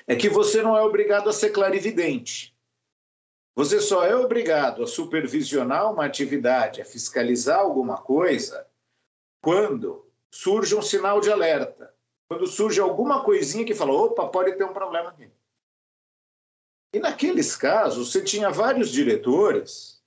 é 0.06 0.14
que 0.14 0.28
você 0.28 0.62
não 0.62 0.76
é 0.76 0.82
obrigado 0.82 1.28
a 1.28 1.32
ser 1.32 1.50
clarividente. 1.50 2.54
Você 3.56 3.80
só 3.80 4.06
é 4.06 4.14
obrigado 4.14 4.84
a 4.84 4.86
supervisionar 4.86 5.92
uma 5.92 6.04
atividade, 6.04 6.80
a 6.80 6.84
fiscalizar 6.84 7.58
alguma 7.58 7.96
coisa, 7.96 8.64
quando 9.40 10.06
surge 10.30 10.76
um 10.76 10.82
sinal 10.82 11.20
de 11.20 11.28
alerta. 11.28 11.92
Quando 12.28 12.46
surge 12.46 12.80
alguma 12.80 13.24
coisinha 13.24 13.64
que 13.64 13.74
fala: 13.74 13.90
opa, 13.94 14.28
pode 14.28 14.52
ter 14.52 14.62
um 14.62 14.72
problema 14.72 15.08
aqui. 15.08 15.28
E 16.92 17.00
naqueles 17.00 17.56
casos, 17.56 18.12
você 18.12 18.22
tinha 18.22 18.50
vários 18.50 18.90
diretores 18.90 20.02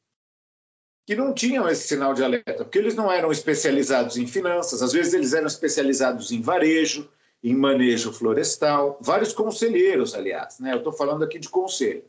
que 1.05 1.15
não 1.15 1.33
tinham 1.33 1.69
esse 1.69 1.87
sinal 1.87 2.13
de 2.13 2.23
alerta, 2.23 2.63
porque 2.63 2.79
eles 2.79 2.95
não 2.95 3.11
eram 3.11 3.31
especializados 3.31 4.17
em 4.17 4.25
finanças, 4.25 4.81
às 4.81 4.91
vezes 4.91 5.13
eles 5.13 5.33
eram 5.33 5.47
especializados 5.47 6.31
em 6.31 6.41
varejo, 6.41 7.09
em 7.43 7.55
manejo 7.55 8.11
florestal, 8.11 8.97
vários 9.01 9.31
conselheiros, 9.31 10.15
aliás, 10.15 10.59
né? 10.59 10.73
Eu 10.73 10.79
estou 10.79 10.91
falando 10.91 11.23
aqui 11.23 11.37
de 11.37 11.47
conselho. 11.47 12.03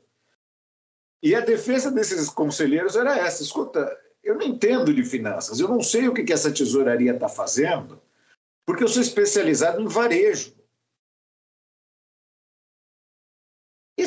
E 1.22 1.34
a 1.34 1.40
defesa 1.40 1.90
desses 1.90 2.30
conselheiros 2.30 2.96
era 2.96 3.18
essa: 3.18 3.42
escuta, 3.42 3.94
eu 4.24 4.34
não 4.34 4.46
entendo 4.46 4.94
de 4.94 5.04
finanças, 5.04 5.60
eu 5.60 5.68
não 5.68 5.82
sei 5.82 6.08
o 6.08 6.14
que, 6.14 6.24
que 6.24 6.32
essa 6.32 6.50
tesouraria 6.50 7.12
está 7.12 7.28
fazendo, 7.28 8.00
porque 8.64 8.82
eu 8.82 8.88
sou 8.88 9.02
especializado 9.02 9.80
em 9.80 9.86
varejo. 9.86 10.55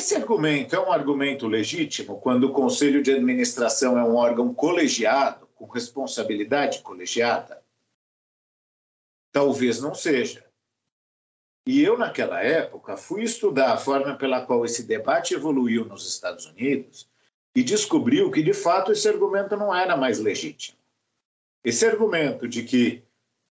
Esse 0.00 0.16
argumento 0.16 0.74
é 0.74 0.80
um 0.80 0.90
argumento 0.90 1.46
legítimo 1.46 2.18
quando 2.22 2.44
o 2.44 2.52
conselho 2.54 3.02
de 3.02 3.12
administração 3.12 3.98
é 3.98 4.02
um 4.02 4.16
órgão 4.16 4.54
colegiado, 4.54 5.46
com 5.54 5.66
responsabilidade 5.66 6.80
colegiada? 6.80 7.62
Talvez 9.30 9.78
não 9.78 9.94
seja. 9.94 10.42
E 11.66 11.82
eu, 11.82 11.98
naquela 11.98 12.42
época, 12.42 12.96
fui 12.96 13.24
estudar 13.24 13.74
a 13.74 13.76
forma 13.76 14.16
pela 14.16 14.40
qual 14.40 14.64
esse 14.64 14.84
debate 14.84 15.34
evoluiu 15.34 15.84
nos 15.84 16.08
Estados 16.08 16.46
Unidos 16.46 17.06
e 17.54 17.62
descobriu 17.62 18.30
que, 18.30 18.42
de 18.42 18.54
fato, 18.54 18.92
esse 18.92 19.06
argumento 19.06 19.54
não 19.54 19.72
era 19.74 19.98
mais 19.98 20.18
legítimo. 20.18 20.78
Esse 21.62 21.84
argumento 21.84 22.48
de 22.48 22.62
que 22.62 23.04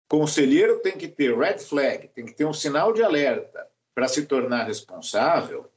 conselheiro 0.08 0.80
tem 0.80 0.98
que 0.98 1.10
ter 1.10 1.38
red 1.38 1.60
flag, 1.60 2.08
tem 2.08 2.26
que 2.26 2.34
ter 2.34 2.45
um 2.45 2.54
sinal 2.54 2.93
de 2.93 3.04
alerta 3.04 3.68
para 3.93 4.08
se 4.08 4.26
tornar 4.26 4.64
responsável, 4.64 5.70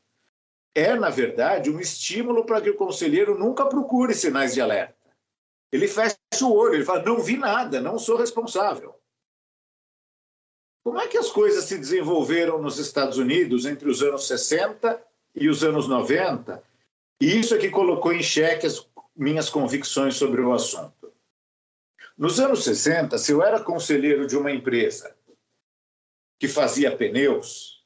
é, 0.75 0.95
na 0.95 1.11
verdade, 1.11 1.71
um 1.71 1.81
estímulo 1.81 2.45
para 2.45 2.61
que 2.61 2.71
o 2.71 2.77
conselheiro 2.77 3.39
nunca 3.39 3.67
procure 3.67 4.15
sinais 4.15 4.55
de 4.55 4.61
alerta. 4.61 4.95
Ele 5.73 5.89
fecha 5.89 6.17
o 6.43 6.55
olho, 6.55 6.75
ele 6.75 6.85
fala: 6.85 7.03
não 7.03 7.21
vi 7.21 7.37
nada, 7.37 7.81
não 7.81 7.99
sou 7.99 8.17
responsável. 8.17 8.95
Como 10.83 11.01
é 11.01 11.07
que 11.07 11.19
as 11.19 11.31
coisas 11.31 11.65
se 11.65 11.77
desenvolveram 11.77 12.61
nos 12.61 12.79
Estados 12.79 13.19
Unidos 13.19 13.67
entre 13.67 13.89
os 13.89 14.03
anos 14.03 14.27
60 14.27 15.03
e 15.35 15.49
os 15.49 15.63
anos 15.63 15.87
90? 15.87 16.63
E 17.21 17.39
isso 17.39 17.55
é 17.55 17.59
que 17.59 17.71
colocou 17.71 18.13
em 18.13 18.23
xeque 18.23 18.67
as 18.67 18.89
minhas 19.15 19.51
convicções 19.51 20.17
sobre 20.17 20.41
o 20.41 20.53
assunto. 20.53 21.13
Nos 22.17 22.41
anos 22.41 22.65
60, 22.65 23.19
se 23.19 23.33
eu 23.33 23.43
era 23.43 23.63
conselheiro 23.63 24.27
de 24.27 24.37
uma 24.37 24.51
empresa 24.51 25.15
que 26.39 26.49
fazia 26.49 26.97
pneus, 26.97 27.80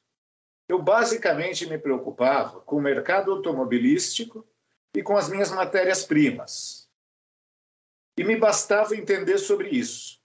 eu 0.68 0.80
basicamente 0.80 1.66
me 1.66 1.78
preocupava 1.78 2.60
com 2.60 2.76
o 2.76 2.82
mercado 2.82 3.30
automobilístico 3.32 4.46
e 4.94 5.02
com 5.02 5.16
as 5.16 5.28
minhas 5.28 5.50
matérias-primas. 5.50 6.88
E 8.16 8.24
me 8.24 8.36
bastava 8.36 8.96
entender 8.96 9.38
sobre 9.38 9.68
isso. 9.68 10.20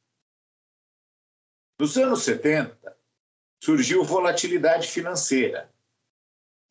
Nos 1.79 1.97
anos 1.97 2.23
70, 2.23 2.97
surgiu 3.63 4.03
volatilidade 4.03 4.87
financeira, 4.87 5.71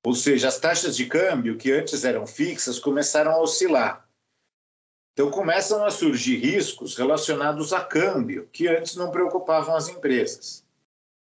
ou 0.04 0.14
seja, 0.14 0.48
as 0.48 0.58
taxas 0.58 0.96
de 0.96 1.06
câmbio 1.06 1.58
que 1.58 1.72
antes 1.72 2.04
eram 2.04 2.26
fixas 2.26 2.78
começaram 2.78 3.32
a 3.32 3.40
oscilar. 3.40 4.08
Então 5.12 5.30
começam 5.30 5.84
a 5.84 5.90
surgir 5.90 6.36
riscos 6.36 6.96
relacionados 6.96 7.72
a 7.72 7.84
câmbio 7.84 8.48
que 8.52 8.68
antes 8.68 8.94
não 8.94 9.10
preocupavam 9.10 9.74
as 9.74 9.88
empresas. 9.88 10.64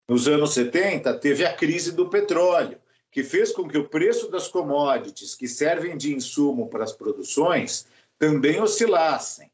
Nos 0.09 0.29
anos 0.29 0.55
70, 0.55 1.19
teve 1.19 1.45
a 1.45 1.55
crise 1.55 1.93
do 1.93 2.11
petróleo, 2.11 2.81
que 3.11 3.23
fez 3.23 3.53
com 3.53 3.69
que 3.69 3.79
o 3.79 3.89
preço 3.89 4.31
das 4.31 4.49
commodities 4.49 5.35
que 5.35 5.47
servem 5.47 5.97
de 5.97 6.15
insumo 6.15 6.69
para 6.69 6.85
as 6.85 6.93
produções 6.93 7.87
também 8.19 8.61
oscilassem 8.61 9.53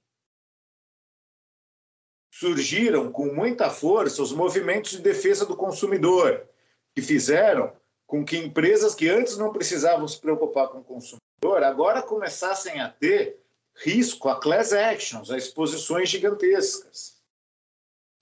surgiram 2.38 3.10
com 3.10 3.34
muita 3.34 3.68
força 3.68 4.22
os 4.22 4.32
movimentos 4.32 4.92
de 4.92 4.98
defesa 4.98 5.44
do 5.44 5.56
consumidor, 5.56 6.48
que 6.94 7.02
fizeram 7.02 7.72
com 8.06 8.24
que 8.24 8.38
empresas 8.38 8.94
que 8.94 9.08
antes 9.08 9.36
não 9.36 9.52
precisavam 9.52 10.06
se 10.06 10.20
preocupar 10.20 10.68
com 10.68 10.78
o 10.78 10.84
consumidor 10.84 11.64
agora 11.64 12.00
começassem 12.00 12.80
a 12.80 12.88
ter 12.88 13.40
risco 13.74 14.28
a 14.28 14.38
class 14.38 14.72
actions, 14.72 15.32
a 15.32 15.36
exposições 15.36 16.08
gigantescas. 16.08 17.17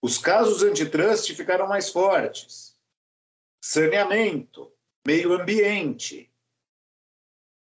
Os 0.06 0.18
casos 0.18 0.62
antitrust 0.62 1.34
ficaram 1.34 1.66
mais 1.66 1.90
fortes. 1.90 2.76
Saneamento, 3.60 4.70
meio 5.04 5.32
ambiente. 5.32 6.32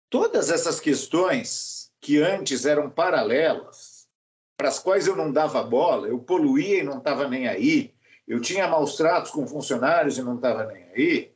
Todas 0.08 0.48
essas 0.48 0.80
questões 0.80 1.92
que 2.00 2.16
antes 2.16 2.64
eram 2.64 2.88
paralelas 2.88 4.08
para 4.56 4.68
as 4.68 4.78
quais 4.78 5.06
eu 5.06 5.14
não 5.14 5.30
dava 5.30 5.62
bola, 5.62 6.08
eu 6.08 6.18
poluía 6.18 6.78
e 6.78 6.82
não 6.82 6.96
estava 6.96 7.28
nem 7.28 7.46
aí, 7.46 7.94
eu 8.26 8.40
tinha 8.40 8.66
maus 8.66 8.96
tratos 8.96 9.30
com 9.30 9.46
funcionários 9.46 10.16
e 10.16 10.22
não 10.22 10.36
estava 10.36 10.64
nem 10.64 10.84
aí, 10.84 11.34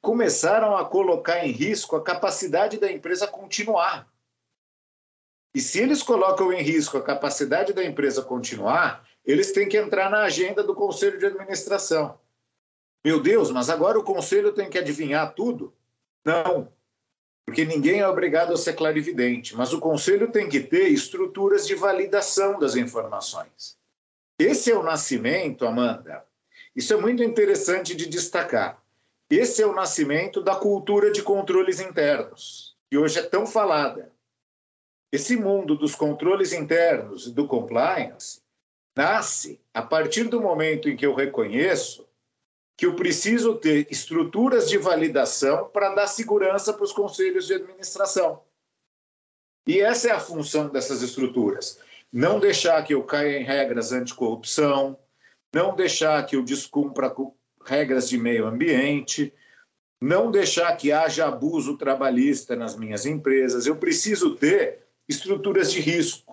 começaram 0.00 0.76
a 0.76 0.84
colocar 0.84 1.44
em 1.44 1.50
risco 1.50 1.96
a 1.96 2.04
capacidade 2.04 2.78
da 2.78 2.92
empresa 2.92 3.26
continuar. 3.26 4.08
E 5.52 5.60
se 5.60 5.80
eles 5.80 6.00
colocam 6.00 6.52
em 6.52 6.62
risco 6.62 6.96
a 6.96 7.02
capacidade 7.02 7.72
da 7.72 7.84
empresa 7.84 8.22
continuar, 8.22 9.04
eles 9.24 9.52
têm 9.52 9.68
que 9.68 9.76
entrar 9.76 10.10
na 10.10 10.22
agenda 10.22 10.62
do 10.62 10.74
conselho 10.74 11.18
de 11.18 11.26
administração. 11.26 12.18
Meu 13.04 13.20
Deus, 13.20 13.50
mas 13.50 13.70
agora 13.70 13.98
o 13.98 14.04
conselho 14.04 14.52
tem 14.52 14.68
que 14.68 14.78
adivinhar 14.78 15.34
tudo? 15.34 15.74
Não, 16.24 16.72
porque 17.44 17.64
ninguém 17.64 18.00
é 18.00 18.08
obrigado 18.08 18.52
a 18.52 18.56
ser 18.56 18.74
clarividente, 18.74 19.54
mas 19.54 19.72
o 19.72 19.80
conselho 19.80 20.32
tem 20.32 20.48
que 20.48 20.60
ter 20.60 20.88
estruturas 20.88 21.66
de 21.66 21.74
validação 21.74 22.58
das 22.58 22.74
informações. 22.74 23.78
Esse 24.38 24.72
é 24.72 24.76
o 24.76 24.82
nascimento, 24.82 25.66
Amanda. 25.66 26.24
Isso 26.74 26.92
é 26.92 26.96
muito 26.96 27.22
interessante 27.22 27.94
de 27.94 28.06
destacar. 28.06 28.82
Esse 29.30 29.62
é 29.62 29.66
o 29.66 29.74
nascimento 29.74 30.42
da 30.42 30.56
cultura 30.56 31.10
de 31.10 31.22
controles 31.22 31.80
internos, 31.80 32.76
que 32.90 32.96
hoje 32.96 33.18
é 33.18 33.22
tão 33.22 33.46
falada. 33.46 34.10
Esse 35.12 35.36
mundo 35.36 35.76
dos 35.76 35.94
controles 35.94 36.52
internos 36.52 37.26
e 37.26 37.32
do 37.32 37.46
compliance 37.46 38.42
nasce 38.96 39.60
a 39.72 39.82
partir 39.82 40.24
do 40.24 40.40
momento 40.40 40.88
em 40.88 40.96
que 40.96 41.06
eu 41.06 41.14
reconheço 41.14 42.06
que 42.76 42.86
eu 42.86 42.96
preciso 42.96 43.54
ter 43.54 43.86
estruturas 43.90 44.68
de 44.68 44.78
validação 44.78 45.68
para 45.68 45.94
dar 45.94 46.06
segurança 46.06 46.72
para 46.72 46.84
os 46.84 46.92
conselhos 46.92 47.46
de 47.46 47.54
administração. 47.54 48.42
E 49.66 49.80
essa 49.80 50.08
é 50.08 50.10
a 50.12 50.20
função 50.20 50.68
dessas 50.68 51.00
estruturas. 51.00 51.78
Não 52.12 52.38
deixar 52.38 52.82
que 52.84 52.94
eu 52.94 53.02
caia 53.02 53.38
em 53.38 53.44
regras 53.44 53.92
anticorrupção, 53.92 54.98
não 55.52 55.74
deixar 55.74 56.24
que 56.26 56.36
eu 56.36 56.42
descumpra 56.42 57.14
regras 57.64 58.08
de 58.08 58.18
meio 58.18 58.46
ambiente, 58.46 59.32
não 60.00 60.30
deixar 60.30 60.76
que 60.76 60.92
haja 60.92 61.26
abuso 61.26 61.78
trabalhista 61.78 62.54
nas 62.54 62.76
minhas 62.76 63.06
empresas. 63.06 63.66
Eu 63.66 63.76
preciso 63.76 64.34
ter 64.34 64.80
estruturas 65.08 65.72
de 65.72 65.80
risco 65.80 66.23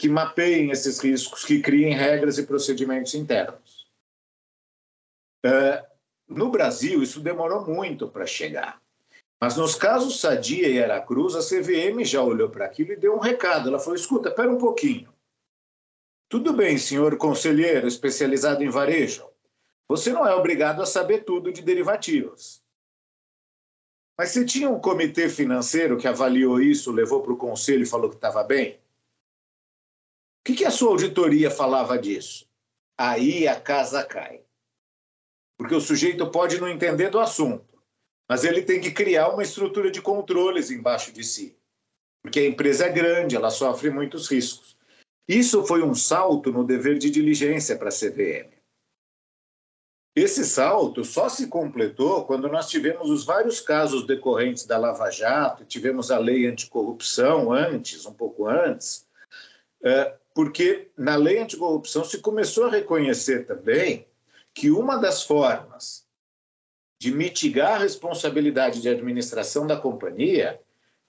que 0.00 0.08
mapeiem 0.08 0.70
esses 0.70 0.98
riscos, 0.98 1.44
que 1.44 1.60
criem 1.60 1.94
regras 1.94 2.38
e 2.38 2.46
procedimentos 2.46 3.14
internos. 3.14 3.86
Uh, 5.44 5.86
no 6.26 6.50
Brasil, 6.50 7.02
isso 7.02 7.20
demorou 7.20 7.66
muito 7.66 8.08
para 8.08 8.24
chegar. 8.24 8.80
Mas 9.38 9.58
nos 9.58 9.74
casos 9.74 10.18
Sadia 10.18 10.68
e 10.68 10.82
Aracruz, 10.82 11.34
a 11.34 11.40
CVM 11.40 12.02
já 12.02 12.22
olhou 12.22 12.48
para 12.48 12.64
aquilo 12.64 12.92
e 12.92 12.96
deu 12.96 13.14
um 13.14 13.18
recado. 13.18 13.68
Ela 13.68 13.78
falou: 13.78 13.94
escuta, 13.94 14.30
espera 14.30 14.50
um 14.50 14.56
pouquinho. 14.56 15.12
Tudo 16.30 16.54
bem, 16.54 16.78
senhor 16.78 17.18
conselheiro 17.18 17.86
especializado 17.86 18.64
em 18.64 18.70
varejo. 18.70 19.28
Você 19.86 20.14
não 20.14 20.26
é 20.26 20.34
obrigado 20.34 20.80
a 20.80 20.86
saber 20.86 21.24
tudo 21.24 21.52
de 21.52 21.60
derivativos. 21.60 22.62
Mas 24.16 24.30
você 24.30 24.46
tinha 24.46 24.70
um 24.70 24.80
comitê 24.80 25.28
financeiro 25.28 25.98
que 25.98 26.08
avaliou 26.08 26.58
isso, 26.58 26.90
levou 26.90 27.22
para 27.22 27.34
o 27.34 27.36
conselho 27.36 27.82
e 27.82 27.86
falou 27.86 28.08
que 28.08 28.16
estava 28.16 28.42
bem? 28.42 28.79
Que, 30.44 30.54
que 30.54 30.64
a 30.64 30.70
sua 30.70 30.90
auditoria 30.90 31.50
falava 31.50 31.98
disso? 31.98 32.48
Aí 32.98 33.46
a 33.46 33.60
casa 33.60 34.04
cai. 34.04 34.42
Porque 35.58 35.74
o 35.74 35.80
sujeito 35.80 36.30
pode 36.30 36.60
não 36.60 36.68
entender 36.68 37.10
do 37.10 37.20
assunto, 37.20 37.82
mas 38.28 38.44
ele 38.44 38.62
tem 38.62 38.80
que 38.80 38.90
criar 38.90 39.28
uma 39.28 39.42
estrutura 39.42 39.90
de 39.90 40.00
controles 40.00 40.70
embaixo 40.70 41.12
de 41.12 41.22
si. 41.22 41.56
Porque 42.22 42.40
a 42.40 42.46
empresa 42.46 42.86
é 42.86 42.90
grande, 42.90 43.36
ela 43.36 43.50
sofre 43.50 43.90
muitos 43.90 44.26
riscos. 44.28 44.76
Isso 45.28 45.64
foi 45.64 45.82
um 45.82 45.94
salto 45.94 46.50
no 46.50 46.64
dever 46.64 46.98
de 46.98 47.10
diligência 47.10 47.76
para 47.76 47.88
a 47.88 47.92
CVM. 47.92 48.60
Esse 50.14 50.44
salto 50.44 51.04
só 51.04 51.28
se 51.28 51.46
completou 51.46 52.24
quando 52.24 52.48
nós 52.48 52.68
tivemos 52.68 53.08
os 53.08 53.24
vários 53.24 53.60
casos 53.60 54.06
decorrentes 54.06 54.66
da 54.66 54.76
Lava 54.76 55.08
Jato, 55.10 55.64
tivemos 55.64 56.10
a 56.10 56.18
lei 56.18 56.46
anticorrupção 56.46 57.52
antes, 57.52 58.04
um 58.06 58.12
pouco 58.12 58.46
antes, 58.46 59.06
é, 59.82 60.18
porque 60.34 60.90
na 60.96 61.16
lei 61.16 61.38
anticorrupção 61.38 62.04
se 62.04 62.20
começou 62.20 62.66
a 62.66 62.70
reconhecer 62.70 63.46
também 63.46 64.06
que 64.54 64.70
uma 64.70 64.96
das 64.96 65.22
formas 65.22 66.06
de 66.98 67.12
mitigar 67.12 67.74
a 67.74 67.78
responsabilidade 67.78 68.82
de 68.82 68.88
administração 68.88 69.66
da 69.66 69.76
companhia 69.76 70.60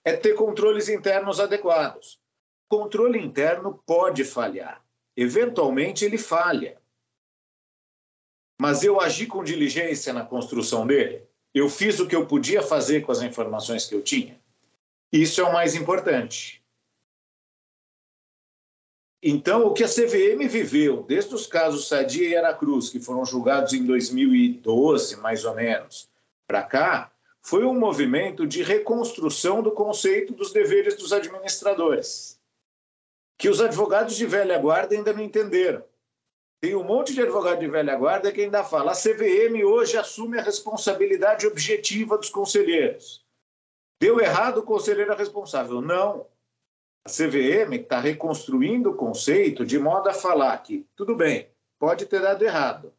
é 0.03 0.13
ter 0.13 0.34
controles 0.34 0.89
internos 0.89 1.39
adequados. 1.39 2.19
Controle 2.69 3.19
interno 3.19 3.82
pode 3.86 4.24
falhar, 4.24 4.84
eventualmente 5.15 6.05
ele 6.05 6.17
falha 6.17 6.82
mas 8.61 8.84
eu 8.84 9.01
agi 9.01 9.26
com 9.26 9.43
diligência 9.43 10.13
na 10.13 10.24
construção 10.24 10.86
dele. 10.86 11.24
Eu 11.51 11.67
fiz 11.67 11.99
o 11.99 12.07
que 12.07 12.15
eu 12.15 12.28
podia 12.28 12.61
fazer 12.61 13.01
com 13.01 13.11
as 13.11 13.24
informações 13.24 13.88
que 13.88 13.95
eu 13.95 14.03
tinha. 14.03 14.39
Isso 15.11 15.41
é 15.41 15.43
o 15.43 15.51
mais 15.51 15.74
importante. 15.74 16.61
Então, 19.24 19.67
o 19.67 19.74
que 19.74 19.84
a 19.84 19.88
CVM 19.88 20.47
viveu, 20.47 21.03
desde 21.03 21.36
os 21.36 21.45
casos 21.45 21.88
Sadia 21.88 22.28
e 22.28 22.36
Aracruz, 22.36 22.89
que 22.89 22.99
foram 22.99 23.24
julgados 23.24 23.72
em 23.72 23.86
2012, 23.86 25.17
mais 25.17 25.45
ou 25.45 25.53
menos, 25.53 26.09
para 26.47 26.63
cá, 26.63 27.11
foi 27.39 27.63
um 27.63 27.78
movimento 27.78 28.47
de 28.47 28.63
reconstrução 28.63 29.61
do 29.61 29.72
conceito 29.72 30.34
dos 30.34 30.51
deveres 30.51 30.95
dos 30.95 31.13
administradores, 31.13 32.39
que 33.38 33.47
os 33.47 33.61
advogados 33.61 34.15
de 34.15 34.26
velha 34.26 34.57
guarda 34.57 34.95
ainda 34.95 35.13
não 35.13 35.22
entenderam. 35.22 35.84
Tem 36.59 36.76
um 36.76 36.84
monte 36.84 37.13
de 37.13 37.22
advogado 37.22 37.59
de 37.59 37.67
velha 37.67 37.95
guarda 37.95 38.32
que 38.32 38.41
ainda 38.41 38.63
fala: 38.63 38.91
a 38.91 38.95
CVM 38.95 39.63
hoje 39.65 39.97
assume 39.97 40.38
a 40.38 40.43
responsabilidade 40.43 41.47
objetiva 41.47 42.17
dos 42.17 42.30
conselheiros. 42.30 43.26
Deu 43.99 44.19
errado, 44.19 44.59
o 44.59 44.63
conselheiro 44.63 45.11
é 45.11 45.15
responsável. 45.15 45.82
Não. 45.82 46.28
A 47.04 47.10
CVM 47.10 47.74
está 47.74 47.99
reconstruindo 47.99 48.91
o 48.91 48.95
conceito 48.95 49.66
de 49.66 49.80
modo 49.80 50.08
a 50.10 50.14
falar 50.14 50.56
que, 50.60 50.86
tudo 50.95 51.16
bem, 51.16 51.49
pode 51.80 52.06
ter 52.06 52.22
dado 52.22 52.43
errado, 52.43 52.93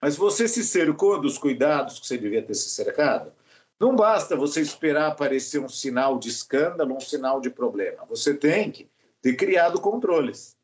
mas 0.00 0.16
você 0.16 0.46
se 0.46 0.62
cercou 0.62 1.20
dos 1.20 1.36
cuidados 1.38 1.98
que 1.98 2.06
você 2.06 2.16
devia 2.16 2.42
ter 2.42 2.54
se 2.54 2.70
cercado? 2.70 3.32
Não 3.80 3.96
basta 3.96 4.36
você 4.36 4.60
esperar 4.60 5.08
aparecer 5.08 5.60
um 5.60 5.68
sinal 5.68 6.18
de 6.18 6.28
escândalo, 6.28 6.94
um 6.94 7.00
sinal 7.00 7.40
de 7.40 7.50
problema. 7.50 8.04
Você 8.08 8.32
tem 8.32 8.70
que 8.70 8.88
ter 9.20 9.34
criado 9.34 9.80
controles. 9.80 10.56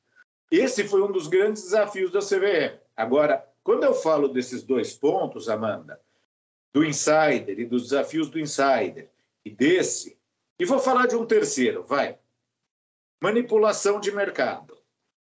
Esse 0.51 0.85
foi 0.85 1.03
um 1.03 1.11
dos 1.11 1.27
grandes 1.27 1.65
desafios 1.65 2.13
da 2.13 2.21
CVM. 2.21 2.79
Agora, 2.97 3.45
quando 3.65 3.83
eu 3.83 3.95
falo 3.95 4.29
desses 4.29 4.63
dois 4.63 4.95
pontos, 4.95 5.49
Amanda, 5.49 6.01
do 6.73 6.85
insider 6.85 7.59
e 7.59 7.65
dos 7.65 7.85
desafios 7.85 8.29
do 8.29 8.39
insider 8.39 9.11
e 9.45 9.51
desse, 9.51 10.17
e 10.59 10.65
vou 10.65 10.79
falar 10.79 11.07
de 11.07 11.17
um 11.17 11.27
terceiro, 11.27 11.83
vai. 11.85 12.19
Manipulação 13.25 13.99
de 13.99 14.12
mercado. 14.12 14.77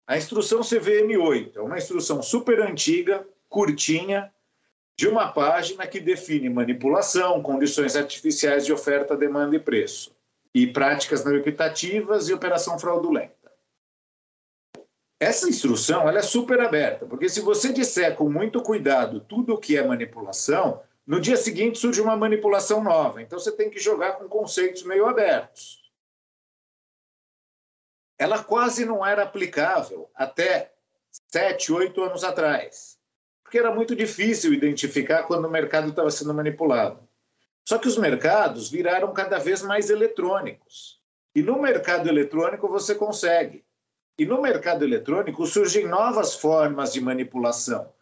A 0.07 0.17
instrução 0.17 0.61
CVM 0.61 1.17
8 1.21 1.59
é 1.59 1.61
uma 1.61 1.77
instrução 1.77 2.23
super 2.23 2.61
antiga, 2.61 3.27
curtinha, 3.49 4.31
de 4.97 5.05
uma 5.05 5.33
página 5.33 5.85
que 5.85 5.99
define 5.99 6.49
manipulação, 6.49 7.43
condições 7.43 7.97
artificiais 7.97 8.65
de 8.65 8.71
oferta, 8.71 9.17
demanda 9.17 9.53
e 9.57 9.59
preço, 9.59 10.15
e 10.55 10.65
práticas 10.65 11.25
não 11.25 11.35
equitativas 11.35 12.29
e 12.29 12.33
operação 12.33 12.79
fraudulenta. 12.79 13.51
Essa 15.19 15.49
instrução 15.49 16.07
ela 16.07 16.19
é 16.19 16.23
super 16.23 16.61
aberta, 16.61 17.05
porque 17.05 17.27
se 17.27 17.41
você 17.41 17.73
disser 17.73 18.15
com 18.15 18.29
muito 18.29 18.63
cuidado 18.63 19.19
tudo 19.19 19.55
o 19.55 19.57
que 19.57 19.75
é 19.75 19.85
manipulação, 19.85 20.81
no 21.05 21.19
dia 21.19 21.35
seguinte 21.35 21.77
surge 21.77 21.99
uma 21.99 22.15
manipulação 22.15 22.81
nova. 22.81 23.21
Então 23.21 23.37
você 23.37 23.51
tem 23.51 23.69
que 23.69 23.77
jogar 23.77 24.13
com 24.13 24.29
conceitos 24.29 24.83
meio 24.83 25.05
abertos. 25.05 25.78
Ela 28.19 28.43
quase 28.43 28.85
não 28.85 29.05
era 29.05 29.23
aplicável 29.23 30.11
até 30.13 30.73
sete, 31.31 31.71
oito 31.71 32.03
anos 32.03 32.23
atrás, 32.23 32.99
porque 33.41 33.57
era 33.57 33.73
muito 33.73 33.95
difícil 33.95 34.53
identificar 34.53 35.23
quando 35.23 35.45
o 35.45 35.49
mercado 35.49 35.89
estava 35.89 36.11
sendo 36.11 36.33
manipulado. 36.33 37.07
Só 37.67 37.77
que 37.77 37.87
os 37.87 37.97
mercados 37.97 38.69
viraram 38.69 39.13
cada 39.13 39.39
vez 39.39 39.61
mais 39.61 39.89
eletrônicos. 39.89 40.99
E 41.33 41.41
no 41.41 41.61
mercado 41.61 42.09
eletrônico 42.09 42.67
você 42.67 42.93
consegue. 42.93 43.63
E 44.17 44.25
no 44.25 44.41
mercado 44.41 44.83
eletrônico 44.83 45.45
surgem 45.45 45.87
novas 45.87 46.35
formas 46.35 46.91
de 46.91 46.99
manipulação, 46.99 47.93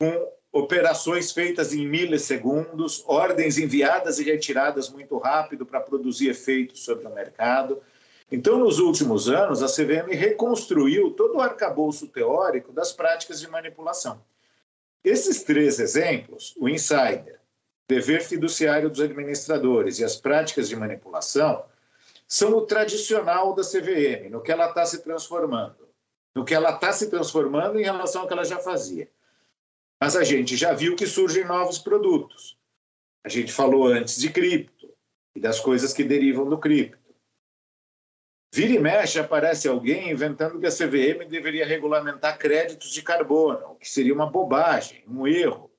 com 0.00 0.32
operações 0.50 1.30
feitas 1.30 1.74
em 1.74 1.86
milissegundos, 1.86 3.04
ordens 3.06 3.58
enviadas 3.58 4.18
e 4.18 4.24
retiradas 4.24 4.88
muito 4.88 5.18
rápido 5.18 5.66
para 5.66 5.80
produzir 5.80 6.30
efeitos 6.30 6.84
sobre 6.84 7.06
o 7.06 7.14
mercado. 7.14 7.82
Então, 8.30 8.58
nos 8.58 8.78
últimos 8.78 9.28
anos, 9.28 9.62
a 9.62 9.66
CVM 9.66 10.10
reconstruiu 10.10 11.12
todo 11.12 11.36
o 11.36 11.40
arcabouço 11.40 12.06
teórico 12.08 12.72
das 12.72 12.92
práticas 12.92 13.40
de 13.40 13.48
manipulação. 13.48 14.22
Esses 15.02 15.42
três 15.42 15.80
exemplos, 15.80 16.54
o 16.58 16.68
insider, 16.68 17.40
dever 17.88 18.22
fiduciário 18.22 18.90
dos 18.90 19.00
administradores 19.00 19.98
e 19.98 20.04
as 20.04 20.16
práticas 20.16 20.68
de 20.68 20.76
manipulação, 20.76 21.64
são 22.26 22.52
o 22.54 22.66
tradicional 22.66 23.54
da 23.54 23.62
CVM, 23.62 24.28
no 24.30 24.42
que 24.42 24.52
ela 24.52 24.68
está 24.68 24.84
se 24.84 25.02
transformando, 25.02 25.88
no 26.34 26.44
que 26.44 26.54
ela 26.54 26.74
está 26.74 26.92
se 26.92 27.08
transformando 27.08 27.80
em 27.80 27.84
relação 27.84 28.22
ao 28.22 28.28
que 28.28 28.34
ela 28.34 28.44
já 28.44 28.58
fazia. 28.58 29.08
Mas 29.98 30.14
a 30.14 30.22
gente 30.22 30.54
já 30.54 30.74
viu 30.74 30.94
que 30.94 31.06
surgem 31.06 31.46
novos 31.46 31.78
produtos. 31.78 32.58
A 33.24 33.30
gente 33.30 33.50
falou 33.50 33.86
antes 33.86 34.20
de 34.20 34.30
cripto 34.30 34.92
e 35.34 35.40
das 35.40 35.58
coisas 35.58 35.94
que 35.94 36.04
derivam 36.04 36.46
do 36.46 36.58
cripto. 36.58 37.07
Vira 38.52 38.72
e 38.72 38.78
mexe 38.78 39.20
aparece 39.20 39.68
alguém 39.68 40.10
inventando 40.10 40.58
que 40.58 40.66
a 40.66 40.70
CVM 40.70 41.28
deveria 41.28 41.66
regulamentar 41.66 42.38
créditos 42.38 42.90
de 42.90 43.02
carbono, 43.02 43.72
o 43.72 43.74
que 43.74 43.88
seria 43.88 44.14
uma 44.14 44.30
bobagem, 44.30 45.04
um 45.06 45.26
erro, 45.26 45.70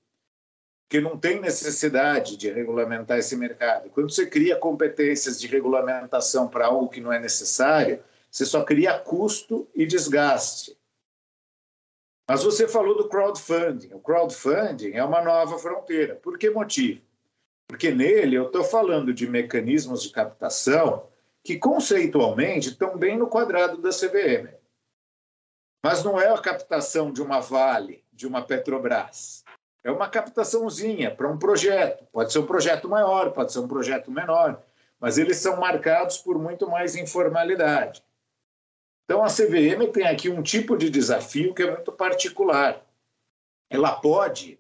que 0.88 1.02
não 1.02 1.18
tem 1.18 1.40
necessidade 1.40 2.38
de 2.38 2.50
regulamentar 2.50 3.18
esse 3.18 3.36
mercado. 3.36 3.90
Quando 3.90 4.12
você 4.12 4.26
cria 4.26 4.56
competências 4.56 5.40
de 5.40 5.48
regulamentação 5.48 6.48
para 6.48 6.68
algo 6.68 6.90
que 6.90 7.02
não 7.02 7.12
é 7.12 7.20
necessário, 7.20 8.04
você 8.30 8.46
só 8.46 8.64
cria 8.64 9.00
custo 9.00 9.68
e 9.74 9.86
desgaste. 9.86 10.78
Mas 12.28 12.44
você 12.44 12.68
falou 12.68 12.96
do 12.96 13.10
crowdfunding. 13.10 13.92
O 13.94 14.00
crowdfunding 14.00 14.92
é 14.92 15.04
uma 15.04 15.24
nova 15.24 15.58
fronteira. 15.58 16.16
Por 16.16 16.38
que 16.38 16.52
motivo? 16.52 17.02
Porque 17.68 17.92
nele 17.92 18.36
eu 18.36 18.46
estou 18.46 18.64
falando 18.64 19.12
de 19.12 19.28
mecanismos 19.28 20.04
de 20.04 20.10
captação 20.10 21.09
que 21.50 21.58
conceitualmente 21.58 22.70
estão 22.70 22.96
bem 22.96 23.18
no 23.18 23.26
quadrado 23.26 23.82
da 23.82 23.90
CVM. 23.90 24.54
Mas 25.84 26.04
não 26.04 26.22
é 26.22 26.32
a 26.32 26.38
captação 26.38 27.12
de 27.12 27.24
uma 27.24 27.40
Vale, 27.40 28.06
de 28.14 28.28
uma 28.28 28.46
Petrobras. 28.46 29.44
É 29.84 29.90
uma 29.90 30.08
captaçãozinha 30.08 31.10
para 31.10 31.28
um 31.28 31.40
projeto. 31.40 32.06
Pode 32.12 32.32
ser 32.32 32.38
um 32.38 32.46
projeto 32.46 32.88
maior, 32.88 33.32
pode 33.32 33.52
ser 33.52 33.58
um 33.58 33.68
projeto 33.68 34.12
menor, 34.12 34.62
mas 35.00 35.18
eles 35.18 35.38
são 35.38 35.60
marcados 35.60 36.20
por 36.20 36.38
muito 36.38 36.70
mais 36.70 36.96
informalidade. 36.96 38.04
Então 39.06 39.24
a 39.24 39.28
CVM 39.28 39.92
tem 39.92 40.06
aqui 40.06 40.30
um 40.30 40.44
tipo 40.44 40.78
de 40.78 40.88
desafio 40.88 41.56
que 41.56 41.64
é 41.64 41.72
muito 41.72 41.92
particular. 41.92 42.80
Ela 43.72 43.94
pode 43.94 44.60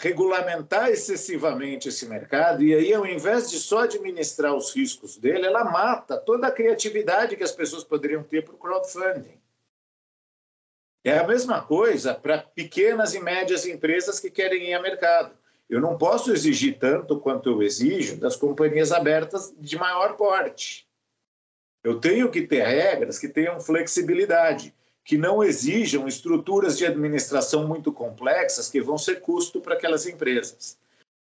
regulamentar 0.00 0.90
excessivamente 0.90 1.90
esse 1.90 2.06
mercado 2.06 2.62
e 2.62 2.74
aí, 2.74 2.92
ao 2.92 3.06
invés 3.06 3.50
de 3.50 3.58
só 3.58 3.80
administrar 3.80 4.54
os 4.54 4.74
riscos 4.74 5.18
dele, 5.18 5.46
ela 5.46 5.62
mata 5.62 6.16
toda 6.16 6.46
a 6.46 6.50
criatividade 6.50 7.36
que 7.36 7.44
as 7.44 7.52
pessoas 7.52 7.84
poderiam 7.84 8.22
ter 8.22 8.42
para 8.42 8.54
o 8.54 8.58
crowdfunding. 8.58 9.38
É 11.04 11.18
a 11.18 11.26
mesma 11.26 11.60
coisa 11.62 12.14
para 12.14 12.38
pequenas 12.38 13.14
e 13.14 13.20
médias 13.20 13.66
empresas 13.66 14.18
que 14.18 14.30
querem 14.30 14.70
ir 14.70 14.74
ao 14.74 14.82
mercado. 14.82 15.34
Eu 15.68 15.80
não 15.80 15.98
posso 15.98 16.32
exigir 16.32 16.78
tanto 16.78 17.20
quanto 17.20 17.50
eu 17.50 17.62
exijo 17.62 18.16
das 18.16 18.36
companhias 18.36 18.92
abertas 18.92 19.54
de 19.58 19.76
maior 19.78 20.16
porte. 20.16 20.88
Eu 21.84 22.00
tenho 22.00 22.30
que 22.30 22.46
ter 22.46 22.66
regras 22.66 23.18
que 23.18 23.28
tenham 23.28 23.60
flexibilidade 23.60 24.74
que 25.04 25.16
não 25.16 25.42
exijam 25.42 26.06
estruturas 26.06 26.76
de 26.76 26.86
administração 26.86 27.66
muito 27.66 27.92
complexas 27.92 28.68
que 28.68 28.80
vão 28.80 28.98
ser 28.98 29.20
custo 29.20 29.60
para 29.60 29.74
aquelas 29.74 30.06
empresas. 30.06 30.78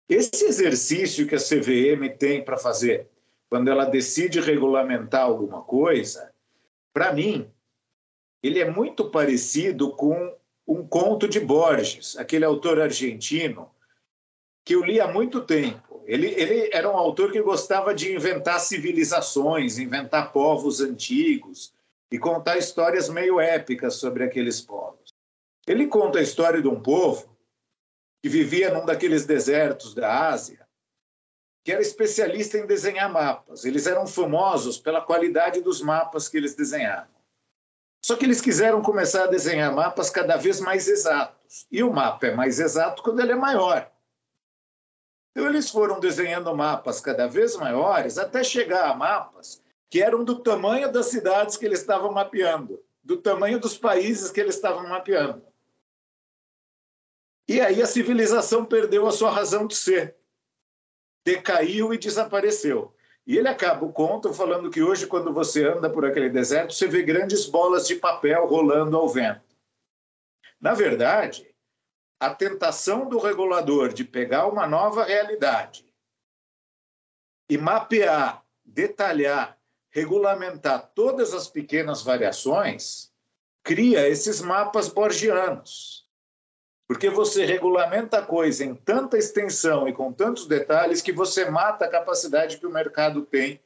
Esse 0.08 0.46
exercício 0.46 1.28
que 1.28 1.36
a 1.36 1.40
CVM 1.40 2.16
tem 2.18 2.44
para 2.44 2.58
fazer 2.58 3.08
quando 3.50 3.70
ela 3.70 3.86
decide 3.86 4.40
regulamentar 4.40 5.24
alguma 5.24 5.62
coisa, 5.62 6.32
para 6.94 7.14
mim, 7.14 7.50
ele 8.42 8.60
é 8.60 8.70
muito 8.70 9.10
parecido 9.10 9.92
com 9.92 10.36
um 10.68 10.86
conto 10.88 11.28
de 11.28 11.40
Borges, 11.40 12.18
aquele 12.18 12.46
autor 12.46 12.82
argentino 12.82 13.70
que 14.64 14.74
eu 14.74 14.84
li 14.84 15.00
há 15.00 15.08
muito 15.08 15.42
tempo. 15.42 16.04
Ele, 16.06 16.28
ele 16.28 16.70
era 16.74 16.90
um 16.90 16.98
autor 16.98 17.32
que 17.32 17.42
gostava 17.42 17.94
de 17.94 18.14
inventar 18.14 18.60
civilizações, 18.60 19.78
inventar 19.78 20.32
povos 20.32 20.82
antigos, 20.82 21.74
e 22.12 22.20
contar 22.20 22.58
histórias 22.58 23.10
meio 23.10 23.40
épicas 23.40 23.96
sobre 23.96 24.24
aqueles 24.24 24.62
povos. 24.62 25.14
Ele 25.68 25.88
conta 25.88 26.20
a 26.20 26.22
história 26.22 26.62
de 26.62 26.68
um 26.68 26.82
povo 26.82 27.36
que 28.22 28.30
vivia 28.30 28.74
num 28.74 28.86
daqueles 28.86 29.26
desertos 29.26 29.94
da 29.94 30.28
Ásia, 30.30 30.68
que 31.64 31.72
era 31.72 31.82
especialista 31.82 32.58
em 32.58 32.68
desenhar 32.68 33.12
mapas. 33.12 33.66
Eles 33.66 33.88
eram 33.88 34.06
famosos 34.06 34.78
pela 34.78 35.02
qualidade 35.02 35.62
dos 35.62 35.82
mapas 35.82 36.30
que 36.30 36.38
eles 36.38 36.56
desenhavam. 36.56 37.16
Só 38.04 38.16
que 38.16 38.24
eles 38.24 38.40
quiseram 38.40 38.84
começar 38.84 39.24
a 39.24 39.28
desenhar 39.28 39.74
mapas 39.74 40.12
cada 40.12 40.38
vez 40.38 40.60
mais 40.60 40.88
exatos. 40.88 41.66
E 41.72 41.82
o 41.82 41.92
mapa 41.92 42.28
é 42.28 42.36
mais 42.36 42.60
exato 42.60 43.02
quando 43.02 43.20
ele 43.20 43.32
é 43.32 43.36
maior. 43.36 43.92
Então, 45.32 45.50
eles 45.50 45.70
foram 45.70 46.00
desenhando 46.00 46.56
mapas 46.56 47.02
cada 47.02 47.28
vez 47.28 47.56
maiores 47.56 48.20
até 48.20 48.44
chegar 48.44 48.90
a 48.90 48.94
mapas 48.94 49.62
que 49.90 50.02
eram 50.02 50.24
do 50.24 50.42
tamanho 50.42 50.92
das 50.92 51.08
cidades 51.08 51.58
que 51.58 51.66
eles 51.66 51.80
estavam 51.80 52.12
mapeando, 52.12 52.84
do 53.04 53.18
tamanho 53.18 53.60
dos 53.60 53.78
países 53.78 54.32
que 54.32 54.40
eles 54.40 54.56
estavam 54.56 54.88
mapeando. 54.88 55.46
E 57.48 57.62
aí 57.62 57.82
a 57.82 57.86
civilização 57.86 58.66
perdeu 58.66 59.08
a 59.08 59.12
sua 59.12 59.30
razão 59.30 59.68
de 59.68 59.76
ser, 59.76 60.16
decaiu 61.24 61.94
e 61.94 61.98
desapareceu. 61.98 62.94
E 63.28 63.38
ele 63.38 63.48
acaba 63.48 63.86
o 63.86 63.94
conto 63.94 64.34
falando 64.34 64.70
que 64.70 64.84
hoje, 64.84 65.08
quando 65.08 65.34
você 65.34 65.68
anda 65.68 65.90
por 65.90 66.06
aquele 66.06 66.30
deserto, 66.30 66.74
você 66.74 66.88
vê 66.88 67.02
grandes 67.02 67.46
bolas 67.46 67.88
de 67.88 67.96
papel 67.96 68.46
rolando 68.46 68.96
ao 68.98 69.10
vento. 69.10 69.56
Na 70.60 70.74
verdade, 70.74 71.56
a 72.20 72.34
tentação 72.34 73.10
do 73.10 73.18
regulador 73.18 73.94
de 73.94 74.04
pegar 74.04 74.48
uma 74.48 74.68
nova 74.68 75.04
realidade 75.04 75.86
e 77.50 77.58
mapear, 77.58 78.44
detalhar 78.64 79.58
regulamentar 79.96 80.92
todas 80.94 81.34
as 81.34 81.48
pequenas 81.48 82.02
variações, 82.02 83.14
cria 83.64 84.06
esses 84.10 84.42
mapas 84.42 84.90
borgianos. 84.90 86.06
Porque 86.86 87.10
você 87.10 87.46
regulamenta 87.46 88.18
a 88.18 88.22
coisa 88.22 88.66
em 88.66 88.76
tanta 88.76 89.18
extensão 89.18 89.88
e 89.88 89.94
com 89.94 90.12
tantos 90.12 90.48
detalhes 90.48 91.02
que 91.02 91.14
você 91.14 91.50
mata 91.50 91.86
a 91.86 91.90
capacidade 91.90 92.58
que 92.58 92.68
o 92.68 92.74
mercado 92.74 93.22
tem 93.22 93.62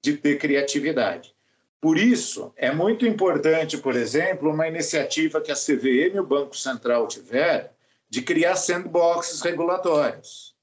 de 0.00 0.16
ter 0.16 0.38
criatividade. 0.38 1.36
Por 1.82 1.98
isso, 1.98 2.50
é 2.56 2.72
muito 2.72 3.06
importante, 3.06 3.76
por 3.76 3.94
exemplo, 3.94 4.50
uma 4.50 4.66
iniciativa 4.66 5.38
que 5.38 5.52
a 5.52 5.54
CVM 5.54 6.14
e 6.14 6.18
o 6.18 6.26
Banco 6.26 6.56
Central 6.56 7.06
tiveram 7.06 7.68
de 8.08 8.22
criar 8.22 8.56
sandboxes 8.56 9.42
regulatórios. 9.42 10.56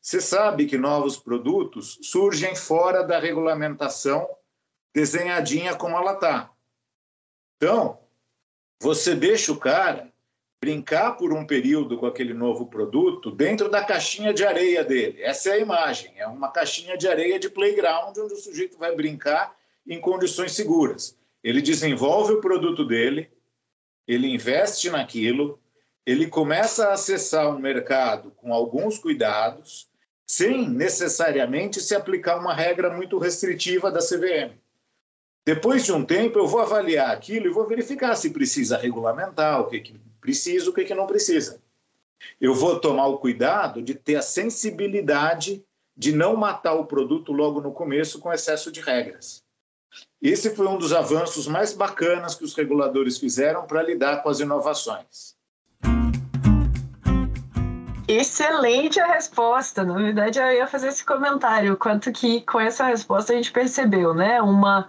Você 0.00 0.20
sabe 0.20 0.66
que 0.66 0.76
novos 0.76 1.16
produtos 1.16 2.00
surgem 2.02 2.56
fora 2.56 3.04
da 3.04 3.20
regulamentação 3.20 4.28
desenhadinha 4.96 5.74
como 5.74 5.94
ela 5.94 6.14
está. 6.14 6.50
Então, 7.58 7.98
você 8.80 9.14
deixa 9.14 9.52
o 9.52 9.58
cara 9.58 10.10
brincar 10.58 11.18
por 11.18 11.34
um 11.34 11.46
período 11.46 11.98
com 11.98 12.06
aquele 12.06 12.32
novo 12.32 12.64
produto 12.64 13.30
dentro 13.30 13.68
da 13.68 13.84
caixinha 13.84 14.32
de 14.32 14.42
areia 14.42 14.82
dele. 14.82 15.22
Essa 15.22 15.50
é 15.50 15.52
a 15.52 15.58
imagem. 15.58 16.14
É 16.16 16.26
uma 16.26 16.50
caixinha 16.50 16.96
de 16.96 17.06
areia 17.06 17.38
de 17.38 17.50
playground 17.50 18.16
onde 18.16 18.32
o 18.32 18.38
sujeito 18.38 18.78
vai 18.78 18.96
brincar 18.96 19.54
em 19.86 20.00
condições 20.00 20.52
seguras. 20.52 21.14
Ele 21.44 21.60
desenvolve 21.60 22.32
o 22.32 22.40
produto 22.40 22.82
dele, 22.82 23.30
ele 24.08 24.28
investe 24.28 24.88
naquilo, 24.88 25.60
ele 26.06 26.26
começa 26.26 26.88
a 26.88 26.94
acessar 26.94 27.54
um 27.54 27.58
mercado 27.58 28.30
com 28.30 28.50
alguns 28.50 28.98
cuidados, 28.98 29.90
sem 30.26 30.66
necessariamente 30.66 31.82
se 31.82 31.94
aplicar 31.94 32.38
uma 32.38 32.54
regra 32.54 32.88
muito 32.88 33.18
restritiva 33.18 33.92
da 33.92 34.00
CVM. 34.00 34.56
Depois 35.46 35.84
de 35.84 35.92
um 35.92 36.04
tempo, 36.04 36.40
eu 36.40 36.48
vou 36.48 36.60
avaliar 36.60 37.12
aquilo 37.12 37.46
e 37.46 37.52
vou 37.52 37.68
verificar 37.68 38.16
se 38.16 38.30
precisa 38.30 38.76
regulamentar, 38.76 39.60
o 39.60 39.68
que, 39.68 39.78
que 39.78 40.00
precisa, 40.20 40.68
o 40.68 40.72
que, 40.72 40.84
que 40.84 40.92
não 40.92 41.06
precisa. 41.06 41.62
Eu 42.40 42.52
vou 42.52 42.80
tomar 42.80 43.06
o 43.06 43.18
cuidado 43.18 43.80
de 43.80 43.94
ter 43.94 44.16
a 44.16 44.22
sensibilidade 44.22 45.64
de 45.96 46.10
não 46.10 46.34
matar 46.34 46.74
o 46.74 46.84
produto 46.84 47.30
logo 47.30 47.60
no 47.60 47.70
começo 47.70 48.18
com 48.18 48.32
excesso 48.32 48.72
de 48.72 48.80
regras. 48.80 49.40
Esse 50.20 50.50
foi 50.50 50.66
um 50.66 50.76
dos 50.76 50.92
avanços 50.92 51.46
mais 51.46 51.72
bacanas 51.72 52.34
que 52.34 52.42
os 52.42 52.52
reguladores 52.52 53.16
fizeram 53.16 53.68
para 53.68 53.84
lidar 53.84 54.24
com 54.24 54.28
as 54.28 54.40
inovações. 54.40 55.36
Excelente 58.08 58.98
a 58.98 59.06
resposta. 59.06 59.84
Na 59.84 59.94
verdade, 59.94 60.40
eu 60.40 60.52
ia 60.52 60.66
fazer 60.66 60.88
esse 60.88 61.04
comentário, 61.04 61.76
quanto 61.76 62.10
que 62.10 62.40
com 62.40 62.58
essa 62.58 62.84
resposta 62.86 63.32
a 63.32 63.36
gente 63.36 63.52
percebeu, 63.52 64.12
né? 64.12 64.42
Uma 64.42 64.88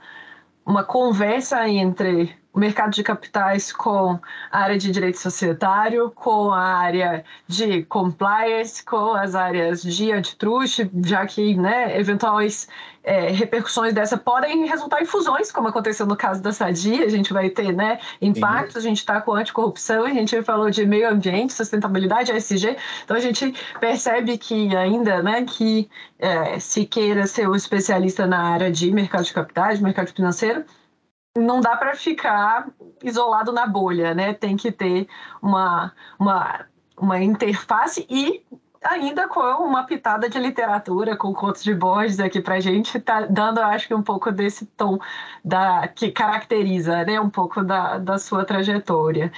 uma 0.67 0.83
conversa 0.83 1.67
entre 1.69 2.35
o 2.57 2.59
mercado 2.59 2.91
de 2.91 3.03
capitais 3.03 3.71
com 3.71 4.19
a 4.51 4.59
área 4.59 4.79
de 4.79 4.89
direito 4.89 5.19
societário, 5.19 6.09
com 6.09 6.51
a 6.51 6.59
área 6.59 7.23
de 7.47 7.83
compliance, 7.83 8.83
com 8.83 9.13
as 9.13 9.35
áreas 9.35 9.83
de 9.83 10.11
antitruste, 10.11 10.89
já 11.05 11.23
que 11.27 11.55
né, 11.55 11.95
eventuais 11.99 12.67
é, 13.03 13.29
repercussões 13.29 13.93
dessa 13.93 14.17
podem 14.17 14.65
resultar 14.65 15.03
em 15.03 15.05
fusões, 15.05 15.51
como 15.51 15.67
aconteceu 15.67 16.07
no 16.07 16.17
caso 16.17 16.41
da 16.41 16.51
Sadia, 16.51 17.05
a 17.05 17.09
gente 17.09 17.31
vai 17.31 17.47
ter 17.51 17.71
né, 17.71 17.99
impactos, 18.19 18.77
a 18.77 18.81
gente 18.81 18.97
está 18.97 19.21
com 19.21 19.35
anticorrupção, 19.35 20.05
a 20.05 20.09
gente 20.09 20.41
falou 20.41 20.71
de 20.71 20.83
meio 20.83 21.07
ambiente, 21.07 21.53
sustentabilidade, 21.53 22.31
ASG, 22.31 22.75
então 23.03 23.15
a 23.15 23.19
gente 23.19 23.53
percebe 23.79 24.35
que 24.35 24.75
ainda 24.75 25.21
né, 25.21 25.45
que 25.45 25.87
é, 26.17 26.59
se 26.59 26.87
queira 26.87 27.27
ser 27.27 27.47
um 27.47 27.55
especialista 27.55 28.25
na 28.25 28.41
área 28.41 28.71
de 28.71 28.91
mercado 28.91 29.25
de 29.25 29.33
capitais, 29.33 29.79
mercado 29.79 30.11
financeiro, 30.11 30.65
não 31.37 31.61
dá 31.61 31.75
para 31.75 31.95
ficar 31.95 32.67
isolado 33.03 33.51
na 33.51 33.65
bolha, 33.65 34.13
né? 34.13 34.33
Tem 34.33 34.57
que 34.57 34.71
ter 34.71 35.07
uma, 35.41 35.93
uma, 36.19 36.65
uma 36.97 37.19
interface 37.21 38.05
e 38.09 38.43
ainda 38.83 39.27
com 39.27 39.39
uma 39.39 39.83
pitada 39.83 40.29
de 40.29 40.39
literatura, 40.39 41.15
com 41.17 41.33
contos 41.33 41.63
de 41.63 41.73
Borges 41.73 42.19
aqui 42.19 42.41
para 42.41 42.59
gente, 42.59 42.99
tá 42.99 43.21
dando, 43.21 43.59
acho 43.59 43.87
que, 43.87 43.93
um 43.93 44.03
pouco 44.03 44.31
desse 44.31 44.65
tom 44.65 44.99
da, 45.43 45.87
que 45.87 46.11
caracteriza 46.11 47.03
né, 47.03 47.19
um 47.19 47.29
pouco 47.29 47.63
da, 47.63 47.97
da 47.97 48.17
sua 48.17 48.45
trajetória. 48.45 49.31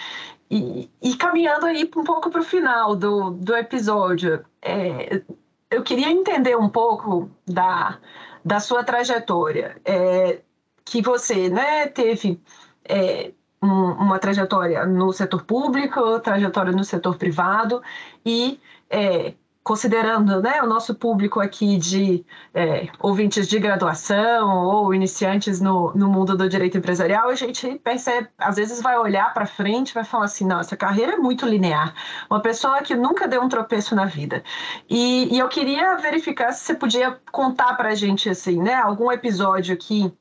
E, 0.52 0.90
e 1.02 1.16
caminhando 1.16 1.66
aí 1.66 1.90
um 1.96 2.04
pouco 2.04 2.30
para 2.30 2.42
o 2.42 2.44
final 2.44 2.96
do, 2.96 3.32
do 3.32 3.56
episódio, 3.56 4.44
é, 4.62 5.22
eu 5.70 5.84
queria 5.84 6.10
entender 6.10 6.58
um 6.58 6.70
pouco 6.70 7.30
da, 7.48 8.00
da 8.44 8.60
sua 8.60 8.84
trajetória, 8.84 9.80
é, 9.86 10.42
que 10.90 11.02
você 11.02 11.50
né, 11.50 11.88
teve 11.88 12.42
é, 12.84 13.32
um, 13.62 13.68
uma 13.68 14.18
trajetória 14.18 14.86
no 14.86 15.14
setor 15.14 15.44
público, 15.44 16.20
trajetória 16.20 16.72
no 16.72 16.84
setor 16.84 17.18
privado 17.18 17.82
e 18.26 18.60
é, 18.90 19.34
considerando 19.64 20.42
né, 20.42 20.64
o 20.64 20.66
nosso 20.66 20.96
público 20.96 21.40
aqui 21.40 21.78
de 21.78 22.26
é, 22.56 22.88
ouvintes 23.00 23.48
de 23.48 23.60
graduação 23.60 24.66
ou 24.66 24.96
iniciantes 24.96 25.62
no, 25.62 25.94
no 25.94 26.10
mundo 26.10 26.36
do 26.36 26.50
direito 26.50 26.78
empresarial, 26.80 27.30
a 27.30 27.36
gente 27.36 27.78
percebe, 27.84 28.30
às 28.40 28.56
vezes 28.56 28.82
vai 28.82 28.98
olhar 28.98 29.32
para 29.32 29.46
frente 29.46 29.94
vai 29.94 30.04
falar 30.04 30.26
assim, 30.26 30.48
nossa, 30.48 30.74
a 30.74 30.78
carreira 30.78 31.14
é 31.14 31.18
muito 31.18 31.46
linear. 31.46 31.94
Uma 32.32 32.42
pessoa 32.42 32.82
que 32.82 32.96
nunca 32.96 33.28
deu 33.28 33.44
um 33.44 33.50
tropeço 33.50 33.94
na 33.94 34.06
vida. 34.06 34.44
E, 34.90 35.36
e 35.36 35.38
eu 35.38 35.48
queria 35.48 35.96
verificar 35.98 36.52
se 36.52 36.66
você 36.66 36.74
podia 36.74 37.20
contar 37.32 37.76
para 37.76 37.90
a 37.90 37.96
gente, 37.96 38.28
assim, 38.28 38.60
né, 38.60 38.74
algum 38.74 39.12
episódio 39.12 39.78
que 39.78 40.12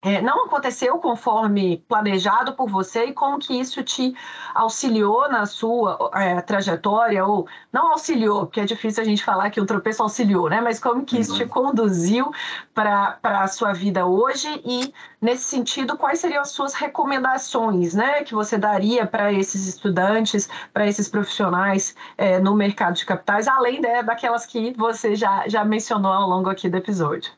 é, 0.00 0.22
não 0.22 0.46
aconteceu 0.46 0.96
conforme 0.98 1.78
planejado 1.88 2.52
por 2.54 2.68
você 2.70 3.06
e 3.06 3.12
como 3.12 3.36
que 3.38 3.58
isso 3.58 3.82
te 3.82 4.14
auxiliou 4.54 5.28
na 5.28 5.44
sua 5.44 6.10
é, 6.14 6.40
trajetória 6.40 7.24
ou 7.26 7.48
não 7.72 7.90
auxiliou, 7.90 8.46
porque 8.46 8.60
é 8.60 8.64
difícil 8.64 9.02
a 9.02 9.06
gente 9.06 9.24
falar 9.24 9.50
que 9.50 9.60
o 9.60 9.66
tropeço 9.66 10.00
auxiliou, 10.02 10.48
né? 10.48 10.60
Mas 10.60 10.78
como 10.78 11.04
que 11.04 11.18
isso 11.18 11.34
te 11.34 11.42
uhum. 11.42 11.48
conduziu 11.48 12.30
para 12.72 13.18
a 13.24 13.48
sua 13.48 13.72
vida 13.72 14.06
hoje 14.06 14.48
e 14.64 14.94
nesse 15.20 15.44
sentido 15.44 15.98
quais 15.98 16.20
seriam 16.20 16.42
as 16.42 16.50
suas 16.50 16.74
recomendações, 16.74 17.94
né? 17.94 18.22
Que 18.22 18.34
você 18.34 18.56
daria 18.56 19.04
para 19.04 19.32
esses 19.32 19.66
estudantes, 19.66 20.48
para 20.72 20.86
esses 20.86 21.08
profissionais 21.08 21.96
é, 22.16 22.38
no 22.38 22.54
mercado 22.54 22.94
de 22.94 23.04
capitais, 23.04 23.48
além 23.48 23.80
né, 23.80 24.02
daquelas 24.04 24.46
que 24.46 24.72
você 24.76 25.16
já 25.16 25.48
já 25.48 25.64
mencionou 25.64 26.12
ao 26.12 26.28
longo 26.28 26.48
aqui 26.48 26.68
do 26.68 26.76
episódio. 26.76 27.37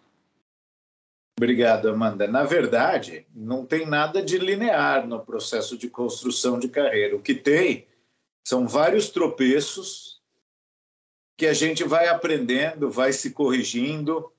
Obrigado, 1.41 1.89
Amanda. 1.89 2.29
Na 2.29 2.45
verdade, 2.45 3.27
não 3.35 3.65
tem 3.65 3.87
nada 3.87 4.23
de 4.23 4.37
linear 4.37 5.07
no 5.07 5.25
processo 5.25 5.75
de 5.75 5.89
construção 5.89 6.59
de 6.59 6.69
carreira. 6.69 7.17
O 7.17 7.23
que 7.23 7.35
tem 7.35 7.87
são 8.47 8.69
vários 8.69 9.09
tropeços 9.09 10.21
que 11.39 11.47
a 11.47 11.55
gente 11.55 11.83
vai 11.83 12.09
aprendendo, 12.09 12.91
vai 12.91 13.15
se 13.15 13.31
corrigindo, 13.31 14.31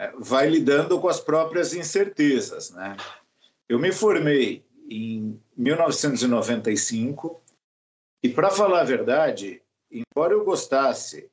é, 0.00 0.12
vai 0.16 0.48
lidando 0.48 1.00
com 1.00 1.08
as 1.08 1.18
próprias 1.18 1.74
incertezas. 1.74 2.70
Né? 2.70 2.96
Eu 3.68 3.80
me 3.80 3.90
formei 3.90 4.64
em 4.88 5.42
1995 5.56 7.42
e, 8.22 8.28
para 8.28 8.48
falar 8.48 8.82
a 8.82 8.84
verdade, 8.84 9.60
embora 9.90 10.34
eu 10.34 10.44
gostasse 10.44 11.28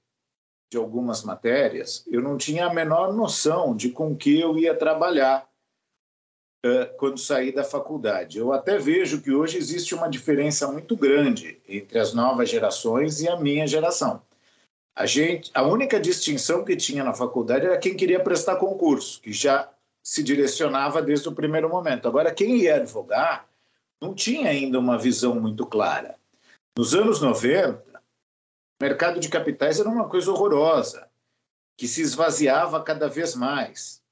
de 0.72 0.78
algumas 0.78 1.24
matérias, 1.24 2.04
eu 2.08 2.22
não 2.22 2.38
tinha 2.38 2.66
a 2.66 2.74
menor 2.74 3.14
noção 3.14 3.76
de 3.76 3.90
com 3.90 4.16
que 4.16 4.40
eu 4.40 4.58
ia 4.58 4.76
trabalhar 4.76 5.48
uh, 6.66 6.98
quando 6.98 7.20
saí 7.20 7.52
da 7.52 7.64
faculdade. 7.64 8.40
Eu 8.40 8.52
até 8.52 8.78
vejo 8.78 9.22
que 9.22 9.32
hoje 9.32 9.58
existe 9.58 9.94
uma 9.94 10.10
diferença 10.10 10.72
muito 10.72 10.96
grande 10.96 11.62
entre 11.68 12.00
as 12.00 12.14
novas 12.14 12.50
gerações 12.50 13.22
e 13.22 13.28
a 13.28 13.38
minha 13.38 13.68
geração. 13.68 14.22
A 14.96 15.06
gente, 15.06 15.52
a 15.54 15.62
única 15.62 16.00
distinção 16.00 16.64
que 16.64 16.76
tinha 16.76 17.04
na 17.04 17.14
faculdade 17.14 17.66
era 17.66 17.78
quem 17.78 17.96
queria 17.96 18.20
prestar 18.20 18.56
concurso, 18.56 19.22
que 19.22 19.32
já 19.32 19.70
se 20.02 20.24
direcionava 20.24 21.02
desde 21.02 21.28
o 21.28 21.36
primeiro 21.36 21.68
momento. 21.70 22.08
Agora, 22.08 22.34
quem 22.34 22.58
ia 22.58 22.76
advogar 22.76 23.46
não 24.02 24.14
tinha 24.14 24.50
ainda 24.50 24.80
uma 24.80 24.98
visão 24.98 25.36
muito 25.36 25.66
clara. 25.66 26.16
Nos 26.78 26.94
anos 26.94 27.22
90, 27.22 27.84
o 27.94 27.95
mercado 28.82 29.20
de 29.20 29.30
capitais 29.30 29.80
era 29.80 29.90
uma 29.90 30.08
coisa 30.10 30.32
horrorosa, 30.32 31.10
que 31.78 31.88
se 31.88 32.02
esvaziava 32.02 32.82
cada 32.84 33.08
vez 33.08 33.36
mais. 33.36 34.04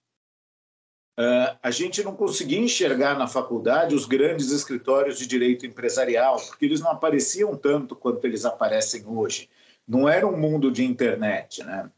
Uh, 1.19 1.55
a 1.61 1.69
gente 1.69 2.03
não 2.03 2.15
conseguia 2.15 2.59
enxergar 2.59 3.17
na 3.17 3.27
faculdade 3.27 3.93
os 3.93 4.05
grandes 4.05 4.49
escritórios 4.49 5.19
de 5.19 5.27
direito 5.27 5.65
empresarial, 5.65 6.37
porque 6.47 6.65
eles 6.65 6.81
não 6.81 6.89
apareciam 6.89 7.55
tanto 7.55 7.95
quanto 7.95 8.25
eles 8.25 8.45
aparecem 8.45 9.05
hoje. 9.05 9.49
Não 9.87 10.09
era 10.09 10.25
um 10.25 10.35
mundo 10.35 10.71
de 10.71 10.83
internet, 10.83 11.63
né? 11.63 11.91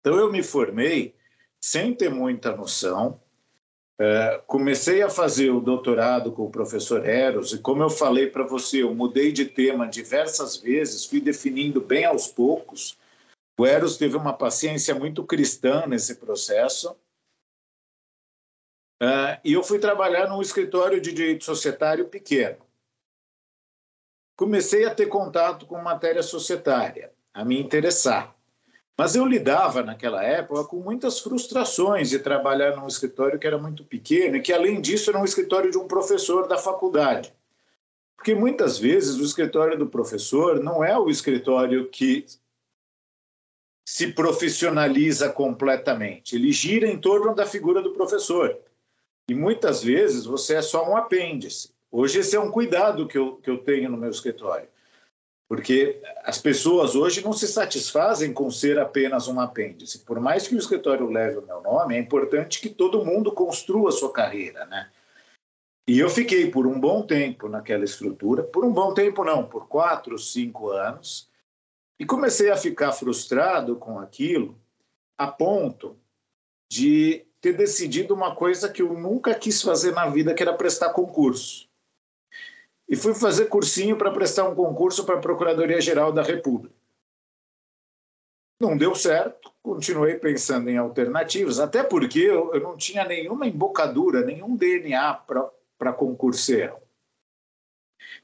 Então 0.00 0.16
eu 0.18 0.30
me 0.30 0.42
formei 0.42 1.14
sem 1.60 1.94
ter 1.94 2.10
muita 2.10 2.54
noção, 2.54 3.20
é, 4.00 4.42
comecei 4.46 5.02
a 5.02 5.10
fazer 5.10 5.50
o 5.50 5.60
doutorado 5.60 6.32
com 6.32 6.46
o 6.46 6.50
professor 6.50 7.06
Eros, 7.06 7.52
e 7.52 7.58
como 7.58 7.82
eu 7.82 7.90
falei 7.90 8.28
para 8.28 8.44
você, 8.44 8.82
eu 8.82 8.94
mudei 8.94 9.30
de 9.30 9.44
tema 9.44 9.86
diversas 9.86 10.56
vezes, 10.56 11.04
fui 11.04 11.20
definindo 11.20 11.82
bem 11.82 12.06
aos 12.06 12.26
poucos. 12.26 12.98
O 13.58 13.66
Eros 13.66 13.98
teve 13.98 14.16
uma 14.16 14.32
paciência 14.32 14.94
muito 14.94 15.22
cristã 15.22 15.86
nesse 15.86 16.14
processo. 16.14 16.92
Uh, 19.02 19.36
e 19.44 19.52
eu 19.52 19.62
fui 19.62 19.78
trabalhar 19.78 20.30
num 20.30 20.40
escritório 20.40 20.98
de 20.98 21.12
direito 21.12 21.44
societário 21.44 22.08
pequeno. 22.08 22.56
Comecei 24.34 24.86
a 24.86 24.94
ter 24.94 25.08
contato 25.08 25.66
com 25.66 25.76
matéria 25.76 26.22
societária, 26.22 27.12
a 27.34 27.44
me 27.44 27.60
interessar. 27.60 28.34
Mas 29.00 29.14
eu 29.14 29.24
lidava 29.24 29.82
naquela 29.82 30.22
época 30.22 30.62
com 30.64 30.76
muitas 30.76 31.20
frustrações 31.20 32.10
de 32.10 32.18
trabalhar 32.18 32.76
num 32.76 32.86
escritório 32.86 33.38
que 33.38 33.46
era 33.46 33.56
muito 33.56 33.82
pequeno 33.82 34.36
e 34.36 34.42
que, 34.42 34.52
além 34.52 34.78
disso, 34.78 35.08
era 35.08 35.18
um 35.18 35.24
escritório 35.24 35.70
de 35.70 35.78
um 35.78 35.88
professor 35.88 36.46
da 36.46 36.58
faculdade. 36.58 37.32
Porque 38.14 38.34
muitas 38.34 38.78
vezes 38.78 39.16
o 39.16 39.24
escritório 39.24 39.78
do 39.78 39.86
professor 39.86 40.62
não 40.62 40.84
é 40.84 40.98
o 40.98 41.08
escritório 41.08 41.88
que 41.88 42.26
se 43.86 44.08
profissionaliza 44.08 45.30
completamente. 45.30 46.36
Ele 46.36 46.52
gira 46.52 46.86
em 46.86 46.98
torno 46.98 47.34
da 47.34 47.46
figura 47.46 47.80
do 47.80 47.94
professor. 47.94 48.54
E 49.30 49.34
muitas 49.34 49.82
vezes 49.82 50.26
você 50.26 50.56
é 50.56 50.62
só 50.62 50.86
um 50.86 50.94
apêndice. 50.94 51.70
Hoje 51.90 52.18
esse 52.18 52.36
é 52.36 52.38
um 52.38 52.50
cuidado 52.50 53.08
que 53.08 53.16
eu, 53.16 53.36
que 53.36 53.48
eu 53.48 53.56
tenho 53.56 53.88
no 53.88 53.96
meu 53.96 54.10
escritório. 54.10 54.68
Porque 55.50 56.00
as 56.22 56.38
pessoas 56.38 56.94
hoje 56.94 57.24
não 57.24 57.32
se 57.32 57.48
satisfazem 57.48 58.32
com 58.32 58.48
ser 58.52 58.78
apenas 58.78 59.26
um 59.26 59.40
apêndice. 59.40 59.98
Por 59.98 60.20
mais 60.20 60.46
que 60.46 60.54
o 60.54 60.58
escritório 60.58 61.10
leve 61.10 61.38
o 61.38 61.42
meu 61.44 61.60
nome, 61.60 61.96
é 61.96 61.98
importante 61.98 62.60
que 62.60 62.70
todo 62.70 63.04
mundo 63.04 63.32
construa 63.32 63.88
a 63.88 63.92
sua 63.92 64.12
carreira, 64.12 64.64
né? 64.66 64.88
E 65.88 65.98
eu 65.98 66.08
fiquei 66.08 66.48
por 66.48 66.68
um 66.68 66.78
bom 66.78 67.02
tempo 67.04 67.48
naquela 67.48 67.84
estrutura, 67.84 68.44
por 68.44 68.64
um 68.64 68.72
bom 68.72 68.94
tempo 68.94 69.24
não, 69.24 69.44
por 69.44 69.66
quatro, 69.66 70.16
cinco 70.20 70.70
anos, 70.70 71.28
e 71.98 72.06
comecei 72.06 72.48
a 72.48 72.56
ficar 72.56 72.92
frustrado 72.92 73.74
com 73.74 73.98
aquilo, 73.98 74.56
a 75.18 75.26
ponto 75.26 75.98
de 76.70 77.26
ter 77.40 77.54
decidido 77.54 78.14
uma 78.14 78.36
coisa 78.36 78.68
que 78.68 78.82
eu 78.82 78.94
nunca 78.94 79.34
quis 79.34 79.60
fazer 79.60 79.90
na 79.90 80.08
vida, 80.08 80.32
que 80.32 80.44
era 80.44 80.52
prestar 80.52 80.90
concurso 80.90 81.68
e 82.90 82.96
fui 82.96 83.14
fazer 83.14 83.46
cursinho 83.46 83.96
para 83.96 84.10
prestar 84.10 84.48
um 84.48 84.54
concurso 84.54 85.04
para 85.06 85.14
a 85.14 85.20
Procuradoria-Geral 85.20 86.12
da 86.12 86.22
República. 86.22 86.74
Não 88.60 88.76
deu 88.76 88.96
certo, 88.96 89.52
continuei 89.62 90.16
pensando 90.16 90.68
em 90.68 90.76
alternativas, 90.76 91.60
até 91.60 91.84
porque 91.84 92.18
eu, 92.18 92.52
eu 92.52 92.60
não 92.60 92.76
tinha 92.76 93.04
nenhuma 93.04 93.46
embocadura, 93.46 94.22
nenhum 94.22 94.56
DNA 94.56 95.14
para 95.78 95.92
concurseiro. 95.92 96.76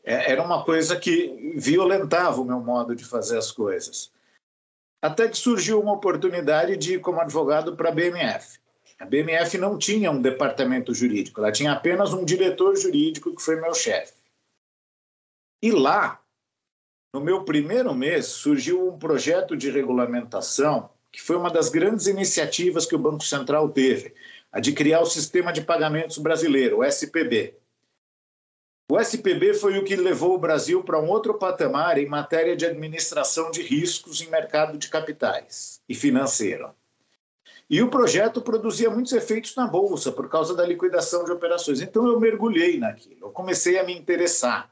É, 0.05 0.33
era 0.33 0.43
uma 0.43 0.65
coisa 0.65 0.99
que 0.99 1.55
violentava 1.57 2.41
o 2.41 2.45
meu 2.45 2.61
modo 2.61 2.95
de 2.95 3.05
fazer 3.05 3.39
as 3.39 3.53
coisas. 3.53 4.11
Até 5.01 5.29
que 5.29 5.39
surgiu 5.39 5.81
uma 5.81 5.93
oportunidade 5.93 6.77
de 6.77 6.95
ir 6.95 7.01
como 7.01 7.21
advogado 7.21 7.77
para 7.77 7.91
a 7.91 7.93
BMF. 7.93 8.59
A 8.99 9.05
BMF 9.05 9.57
não 9.59 9.79
tinha 9.79 10.11
um 10.11 10.21
departamento 10.21 10.93
jurídico, 10.93 11.41
ela 11.41 11.53
tinha 11.53 11.73
apenas 11.73 12.13
um 12.13 12.25
diretor 12.25 12.77
jurídico 12.77 13.35
que 13.35 13.43
foi 13.43 13.61
meu 13.61 13.73
chefe. 13.73 14.26
E 15.63 15.71
lá, 15.71 16.23
no 17.13 17.21
meu 17.21 17.45
primeiro 17.45 17.95
mês, 17.95 18.27
surgiu 18.27 18.89
um 18.89 18.99
projeto 18.99 19.57
de 19.57 19.71
regulamentação 19.71 20.91
que 21.17 21.23
foi 21.23 21.37
uma 21.37 21.51
das 21.51 21.71
grandes 21.71 22.07
iniciativas 22.07 22.85
que 22.85 22.95
o 22.95 22.99
Banco 22.99 23.25
Central 23.25 23.71
teve, 23.71 24.15
a 24.53 24.61
de 24.61 24.75
criar 24.75 25.01
o 25.01 25.07
Sistema 25.07 25.51
de 25.51 25.63
Pagamentos 25.63 26.19
Brasileiro, 26.19 26.81
o 26.81 26.85
SPB. 26.85 27.57
O 28.91 29.01
SPB 29.01 29.55
foi 29.55 29.79
o 29.79 29.85
que 29.85 29.97
levou 29.97 30.35
o 30.35 30.39
Brasil 30.39 30.85
para 30.85 31.01
um 31.01 31.09
outro 31.09 31.39
patamar 31.39 31.97
em 31.97 32.07
matéria 32.07 32.55
de 32.55 32.67
administração 32.67 33.51
de 33.51 33.63
riscos 33.63 34.21
em 34.21 34.29
mercado 34.29 34.77
de 34.77 34.89
capitais 34.89 35.81
e 35.89 35.95
financeiro. 35.95 36.71
E 37.69 37.83
o 37.83 37.89
projeto 37.89 38.43
produzia 38.43 38.91
muitos 38.91 39.15
efeitos 39.15 39.57
na 39.57 39.67
bolsa 39.67 40.13
por 40.13 40.29
causa 40.29 40.55
da 40.55 40.67
liquidação 40.67 41.25
de 41.25 41.33
operações. 41.33 41.81
Então 41.81 42.07
eu 42.07 42.21
mergulhei 42.21 42.79
naquilo, 42.79 43.27
eu 43.27 43.31
comecei 43.31 43.79
a 43.79 43.85
me 43.85 43.97
interessar. 43.97 44.71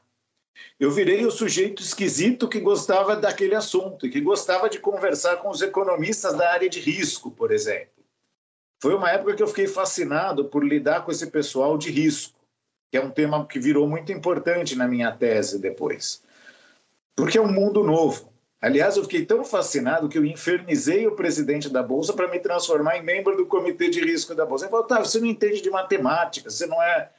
Eu 0.79 0.91
virei 0.91 1.25
o 1.25 1.31
sujeito 1.31 1.81
esquisito 1.81 2.47
que 2.47 2.59
gostava 2.59 3.15
daquele 3.15 3.55
assunto 3.55 4.05
e 4.05 4.09
que 4.09 4.21
gostava 4.21 4.69
de 4.69 4.79
conversar 4.79 5.37
com 5.37 5.49
os 5.49 5.61
economistas 5.61 6.33
da 6.33 6.51
área 6.51 6.69
de 6.69 6.79
risco, 6.79 7.31
por 7.31 7.51
exemplo. 7.51 8.03
Foi 8.81 8.93
uma 8.93 9.09
época 9.09 9.35
que 9.35 9.43
eu 9.43 9.47
fiquei 9.47 9.67
fascinado 9.67 10.45
por 10.45 10.63
lidar 10.63 11.03
com 11.03 11.11
esse 11.11 11.27
pessoal 11.27 11.77
de 11.77 11.89
risco, 11.89 12.39
que 12.91 12.97
é 12.97 13.01
um 13.01 13.09
tema 13.09 13.45
que 13.45 13.59
virou 13.59 13.87
muito 13.87 14.11
importante 14.11 14.75
na 14.75 14.87
minha 14.87 15.11
tese 15.11 15.59
depois. 15.59 16.21
Porque 17.15 17.37
é 17.37 17.41
um 17.41 17.51
mundo 17.51 17.83
novo. 17.83 18.33
Aliás, 18.61 18.97
eu 18.97 19.03
fiquei 19.03 19.25
tão 19.25 19.45
fascinado 19.45 20.09
que 20.09 20.17
eu 20.17 20.25
infernizei 20.25 21.05
o 21.05 21.15
presidente 21.15 21.69
da 21.69 21.83
Bolsa 21.83 22.13
para 22.13 22.27
me 22.27 22.39
transformar 22.39 22.97
em 22.97 23.03
membro 23.03 23.37
do 23.37 23.45
comitê 23.45 23.89
de 23.89 24.01
risco 24.01 24.33
da 24.33 24.45
Bolsa. 24.45 24.65
Ele 24.65 24.71
falou, 24.71 24.85
Otávio, 24.85 25.05
você 25.05 25.19
não 25.19 25.27
entende 25.27 25.61
de 25.61 25.69
matemática, 25.69 26.49
você 26.49 26.65
não 26.65 26.81
é 26.81 27.09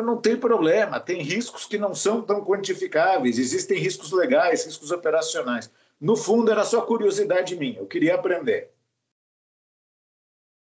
não 0.00 0.16
tem 0.16 0.36
problema, 0.36 1.00
tem 1.00 1.20
riscos 1.20 1.66
que 1.66 1.76
não 1.76 1.94
são 1.94 2.22
tão 2.22 2.44
quantificáveis, 2.44 3.38
existem 3.38 3.78
riscos 3.78 4.12
legais, 4.12 4.64
riscos 4.64 4.90
operacionais. 4.90 5.70
No 6.00 6.16
fundo, 6.16 6.50
era 6.50 6.64
só 6.64 6.80
curiosidade 6.82 7.56
minha, 7.56 7.80
eu 7.80 7.86
queria 7.86 8.14
aprender. 8.14 8.70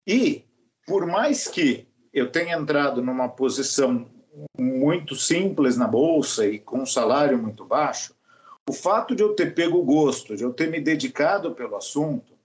E, 0.05 0.45
por 0.85 1.05
mais 1.05 1.47
que 1.47 1.87
eu 2.13 2.31
tenha 2.31 2.55
entrado 2.55 3.01
numa 3.01 3.27
posição 3.27 4.07
muito 4.57 5.15
simples 5.15 5.75
na 5.75 5.87
bolsa 5.87 6.47
e 6.47 6.59
com 6.59 6.79
um 6.79 6.85
salário 6.85 7.37
muito 7.37 7.65
baixo, 7.65 8.15
o 8.69 8.73
fato 8.73 9.15
de 9.15 9.23
eu 9.23 9.33
ter 9.33 9.53
pego 9.53 9.83
gosto, 9.83 10.35
de 10.35 10.43
eu 10.43 10.53
ter 10.53 10.69
me 10.69 10.79
dedicado 10.79 11.53
pelo 11.55 11.75
assunto, 11.75 12.36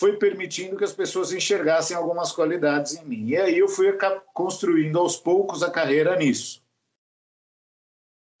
foi 0.00 0.16
permitindo 0.16 0.78
que 0.78 0.84
as 0.84 0.94
pessoas 0.94 1.30
enxergassem 1.30 1.94
algumas 1.94 2.32
qualidades 2.32 2.96
em 2.96 3.04
mim. 3.04 3.28
E 3.28 3.36
aí 3.36 3.58
eu 3.58 3.68
fui 3.68 3.94
construindo 4.32 4.98
aos 4.98 5.18
poucos 5.18 5.62
a 5.62 5.70
carreira 5.70 6.16
nisso. 6.16 6.64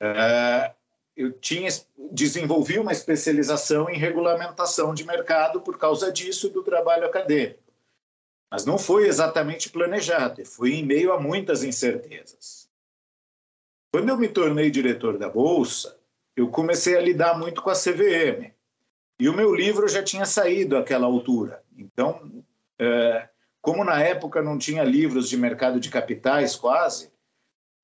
É, 0.00 0.74
eu 1.14 1.30
tinha 1.32 1.68
desenvolvi 2.10 2.78
uma 2.78 2.92
especialização 2.92 3.90
em 3.90 3.98
regulamentação 3.98 4.94
de 4.94 5.04
mercado 5.04 5.60
por 5.60 5.76
causa 5.76 6.10
disso 6.10 6.48
do 6.48 6.62
trabalho 6.62 7.04
acadêmico. 7.04 7.62
Mas 8.50 8.64
não 8.64 8.78
foi 8.78 9.06
exatamente 9.06 9.68
planejado, 9.68 10.42
foi 10.46 10.72
em 10.72 10.82
meio 10.82 11.12
a 11.12 11.20
muitas 11.20 11.62
incertezas. 11.62 12.70
Quando 13.92 14.08
eu 14.08 14.16
me 14.16 14.28
tornei 14.28 14.70
diretor 14.70 15.18
da 15.18 15.28
bolsa, 15.28 16.00
eu 16.34 16.48
comecei 16.48 16.96
a 16.96 17.02
lidar 17.02 17.38
muito 17.38 17.60
com 17.60 17.68
a 17.68 17.74
CVM, 17.74 18.50
e 19.20 19.28
o 19.28 19.34
meu 19.34 19.54
livro 19.54 19.86
já 19.86 20.02
tinha 20.02 20.24
saído 20.24 20.78
àquela 20.78 21.06
altura. 21.06 21.62
Então, 21.76 22.42
é, 22.78 23.28
como 23.60 23.84
na 23.84 24.02
época 24.02 24.40
não 24.40 24.56
tinha 24.56 24.82
livros 24.82 25.28
de 25.28 25.36
mercado 25.36 25.78
de 25.78 25.90
capitais 25.90 26.56
quase, 26.56 27.12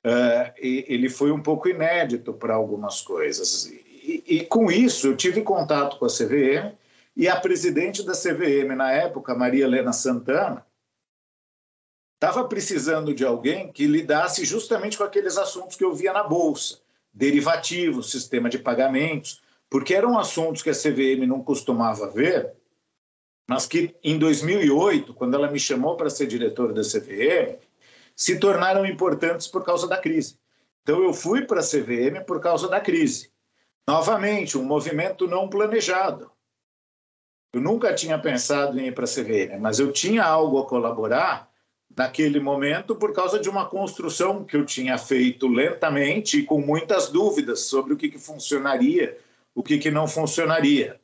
é, 0.02 0.54
ele 0.56 1.10
foi 1.10 1.30
um 1.30 1.42
pouco 1.42 1.68
inédito 1.68 2.32
para 2.32 2.54
algumas 2.54 3.02
coisas. 3.02 3.66
E, 3.66 4.24
e, 4.26 4.46
com 4.46 4.70
isso, 4.70 5.08
eu 5.08 5.16
tive 5.16 5.42
contato 5.42 5.98
com 5.98 6.06
a 6.06 6.08
CVM 6.08 6.74
e 7.14 7.28
a 7.28 7.38
presidente 7.38 8.02
da 8.02 8.14
CVM 8.14 8.74
na 8.74 8.90
época, 8.92 9.34
Maria 9.34 9.64
Helena 9.64 9.92
Santana, 9.92 10.64
estava 12.14 12.48
precisando 12.48 13.12
de 13.12 13.26
alguém 13.26 13.70
que 13.70 13.86
lidasse 13.86 14.42
justamente 14.46 14.96
com 14.96 15.04
aqueles 15.04 15.36
assuntos 15.36 15.76
que 15.76 15.84
eu 15.84 15.92
via 15.92 16.14
na 16.14 16.22
bolsa, 16.22 16.78
derivativos, 17.12 18.10
sistema 18.10 18.48
de 18.48 18.58
pagamentos, 18.58 19.42
porque 19.70 19.94
eram 19.94 20.18
assuntos 20.18 20.62
que 20.62 20.70
a 20.70 20.74
CVM 20.74 21.26
não 21.26 21.42
costumava 21.42 22.08
ver, 22.08 22.54
mas 23.48 23.66
que 23.66 23.94
em 24.02 24.18
2008, 24.18 25.14
quando 25.14 25.34
ela 25.34 25.50
me 25.50 25.58
chamou 25.58 25.96
para 25.96 26.10
ser 26.10 26.26
diretor 26.26 26.72
da 26.72 26.82
CVM, 26.82 27.58
se 28.14 28.38
tornaram 28.38 28.86
importantes 28.86 29.46
por 29.46 29.64
causa 29.64 29.86
da 29.86 29.98
crise. 29.98 30.38
Então 30.82 31.02
eu 31.02 31.12
fui 31.12 31.42
para 31.42 31.60
a 31.60 31.64
CVM 31.64 32.24
por 32.26 32.40
causa 32.40 32.68
da 32.68 32.80
crise. 32.80 33.30
Novamente, 33.86 34.58
um 34.58 34.64
movimento 34.64 35.28
não 35.28 35.48
planejado. 35.48 36.30
Eu 37.52 37.60
nunca 37.60 37.94
tinha 37.94 38.18
pensado 38.18 38.78
em 38.78 38.88
ir 38.88 38.94
para 38.94 39.04
a 39.04 39.08
CVM, 39.08 39.60
mas 39.60 39.78
eu 39.78 39.92
tinha 39.92 40.24
algo 40.24 40.58
a 40.58 40.66
colaborar 40.66 41.50
naquele 41.96 42.40
momento 42.40 42.96
por 42.96 43.12
causa 43.12 43.38
de 43.38 43.48
uma 43.48 43.66
construção 43.66 44.44
que 44.44 44.56
eu 44.56 44.66
tinha 44.66 44.98
feito 44.98 45.46
lentamente 45.46 46.40
e 46.40 46.42
com 46.42 46.60
muitas 46.60 47.08
dúvidas 47.08 47.60
sobre 47.60 47.94
o 47.94 47.96
que, 47.96 48.08
que 48.08 48.18
funcionaria 48.18 49.16
o 49.56 49.62
que, 49.62 49.78
que 49.78 49.90
não 49.90 50.06
funcionaria. 50.06 51.00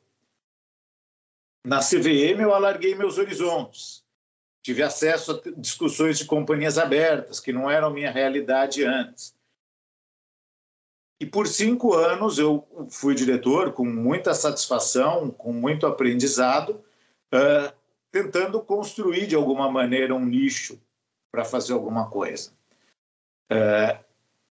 Na 1.65 1.79
CVM, 1.79 2.39
eu 2.39 2.53
alarguei 2.53 2.93
meus 2.93 3.17
horizontes. 3.17 4.05
Tive 4.61 4.83
acesso 4.83 5.31
a 5.31 5.51
discussões 5.57 6.19
de 6.19 6.25
companhias 6.25 6.77
abertas, 6.77 7.39
que 7.39 7.51
não 7.51 7.69
eram 7.69 7.91
minha 7.91 8.11
realidade 8.11 8.85
antes. 8.85 9.35
E 11.19 11.25
por 11.25 11.47
cinco 11.47 11.95
anos 11.95 12.37
eu 12.37 12.67
fui 12.91 13.15
diretor 13.15 13.73
com 13.73 13.85
muita 13.85 14.35
satisfação, 14.35 15.31
com 15.31 15.51
muito 15.51 15.87
aprendizado, 15.87 16.83
uh, 17.33 17.73
tentando 18.11 18.61
construir 18.61 19.25
de 19.25 19.35
alguma 19.35 19.71
maneira 19.71 20.13
um 20.13 20.23
nicho 20.23 20.79
para 21.31 21.43
fazer 21.43 21.73
alguma 21.73 22.07
coisa. 22.07 22.51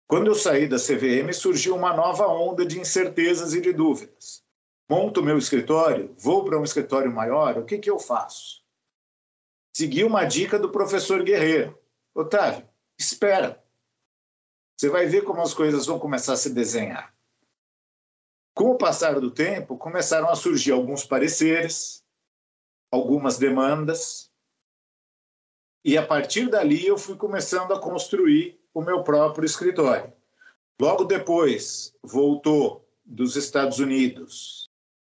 Quando 0.07 0.27
eu 0.27 0.35
saí 0.35 0.69
da 0.69 0.77
CVM, 0.77 1.33
surgiu 1.33 1.75
uma 1.75 1.95
nova 1.95 2.27
onda 2.27 2.65
de 2.65 2.79
incertezas 2.79 3.55
e 3.55 3.61
de 3.61 3.73
dúvidas. 3.73 4.45
Monto 4.89 5.23
meu 5.23 5.39
escritório, 5.39 6.15
vou 6.19 6.45
para 6.45 6.59
um 6.59 6.65
escritório 6.65 7.11
maior, 7.11 7.59
o 7.59 7.65
que, 7.65 7.79
que 7.79 7.91
eu 7.91 7.99
faço? 7.99 8.63
Segui 9.75 10.05
uma 10.05 10.25
dica 10.25 10.59
do 10.59 10.71
professor 10.71 11.23
Guerreiro. 11.23 11.79
Otávio, 12.15 12.69
espera. 12.99 13.65
Você 14.77 14.89
vai 14.89 15.07
ver 15.07 15.23
como 15.25 15.41
as 15.41 15.55
coisas 15.55 15.87
vão 15.87 15.99
começar 15.99 16.35
a 16.35 16.37
se 16.37 16.51
desenhar. 16.51 17.15
Com 18.55 18.71
o 18.71 18.79
passar 18.79 19.19
do 19.19 19.31
tempo, 19.31 19.77
começaram 19.77 20.29
a 20.29 20.37
surgir 20.37 20.71
alguns 20.71 21.05
pareceres, 21.05 22.05
algumas 22.91 23.37
demandas, 23.37 24.31
e 25.85 25.99
a 25.99 26.07
partir 26.07 26.49
dali 26.49 26.87
eu 26.87 26.97
fui 26.97 27.15
começando 27.15 27.73
a 27.75 27.81
construir 27.81 28.59
o 28.75 28.83
meu 28.83 29.05
próprio 29.05 29.47
escritório. 29.47 30.13
Logo 30.81 31.05
depois, 31.05 31.95
voltou 32.03 32.85
dos 33.07 33.37
Estados 33.37 33.79
Unidos. 33.79 34.69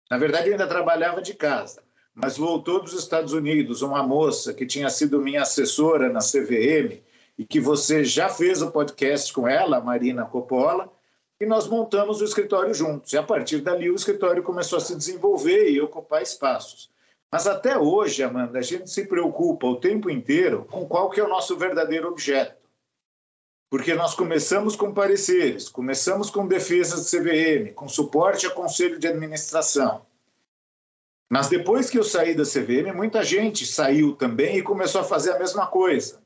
Na 0.09 0.17
verdade, 0.19 0.47
eu 0.47 0.53
ainda 0.53 0.67
trabalhava 0.67 1.21
de 1.21 1.33
casa, 1.33 1.81
mas 2.13 2.37
voltou 2.37 2.81
dos 2.81 2.93
Estados 2.93 3.33
Unidos 3.33 3.81
uma 3.81 4.03
moça 4.03 4.53
que 4.53 4.67
tinha 4.67 4.89
sido 4.89 5.19
minha 5.19 5.41
assessora 5.41 6.07
na 6.07 6.19
CVM 6.19 7.01
e 7.37 7.45
que 7.45 7.59
você 7.59 8.03
já 8.03 8.29
fez 8.29 8.61
o 8.61 8.71
podcast 8.71 9.33
com 9.33 9.47
ela, 9.47 9.81
Marina 9.81 10.25
Coppola, 10.25 10.91
e 11.39 11.45
nós 11.45 11.67
montamos 11.67 12.21
o 12.21 12.23
escritório 12.23 12.73
juntos. 12.73 13.13
E 13.13 13.17
a 13.17 13.23
partir 13.23 13.61
dali 13.61 13.89
o 13.89 13.95
escritório 13.95 14.43
começou 14.43 14.77
a 14.77 14.81
se 14.81 14.95
desenvolver 14.95 15.69
e 15.69 15.81
ocupar 15.81 16.21
espaços. 16.21 16.91
Mas 17.31 17.45
até 17.45 17.77
hoje, 17.77 18.23
Amanda, 18.23 18.59
a 18.59 18.61
gente 18.61 18.89
se 18.89 19.05
preocupa 19.05 19.67
o 19.67 19.75
tempo 19.75 20.09
inteiro 20.09 20.65
com 20.69 20.87
qual 20.87 21.09
que 21.09 21.19
é 21.19 21.23
o 21.23 21.27
nosso 21.27 21.57
verdadeiro 21.57 22.07
objeto 22.07 22.66
porque 23.69 23.93
nós 23.93 24.15
começamos 24.15 24.75
com 24.75 24.93
pareceres, 24.93 25.67
começamos 25.67 26.29
com 26.29 26.47
defesas 26.47 27.09
de 27.09 27.17
CVM, 27.17 27.73
com 27.73 27.87
suporte 27.87 28.47
a 28.47 28.51
conselho 28.51 28.97
de 28.97 29.07
administração. 29.07 30.05
Mas 31.29 31.49
depois 31.49 31.89
que 31.89 31.99
eu 31.99 32.03
saí 32.03 32.33
da 32.33 32.43
CVM, 32.43 32.95
muita 32.95 33.21
gente 33.23 33.65
saiu 33.65 34.15
também 34.15 34.57
e 34.57 34.63
começou 34.63 35.01
a 35.01 35.03
fazer 35.03 35.31
a 35.31 35.39
mesma 35.39 35.67
coisa. 35.67 36.21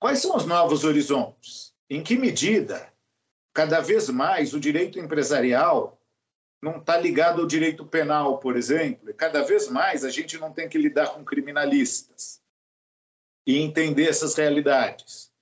Quais 0.00 0.20
são 0.20 0.36
os 0.36 0.44
novos 0.44 0.82
horizontes? 0.82 1.72
Em 1.88 2.02
que 2.02 2.18
medida, 2.18 2.92
cada 3.54 3.80
vez 3.80 4.08
mais, 4.08 4.52
o 4.52 4.58
direito 4.58 4.98
empresarial 4.98 5.96
não 6.60 6.78
está 6.78 6.96
ligado 6.96 7.40
ao 7.40 7.46
direito 7.46 7.86
penal, 7.86 8.38
por 8.38 8.56
exemplo, 8.56 9.10
e 9.10 9.14
cada 9.14 9.42
vez 9.42 9.68
mais 9.68 10.04
a 10.04 10.10
gente 10.10 10.36
não 10.38 10.52
tem 10.52 10.68
que 10.68 10.78
lidar 10.78 11.10
com 11.10 11.24
criminalistas 11.24 12.41
e 13.46 13.58
entender 13.58 14.08
essas 14.08 14.34
realidades. 14.34 15.32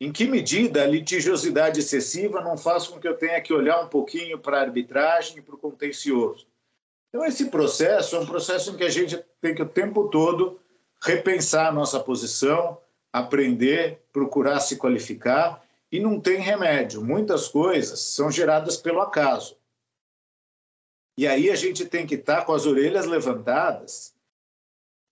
Em 0.00 0.12
que 0.12 0.26
medida 0.26 0.82
a 0.82 0.86
litigiosidade 0.86 1.80
excessiva 1.80 2.40
não 2.40 2.56
faz 2.56 2.86
com 2.86 2.98
que 2.98 3.06
eu 3.06 3.16
tenha 3.16 3.40
que 3.40 3.52
olhar 3.52 3.80
um 3.80 3.88
pouquinho 3.88 4.38
para 4.38 4.58
a 4.58 4.62
arbitragem 4.62 5.38
e 5.38 5.42
para 5.42 5.54
o 5.54 5.58
contencioso? 5.58 6.46
Então, 7.08 7.24
esse 7.24 7.46
processo 7.46 8.16
é 8.16 8.20
um 8.20 8.26
processo 8.26 8.72
em 8.72 8.76
que 8.76 8.84
a 8.84 8.90
gente 8.90 9.22
tem 9.40 9.54
que 9.54 9.62
o 9.62 9.68
tempo 9.68 10.08
todo 10.08 10.60
repensar 11.00 11.68
a 11.68 11.72
nossa 11.72 12.00
posição, 12.00 12.78
aprender, 13.12 14.02
procurar 14.12 14.58
se 14.60 14.76
qualificar, 14.76 15.62
e 15.92 16.00
não 16.00 16.18
tem 16.18 16.40
remédio. 16.40 17.04
Muitas 17.04 17.46
coisas 17.46 18.00
são 18.00 18.30
geradas 18.30 18.76
pelo 18.76 19.00
acaso. 19.00 19.56
E 21.16 21.26
aí 21.26 21.50
a 21.50 21.54
gente 21.54 21.84
tem 21.84 22.04
que 22.06 22.16
estar 22.16 22.44
com 22.44 22.52
as 22.52 22.66
orelhas 22.66 23.06
levantadas 23.06 24.13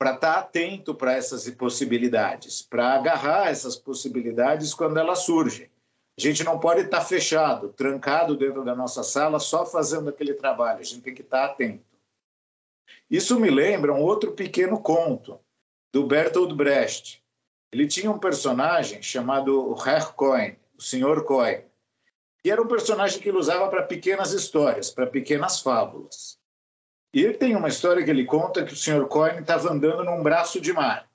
para 0.03 0.15
estar 0.15 0.35
tá 0.35 0.41
atento 0.41 0.97
para 0.97 1.13
essas 1.13 1.49
possibilidades, 1.51 2.61
para 2.61 2.95
agarrar 2.95 3.51
essas 3.51 3.77
possibilidades 3.77 4.75
quando 4.75 4.99
elas 4.99 5.21
surgem. 5.21 5.71
A 6.19 6.21
gente 6.21 6.43
não 6.43 6.59
pode 6.59 6.81
estar 6.81 6.99
tá 6.99 7.05
fechado, 7.05 7.69
trancado 7.69 8.37
dentro 8.37 8.65
da 8.65 8.75
nossa 8.75 9.05
sala, 9.05 9.39
só 9.39 9.65
fazendo 9.65 10.11
aquele 10.11 10.35
trabalho. 10.35 10.81
A 10.81 10.83
gente 10.83 11.03
tem 11.03 11.15
que 11.15 11.23
estar 11.23 11.47
tá 11.47 11.53
atento. 11.53 11.85
Isso 13.09 13.39
me 13.39 13.49
lembra 13.49 13.95
um 13.95 14.03
outro 14.03 14.33
pequeno 14.33 14.81
conto 14.81 15.39
do 15.93 16.05
Bertolt 16.05 16.53
Brecht. 16.53 17.23
Ele 17.71 17.87
tinha 17.87 18.11
um 18.11 18.19
personagem 18.19 19.01
chamado 19.05 19.73
Herr 19.87 20.15
Cohen, 20.15 20.57
o 20.77 20.83
Sr. 20.83 21.23
Cohen. 21.25 21.63
E 22.45 22.51
era 22.51 22.61
um 22.61 22.67
personagem 22.67 23.21
que 23.21 23.29
ele 23.29 23.39
usava 23.39 23.69
para 23.69 23.85
pequenas 23.85 24.33
histórias, 24.33 24.91
para 24.91 25.07
pequenas 25.07 25.61
fábulas. 25.61 26.42
E 27.15 27.23
ele 27.23 27.35
tem 27.35 27.55
uma 27.55 27.69
história 27.69 28.03
que 28.03 28.11
ele 28.11 28.25
conta 28.25 28.65
que 28.65 28.73
o 28.73 28.77
Sr. 28.77 29.07
Coyne 29.07 29.41
estava 29.41 29.71
andando 29.71 30.03
num 30.03 30.23
braço 30.23 30.61
de 30.61 30.73
mar, 30.73 31.11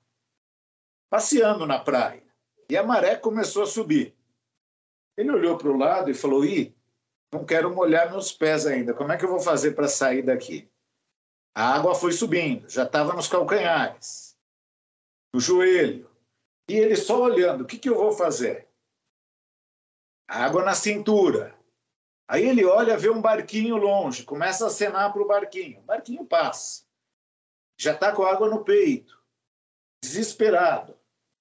passeando 1.10 1.66
na 1.66 1.78
praia, 1.78 2.22
e 2.70 2.76
a 2.76 2.84
maré 2.84 3.16
começou 3.16 3.64
a 3.64 3.66
subir. 3.66 4.14
Ele 5.16 5.32
olhou 5.32 5.58
para 5.58 5.68
o 5.68 5.76
lado 5.76 6.10
e 6.10 6.14
falou: 6.14 6.44
Ih, 6.44 6.72
não 7.32 7.44
quero 7.44 7.74
molhar 7.74 8.10
meus 8.10 8.32
pés 8.32 8.64
ainda, 8.66 8.94
como 8.94 9.10
é 9.10 9.16
que 9.16 9.24
eu 9.24 9.28
vou 9.28 9.40
fazer 9.40 9.72
para 9.72 9.88
sair 9.88 10.22
daqui? 10.22 10.70
A 11.52 11.74
água 11.74 11.94
foi 11.94 12.12
subindo, 12.12 12.70
já 12.70 12.84
estava 12.84 13.12
nos 13.14 13.26
calcanhares, 13.26 14.36
no 15.34 15.40
joelho. 15.40 16.08
E 16.68 16.74
ele 16.76 16.94
só 16.94 17.20
olhando: 17.20 17.62
o 17.62 17.66
que, 17.66 17.76
que 17.76 17.88
eu 17.88 17.96
vou 17.96 18.12
fazer? 18.12 18.68
Água 20.28 20.62
na 20.62 20.74
cintura. 20.74 21.57
Aí 22.28 22.46
ele 22.46 22.62
olha, 22.62 22.98
vê 22.98 23.08
um 23.08 23.22
barquinho 23.22 23.78
longe, 23.78 24.22
começa 24.22 24.64
a 24.64 24.66
acenar 24.66 25.10
para 25.10 25.22
o 25.22 25.26
barquinho. 25.26 25.80
O 25.80 25.84
barquinho 25.84 26.26
passa. 26.26 26.84
Já 27.80 27.94
está 27.94 28.14
com 28.14 28.22
água 28.22 28.50
no 28.50 28.62
peito, 28.62 29.18
desesperado. 30.04 30.98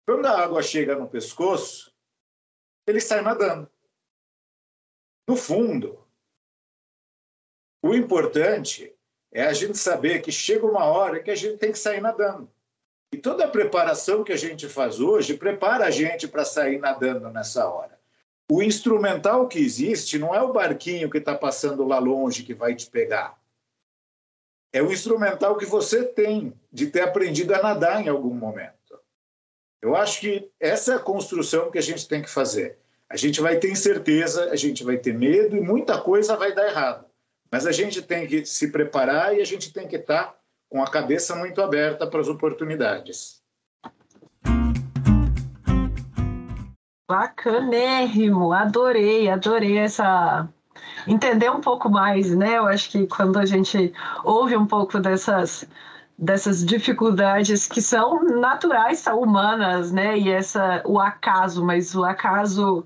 Quando 0.07 0.25
a 0.25 0.41
água 0.41 0.63
chega 0.63 0.95
no 0.95 1.09
pescoço, 1.09 1.93
ele 2.87 3.01
sai 3.01 3.21
nadando. 3.21 3.69
No 5.27 5.35
fundo, 5.35 6.07
o 7.83 7.93
importante 7.93 8.95
é 9.29 9.43
a 9.43 9.51
gente 9.51 9.77
saber 9.77 10.21
que 10.21 10.31
chega 10.31 10.65
uma 10.65 10.85
hora 10.85 11.21
que 11.21 11.29
a 11.29 11.35
gente 11.35 11.57
tem 11.57 11.73
que 11.73 11.79
sair 11.79 11.99
nadando. 11.99 12.49
E 13.11 13.17
toda 13.17 13.43
a 13.43 13.51
preparação 13.51 14.23
que 14.23 14.31
a 14.31 14.37
gente 14.37 14.69
faz 14.69 15.01
hoje 15.01 15.37
prepara 15.37 15.85
a 15.85 15.91
gente 15.91 16.29
para 16.29 16.45
sair 16.45 16.79
nadando 16.79 17.29
nessa 17.29 17.67
hora. 17.67 17.99
O 18.49 18.63
instrumental 18.63 19.47
que 19.47 19.59
existe 19.59 20.17
não 20.17 20.33
é 20.33 20.41
o 20.41 20.53
barquinho 20.53 21.09
que 21.09 21.17
está 21.17 21.35
passando 21.35 21.85
lá 21.85 21.99
longe 21.99 22.43
que 22.43 22.53
vai 22.53 22.73
te 22.73 22.89
pegar. 22.89 23.37
É 24.71 24.81
o 24.81 24.91
instrumental 24.91 25.57
que 25.57 25.65
você 25.65 26.05
tem 26.05 26.53
de 26.71 26.87
ter 26.87 27.01
aprendido 27.01 27.53
a 27.53 27.61
nadar 27.61 28.01
em 28.01 28.07
algum 28.07 28.33
momento. 28.33 28.73
Eu 29.81 29.95
acho 29.95 30.21
que 30.21 30.49
essa 30.59 30.93
é 30.93 30.95
a 30.95 30.99
construção 30.99 31.69
que 31.69 31.77
a 31.77 31.81
gente 31.81 32.07
tem 32.07 32.21
que 32.21 32.29
fazer. 32.29 32.77
A 33.09 33.17
gente 33.17 33.41
vai 33.41 33.57
ter 33.57 33.69
incerteza, 33.69 34.49
a 34.49 34.55
gente 34.55 34.83
vai 34.83 34.97
ter 34.97 35.13
medo 35.13 35.55
e 35.55 35.61
muita 35.61 35.99
coisa 35.99 36.35
vai 36.35 36.53
dar 36.53 36.67
errado. 36.67 37.05
Mas 37.51 37.65
a 37.65 37.71
gente 37.71 38.01
tem 38.01 38.27
que 38.27 38.45
se 38.45 38.71
preparar 38.71 39.35
e 39.35 39.41
a 39.41 39.45
gente 39.45 39.71
tem 39.71 39.87
que 39.87 39.95
estar 39.97 40.37
com 40.69 40.81
a 40.81 40.89
cabeça 40.89 41.35
muito 41.35 41.61
aberta 41.61 42.07
para 42.07 42.19
as 42.19 42.27
oportunidades. 42.27 43.41
Bacanérrimo, 47.07 48.51
adorei, 48.51 49.29
adorei 49.29 49.77
essa 49.77 50.47
entender 51.07 51.49
um 51.49 51.61
pouco 51.61 51.89
mais, 51.89 52.35
né? 52.35 52.57
Eu 52.57 52.67
acho 52.67 52.89
que 52.91 53.07
quando 53.07 53.37
a 53.39 53.45
gente 53.45 53.93
ouve 54.23 54.57
um 54.57 54.65
pouco 54.65 54.99
dessas 54.99 55.67
dessas 56.19 56.65
dificuldades 56.65 57.67
que 57.67 57.81
são 57.81 58.23
naturais, 58.23 58.99
são 58.99 59.21
humanas, 59.21 59.91
né? 59.91 60.17
E 60.17 60.29
essa 60.29 60.81
o 60.85 60.99
acaso, 60.99 61.63
mas 61.63 61.95
o 61.95 62.03
acaso 62.03 62.85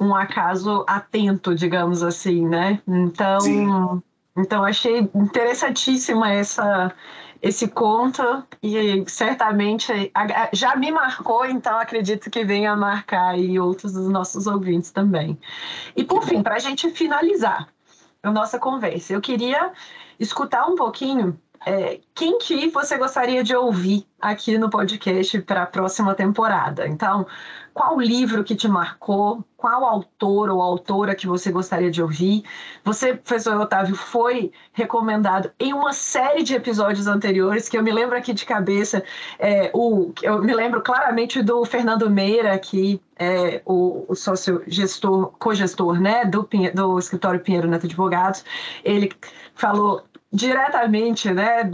um 0.00 0.14
acaso 0.14 0.84
atento, 0.86 1.54
digamos 1.54 2.02
assim, 2.02 2.46
né? 2.46 2.80
Então, 2.86 3.40
Sim. 3.40 4.02
então 4.36 4.64
achei 4.64 5.10
interessantíssima 5.14 6.32
essa 6.32 6.92
esse 7.44 7.68
conto 7.68 8.22
e 8.62 9.04
certamente 9.06 9.92
já 10.54 10.74
me 10.76 10.90
marcou, 10.90 11.44
então 11.44 11.78
acredito 11.78 12.30
que 12.30 12.42
venha 12.42 12.74
marcar 12.74 13.38
e 13.38 13.60
outros 13.60 13.92
dos 13.92 14.08
nossos 14.08 14.46
ouvintes 14.46 14.90
também. 14.90 15.38
E 15.94 16.02
por 16.02 16.24
fim, 16.24 16.42
para 16.42 16.54
a 16.54 16.58
gente 16.58 16.88
finalizar 16.88 17.68
a 18.22 18.30
nossa 18.30 18.58
conversa, 18.58 19.12
eu 19.12 19.20
queria 19.20 19.72
escutar 20.18 20.64
um 20.66 20.74
pouquinho 20.74 21.38
é, 21.66 22.00
quem 22.14 22.38
que 22.38 22.68
você 22.68 22.96
gostaria 22.98 23.42
de 23.42 23.56
ouvir 23.56 24.06
aqui 24.20 24.58
no 24.58 24.68
podcast 24.68 25.40
para 25.42 25.62
a 25.62 25.66
próxima 25.66 26.14
temporada? 26.14 26.86
Então, 26.86 27.26
qual 27.72 27.98
livro 27.98 28.44
que 28.44 28.54
te 28.54 28.68
marcou? 28.68 29.44
Qual 29.56 29.84
autor 29.84 30.50
ou 30.50 30.60
autora 30.60 31.14
que 31.14 31.26
você 31.26 31.50
gostaria 31.50 31.90
de 31.90 32.02
ouvir? 32.02 32.44
Você, 32.84 33.14
professor 33.14 33.58
Otávio, 33.58 33.96
foi 33.96 34.52
recomendado 34.72 35.50
em 35.58 35.72
uma 35.72 35.92
série 35.92 36.42
de 36.42 36.54
episódios 36.54 37.06
anteriores, 37.06 37.68
que 37.68 37.76
eu 37.76 37.82
me 37.82 37.90
lembro 37.90 38.16
aqui 38.16 38.32
de 38.32 38.44
cabeça, 38.44 39.02
é, 39.38 39.70
o, 39.74 40.12
eu 40.22 40.42
me 40.42 40.54
lembro 40.54 40.82
claramente 40.82 41.42
do 41.42 41.64
Fernando 41.64 42.08
Meira, 42.10 42.56
que 42.58 43.00
é 43.18 43.62
o, 43.64 44.04
o 44.06 44.14
sócio-gestor, 44.14 45.32
co-gestor 45.38 45.98
né, 46.00 46.24
do, 46.24 46.48
do 46.74 46.98
escritório 46.98 47.40
Pinheiro 47.40 47.68
Neto 47.68 47.86
Advogados. 47.86 48.44
Ele 48.84 49.10
falou 49.54 50.04
diretamente, 50.34 51.32
né, 51.32 51.70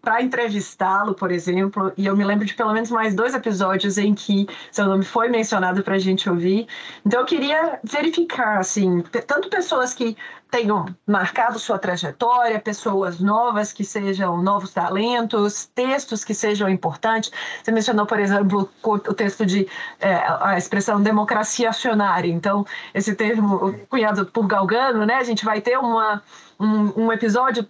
para 0.00 0.22
entrevistá-lo, 0.22 1.14
por 1.14 1.32
exemplo, 1.32 1.92
e 1.96 2.06
eu 2.06 2.16
me 2.16 2.24
lembro 2.24 2.46
de 2.46 2.54
pelo 2.54 2.72
menos 2.72 2.92
mais 2.92 3.12
dois 3.12 3.34
episódios 3.34 3.98
em 3.98 4.14
que 4.14 4.46
seu 4.70 4.86
nome 4.86 5.04
foi 5.04 5.28
mencionado 5.28 5.82
para 5.82 5.96
a 5.96 5.98
gente 5.98 6.30
ouvir. 6.30 6.68
Então 7.04 7.20
eu 7.20 7.26
queria 7.26 7.80
verificar, 7.82 8.58
assim, 8.58 9.02
tanto 9.26 9.50
pessoas 9.50 9.92
que 9.92 10.16
tenham 10.48 10.86
marcado 11.04 11.58
sua 11.58 11.76
trajetória, 11.76 12.60
pessoas 12.60 13.18
novas 13.18 13.72
que 13.72 13.84
sejam 13.84 14.40
novos 14.40 14.72
talentos, 14.72 15.66
textos 15.74 16.24
que 16.24 16.34
sejam 16.34 16.68
importantes. 16.68 17.32
Você 17.62 17.72
mencionou, 17.72 18.06
por 18.06 18.20
exemplo, 18.20 18.70
o 18.84 18.98
texto 18.98 19.44
de 19.44 19.66
é, 19.98 20.14
a 20.40 20.56
expressão 20.56 21.02
democracia 21.02 21.70
acionária. 21.70 22.30
Então, 22.30 22.64
esse 22.94 23.12
termo 23.16 23.74
cunhado 23.88 24.24
por 24.26 24.46
Galgano, 24.46 25.04
né? 25.04 25.16
A 25.16 25.24
gente 25.24 25.44
vai 25.44 25.60
ter 25.60 25.76
uma 25.78 26.22
um, 26.58 27.04
um 27.04 27.12
episódio 27.12 27.68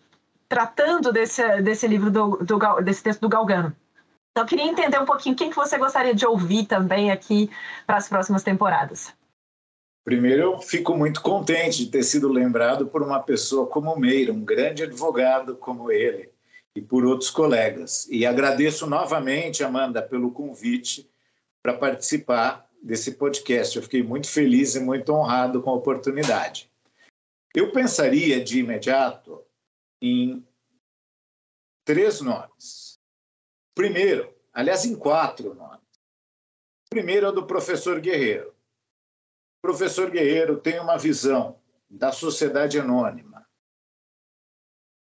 tratando 0.49 1.13
desse, 1.13 1.63
desse 1.63 1.87
livro, 1.87 2.11
do, 2.11 2.37
do, 2.37 2.81
desse 2.83 3.03
texto 3.03 3.21
do 3.21 3.29
Galgano. 3.29 3.75
Então, 4.31 4.45
eu 4.45 4.49
queria 4.49 4.67
entender 4.67 5.01
um 5.01 5.07
pouquinho 5.07 5.35
quem 5.35 5.51
que 5.51 5.57
você 5.57 5.79
gostaria 5.79 6.15
de 6.15 6.27
ouvir 6.27 6.67
também 6.67 7.11
aqui 7.11 7.51
para 7.87 7.97
as 7.97 8.09
próximas 8.09 8.43
temporadas. 8.43 9.15
Primeiro, 10.05 10.43
eu 10.43 10.59
fico 10.61 10.97
muito 10.97 11.21
contente 11.21 11.85
de 11.85 11.91
ter 11.91 12.05
sido 12.05 12.29
lembrado 12.29 12.87
por 12.87 13.03
uma 13.03 13.19
pessoa 13.19 13.67
como 13.67 13.97
Meira, 13.99 14.33
um 14.33 14.45
grande 14.45 14.85
advogado 14.85 15.57
como 15.57 15.91
ele, 15.91 16.31
e 16.77 16.81
por 16.81 17.05
outros 17.05 17.31
colegas. 17.31 18.07
E 18.09 18.25
agradeço 18.25 18.87
novamente, 18.87 19.65
Amanda, 19.65 20.01
pelo 20.03 20.31
convite 20.31 21.11
para 21.63 21.75
participar 21.75 22.69
desse 22.81 23.13
podcast. 23.13 23.75
Eu 23.75 23.83
fiquei 23.83 24.03
muito 24.03 24.29
feliz 24.29 24.77
e 24.77 24.81
muito 24.81 25.13
honrado 25.13 25.61
com 25.61 25.71
a 25.71 25.75
oportunidade. 25.75 26.71
Eu 27.57 27.73
pensaria 27.73 28.45
de 28.45 28.59
imediato 28.59 29.43
em 30.03 30.47
três 31.87 32.21
nomes. 32.21 33.01
Primeiro, 33.75 34.31
aliás, 34.53 34.85
em 34.85 34.95
quatro 34.95 35.55
nomes. 35.55 35.81
Primeiro 36.91 37.29
é 37.29 37.33
do 37.33 37.47
professor 37.47 37.99
Guerreiro. 37.99 38.51
O 38.51 39.63
professor 39.63 40.11
Guerreiro 40.11 40.61
tem 40.61 40.79
uma 40.79 40.99
visão 40.99 41.59
da 41.89 42.13
sociedade 42.13 42.79
anônima 42.79 43.49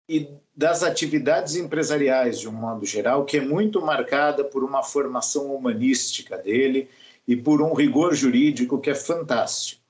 e 0.09 0.37
das 0.53 0.83
atividades 0.83 1.55
empresariais, 1.55 2.41
de 2.41 2.49
um 2.49 2.53
modo 2.53 2.85
geral, 2.85 3.25
que 3.25 3.37
é 3.37 3.41
muito 3.41 3.81
marcada 3.81 4.45
por 4.45 4.65
uma 4.65 4.83
formação 4.83 5.55
humanística 5.55 6.37
dele 6.39 6.91
e 7.25 7.37
por 7.37 7.63
um 7.63 7.73
rigor 7.73 8.17
jurídico 8.17 8.81
que 8.81 8.91
é 8.91 8.97
fantástico 8.97 9.82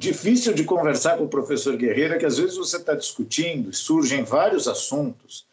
difícil 0.00 0.54
de 0.54 0.64
conversar 0.64 1.18
com 1.18 1.24
o 1.24 1.28
professor 1.28 1.76
Guerreiro 1.76 2.14
é 2.14 2.18
que 2.18 2.24
às 2.24 2.38
vezes 2.38 2.56
você 2.56 2.78
está 2.78 2.94
discutindo, 2.94 3.70
surgem 3.72 4.24
vários 4.24 4.66
assuntos 4.66 5.46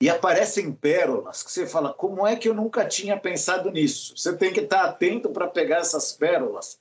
e 0.00 0.08
aparecem 0.08 0.72
pérolas 0.72 1.42
que 1.42 1.50
você 1.50 1.66
fala, 1.66 1.92
como 1.92 2.24
é 2.24 2.36
que 2.36 2.48
eu 2.48 2.54
nunca 2.54 2.86
tinha 2.86 3.18
pensado 3.18 3.70
nisso? 3.72 4.16
Você 4.16 4.36
tem 4.36 4.52
que 4.52 4.60
estar 4.60 4.84
atento 4.84 5.30
para 5.30 5.48
pegar 5.48 5.78
essas 5.78 6.12
pérolas, 6.12 6.78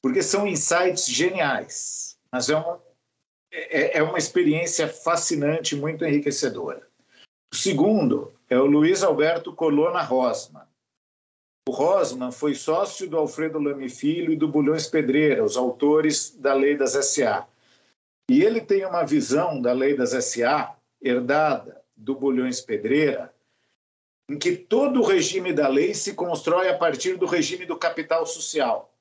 porque 0.00 0.22
são 0.22 0.46
insights 0.46 1.06
geniais, 1.06 2.16
mas 2.32 2.48
é 2.48 2.56
uma, 2.56 2.80
é, 3.52 3.98
é 3.98 4.02
uma 4.02 4.16
experiência 4.16 4.88
fascinante, 4.88 5.76
muito 5.76 6.06
enriquecedora. 6.06 6.88
O 7.52 7.56
segundo 7.56 8.32
é 8.48 8.58
o 8.58 8.64
Luiz 8.64 9.02
Alberto 9.02 9.52
Colonna 9.52 10.00
Rosman. 10.00 10.64
O 11.68 11.72
Rosman 11.72 12.30
foi 12.30 12.54
sócio 12.54 13.08
do 13.08 13.18
Alfredo 13.18 13.58
Lame 13.58 13.88
Filho 13.88 14.32
e 14.32 14.36
do 14.36 14.46
Bulhões 14.46 14.86
Pedreira, 14.86 15.42
os 15.42 15.56
autores 15.56 16.36
da 16.38 16.54
Lei 16.54 16.76
das 16.76 16.92
SA. 16.92 17.46
E 18.30 18.42
ele 18.42 18.60
tem 18.60 18.86
uma 18.86 19.04
visão 19.04 19.60
da 19.60 19.72
Lei 19.72 19.96
das 19.96 20.10
SA, 20.24 20.76
herdada 21.02 21.82
do 21.96 22.14
Bulhões 22.14 22.60
Pedreira, 22.60 23.34
em 24.30 24.38
que 24.38 24.56
todo 24.56 25.00
o 25.00 25.04
regime 25.04 25.52
da 25.52 25.68
lei 25.68 25.94
se 25.94 26.14
constrói 26.14 26.68
a 26.68 26.76
partir 26.76 27.16
do 27.16 27.26
regime 27.26 27.64
do 27.64 27.76
capital 27.76 28.26
social. 28.26 28.92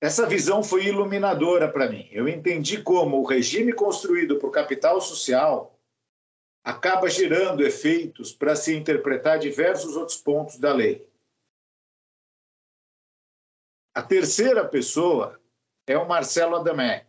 Essa 0.00 0.26
visão 0.26 0.62
foi 0.62 0.86
iluminadora 0.86 1.70
para 1.70 1.88
mim. 1.88 2.08
Eu 2.12 2.28
entendi 2.28 2.82
como 2.82 3.18
o 3.18 3.24
regime 3.24 3.72
construído 3.72 4.38
por 4.38 4.50
capital 4.50 5.00
social 5.00 5.78
acaba 6.64 7.08
gerando 7.08 7.64
efeitos 7.64 8.32
para 8.32 8.54
se 8.54 8.74
interpretar 8.74 9.38
diversos 9.38 9.96
outros 9.96 10.18
pontos 10.18 10.58
da 10.58 10.72
lei. 10.72 11.06
A 13.96 14.02
terceira 14.02 14.62
pessoa 14.62 15.40
é 15.86 15.96
o 15.96 16.06
Marcelo 16.06 16.56
Adamec. 16.56 17.06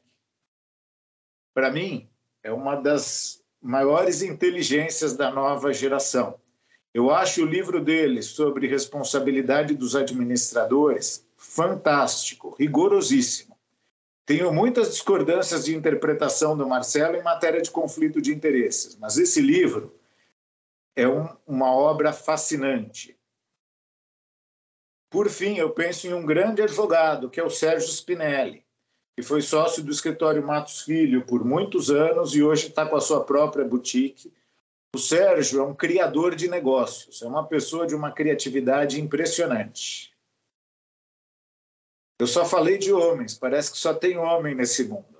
Para 1.53 1.69
mim, 1.69 2.09
é 2.41 2.49
uma 2.49 2.77
das 2.77 3.43
maiores 3.61 4.21
inteligências 4.21 5.13
da 5.13 5.29
nova 5.29 5.73
geração. 5.73 6.39
Eu 6.93 7.11
acho 7.11 7.43
o 7.43 7.45
livro 7.45 7.83
dele 7.83 8.21
sobre 8.21 8.67
responsabilidade 8.67 9.75
dos 9.75 9.97
administradores 9.97 11.27
fantástico, 11.35 12.55
rigorosíssimo. 12.57 13.57
Tenho 14.25 14.53
muitas 14.53 14.89
discordâncias 14.91 15.65
de 15.65 15.75
interpretação 15.75 16.55
do 16.55 16.65
Marcelo 16.65 17.17
em 17.17 17.21
matéria 17.21 17.61
de 17.61 17.69
conflito 17.69 18.21
de 18.21 18.33
interesses, 18.33 18.95
mas 18.95 19.17
esse 19.17 19.41
livro 19.41 19.93
é 20.95 21.05
um, 21.05 21.27
uma 21.45 21.69
obra 21.69 22.13
fascinante. 22.13 23.16
Por 25.09 25.29
fim, 25.29 25.57
eu 25.57 25.69
penso 25.69 26.07
em 26.07 26.13
um 26.13 26.25
grande 26.25 26.61
advogado, 26.61 27.29
que 27.29 27.39
é 27.39 27.43
o 27.43 27.49
Sérgio 27.49 27.89
Spinelli, 27.89 28.65
que 29.15 29.23
foi 29.23 29.41
sócio 29.41 29.83
do 29.83 29.91
escritório 29.91 30.45
Matos 30.45 30.81
Filho 30.81 31.25
por 31.25 31.45
muitos 31.45 31.89
anos 31.89 32.35
e 32.35 32.43
hoje 32.43 32.67
está 32.67 32.85
com 32.85 32.95
a 32.95 33.01
sua 33.01 33.23
própria 33.23 33.65
boutique. 33.65 34.33
O 34.93 34.99
Sérgio 34.99 35.61
é 35.61 35.63
um 35.63 35.75
criador 35.75 36.35
de 36.35 36.49
negócios, 36.49 37.21
é 37.21 37.27
uma 37.27 37.47
pessoa 37.47 37.87
de 37.87 37.95
uma 37.95 38.11
criatividade 38.11 38.99
impressionante. 38.99 40.13
Eu 42.19 42.27
só 42.27 42.45
falei 42.45 42.77
de 42.77 42.91
homens, 42.91 43.37
parece 43.37 43.71
que 43.71 43.77
só 43.77 43.93
tem 43.93 44.17
homem 44.17 44.55
nesse 44.55 44.83
mundo. 44.85 45.17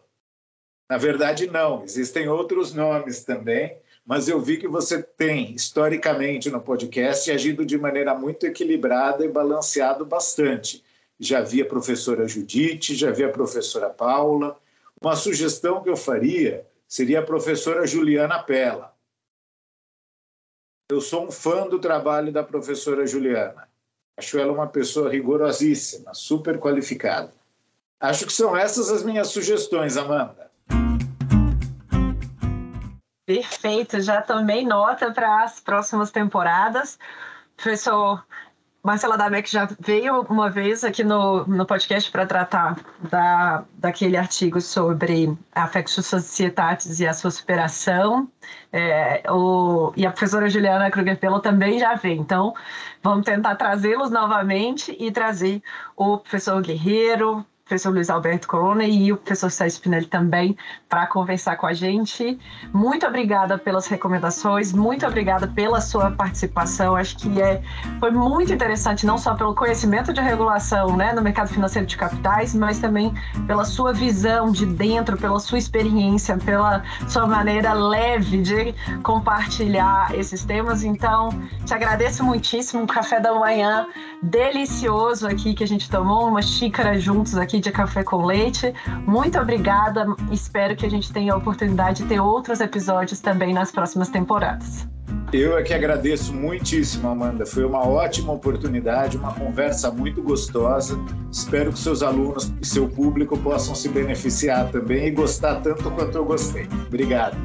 Na 0.89 0.97
verdade, 0.97 1.47
não, 1.47 1.83
existem 1.83 2.27
outros 2.27 2.73
nomes 2.73 3.23
também, 3.23 3.79
mas 4.07 4.29
eu 4.29 4.39
vi 4.39 4.55
que 4.55 4.69
você 4.69 5.03
tem, 5.03 5.53
historicamente, 5.53 6.49
no 6.49 6.61
podcast, 6.61 7.29
agido 7.29 7.65
de 7.65 7.77
maneira 7.77 8.15
muito 8.15 8.45
equilibrada 8.45 9.25
e 9.25 9.27
balanceado 9.27 10.05
bastante. 10.05 10.81
Já 11.19 11.41
vi 11.41 11.61
a 11.61 11.65
professora 11.65 12.25
Judite, 12.25 12.95
já 12.95 13.11
vi 13.11 13.25
a 13.25 13.29
professora 13.29 13.89
Paula. 13.89 14.57
Uma 15.01 15.17
sugestão 15.17 15.83
que 15.83 15.89
eu 15.89 15.97
faria 15.97 16.65
seria 16.87 17.19
a 17.19 17.23
professora 17.23 17.85
Juliana 17.85 18.41
Pella. 18.41 18.95
Eu 20.89 21.01
sou 21.01 21.25
um 21.25 21.31
fã 21.31 21.67
do 21.67 21.77
trabalho 21.77 22.31
da 22.31 22.45
professora 22.45 23.05
Juliana. 23.05 23.67
Acho 24.15 24.39
ela 24.39 24.53
uma 24.53 24.67
pessoa 24.67 25.11
rigorosíssima, 25.11 26.13
super 26.13 26.57
qualificada. 26.59 27.33
Acho 27.99 28.25
que 28.25 28.31
são 28.31 28.55
essas 28.55 28.89
as 28.89 29.03
minhas 29.03 29.27
sugestões, 29.27 29.97
Amanda. 29.97 30.46
Perfeito, 33.27 33.99
já 33.99 34.21
tomei 34.21 34.65
nota 34.65 35.11
para 35.11 35.43
as 35.43 35.59
próximas 35.59 36.11
temporadas. 36.11 36.97
Professor 37.57 38.25
Marcela 38.81 39.17
Damek 39.17 39.51
já 39.51 39.67
veio 39.81 40.21
uma 40.29 40.49
vez 40.49 40.85
aqui 40.85 41.03
no, 41.03 41.45
no 41.45 41.65
podcast 41.65 42.09
para 42.09 42.25
tratar 42.25 42.79
da, 43.11 43.65
daquele 43.73 44.15
artigo 44.15 44.61
sobre 44.61 45.37
Affectus 45.53 46.05
Societatis 46.05 47.01
e 47.01 47.05
a 47.05 47.13
sua 47.13 47.29
superação. 47.29 48.31
É, 48.71 49.29
o, 49.29 49.91
e 49.97 50.05
a 50.05 50.11
professora 50.11 50.49
Juliana 50.49 50.89
Kruger 50.89 51.19
Pelo 51.19 51.41
também 51.41 51.79
já 51.79 51.95
veio. 51.95 52.21
Então, 52.21 52.53
vamos 53.03 53.25
tentar 53.25 53.57
trazê-los 53.57 54.09
novamente 54.09 54.95
e 54.97 55.11
trazer 55.11 55.61
o 55.97 56.17
professor 56.17 56.61
Guerreiro, 56.61 57.45
professor 57.67 57.93
Luiz 57.93 58.09
Alberto 58.09 58.47
Corona 58.47 58.85
e 58.85 59.11
o 59.11 59.17
professor 59.17 59.51
Sérgio 59.51 59.75
Spinelli 59.75 60.05
também 60.05 60.57
para 60.87 61.05
conversar 61.05 61.57
com 61.57 61.67
a 61.67 61.73
gente. 61.73 62.39
Muito 62.73 63.05
obrigada 63.05 63.57
pelas 63.57 63.87
recomendações, 63.87 64.71
muito 64.71 65.05
obrigada 65.05 65.47
pela 65.47 65.81
sua 65.81 66.11
participação. 66.11 66.95
Acho 66.95 67.17
que 67.17 67.41
é, 67.41 67.61
foi 67.99 68.11
muito 68.11 68.53
interessante, 68.53 69.05
não 69.05 69.17
só 69.17 69.35
pelo 69.35 69.53
conhecimento 69.53 70.13
de 70.13 70.21
regulação 70.21 70.95
né, 70.95 71.11
no 71.11 71.21
mercado 71.21 71.49
financeiro 71.49 71.85
de 71.85 71.97
capitais, 71.97 72.55
mas 72.55 72.79
também 72.79 73.13
pela 73.45 73.65
sua 73.65 73.91
visão 73.91 74.51
de 74.51 74.65
dentro, 74.65 75.17
pela 75.17 75.39
sua 75.39 75.57
experiência, 75.57 76.37
pela 76.37 76.83
sua 77.07 77.27
maneira 77.27 77.73
leve 77.73 78.41
de 78.41 78.73
compartilhar 79.03 80.15
esses 80.15 80.45
temas. 80.45 80.83
Então, 80.83 81.29
te 81.65 81.73
agradeço 81.73 82.23
muitíssimo. 82.23 82.83
Um 82.83 82.87
café 82.87 83.19
da 83.19 83.33
manhã 83.33 83.87
delicioso 84.21 85.27
aqui 85.27 85.53
que 85.53 85.63
a 85.63 85.67
gente 85.67 85.89
tomou, 85.89 86.27
uma 86.27 86.41
xícara 86.41 86.97
juntos 86.99 87.35
aqui 87.57 87.59
de 87.59 87.71
café 87.71 88.03
com 88.03 88.25
leite. 88.25 88.73
Muito 89.05 89.37
obrigada. 89.39 90.05
Espero 90.31 90.75
que 90.75 90.85
a 90.85 90.89
gente 90.89 91.11
tenha 91.11 91.33
a 91.33 91.37
oportunidade 91.37 92.03
de 92.03 92.09
ter 92.09 92.19
outros 92.19 92.59
episódios 92.61 93.19
também 93.19 93.53
nas 93.53 93.71
próximas 93.71 94.09
temporadas. 94.09 94.87
Eu 95.33 95.57
é 95.57 95.63
que 95.63 95.73
agradeço 95.73 96.33
muitíssimo, 96.33 97.09
Amanda. 97.09 97.45
Foi 97.45 97.65
uma 97.65 97.85
ótima 97.85 98.31
oportunidade, 98.31 99.17
uma 99.17 99.33
conversa 99.33 99.91
muito 99.91 100.21
gostosa. 100.21 100.97
Espero 101.31 101.73
que 101.73 101.79
seus 101.79 102.01
alunos 102.01 102.53
e 102.61 102.65
seu 102.65 102.87
público 102.87 103.37
possam 103.37 103.75
se 103.75 103.89
beneficiar 103.89 104.71
também 104.71 105.07
e 105.07 105.11
gostar 105.11 105.55
tanto 105.55 105.91
quanto 105.91 106.17
eu 106.17 106.23
gostei. 106.23 106.67
Obrigado. 106.87 107.37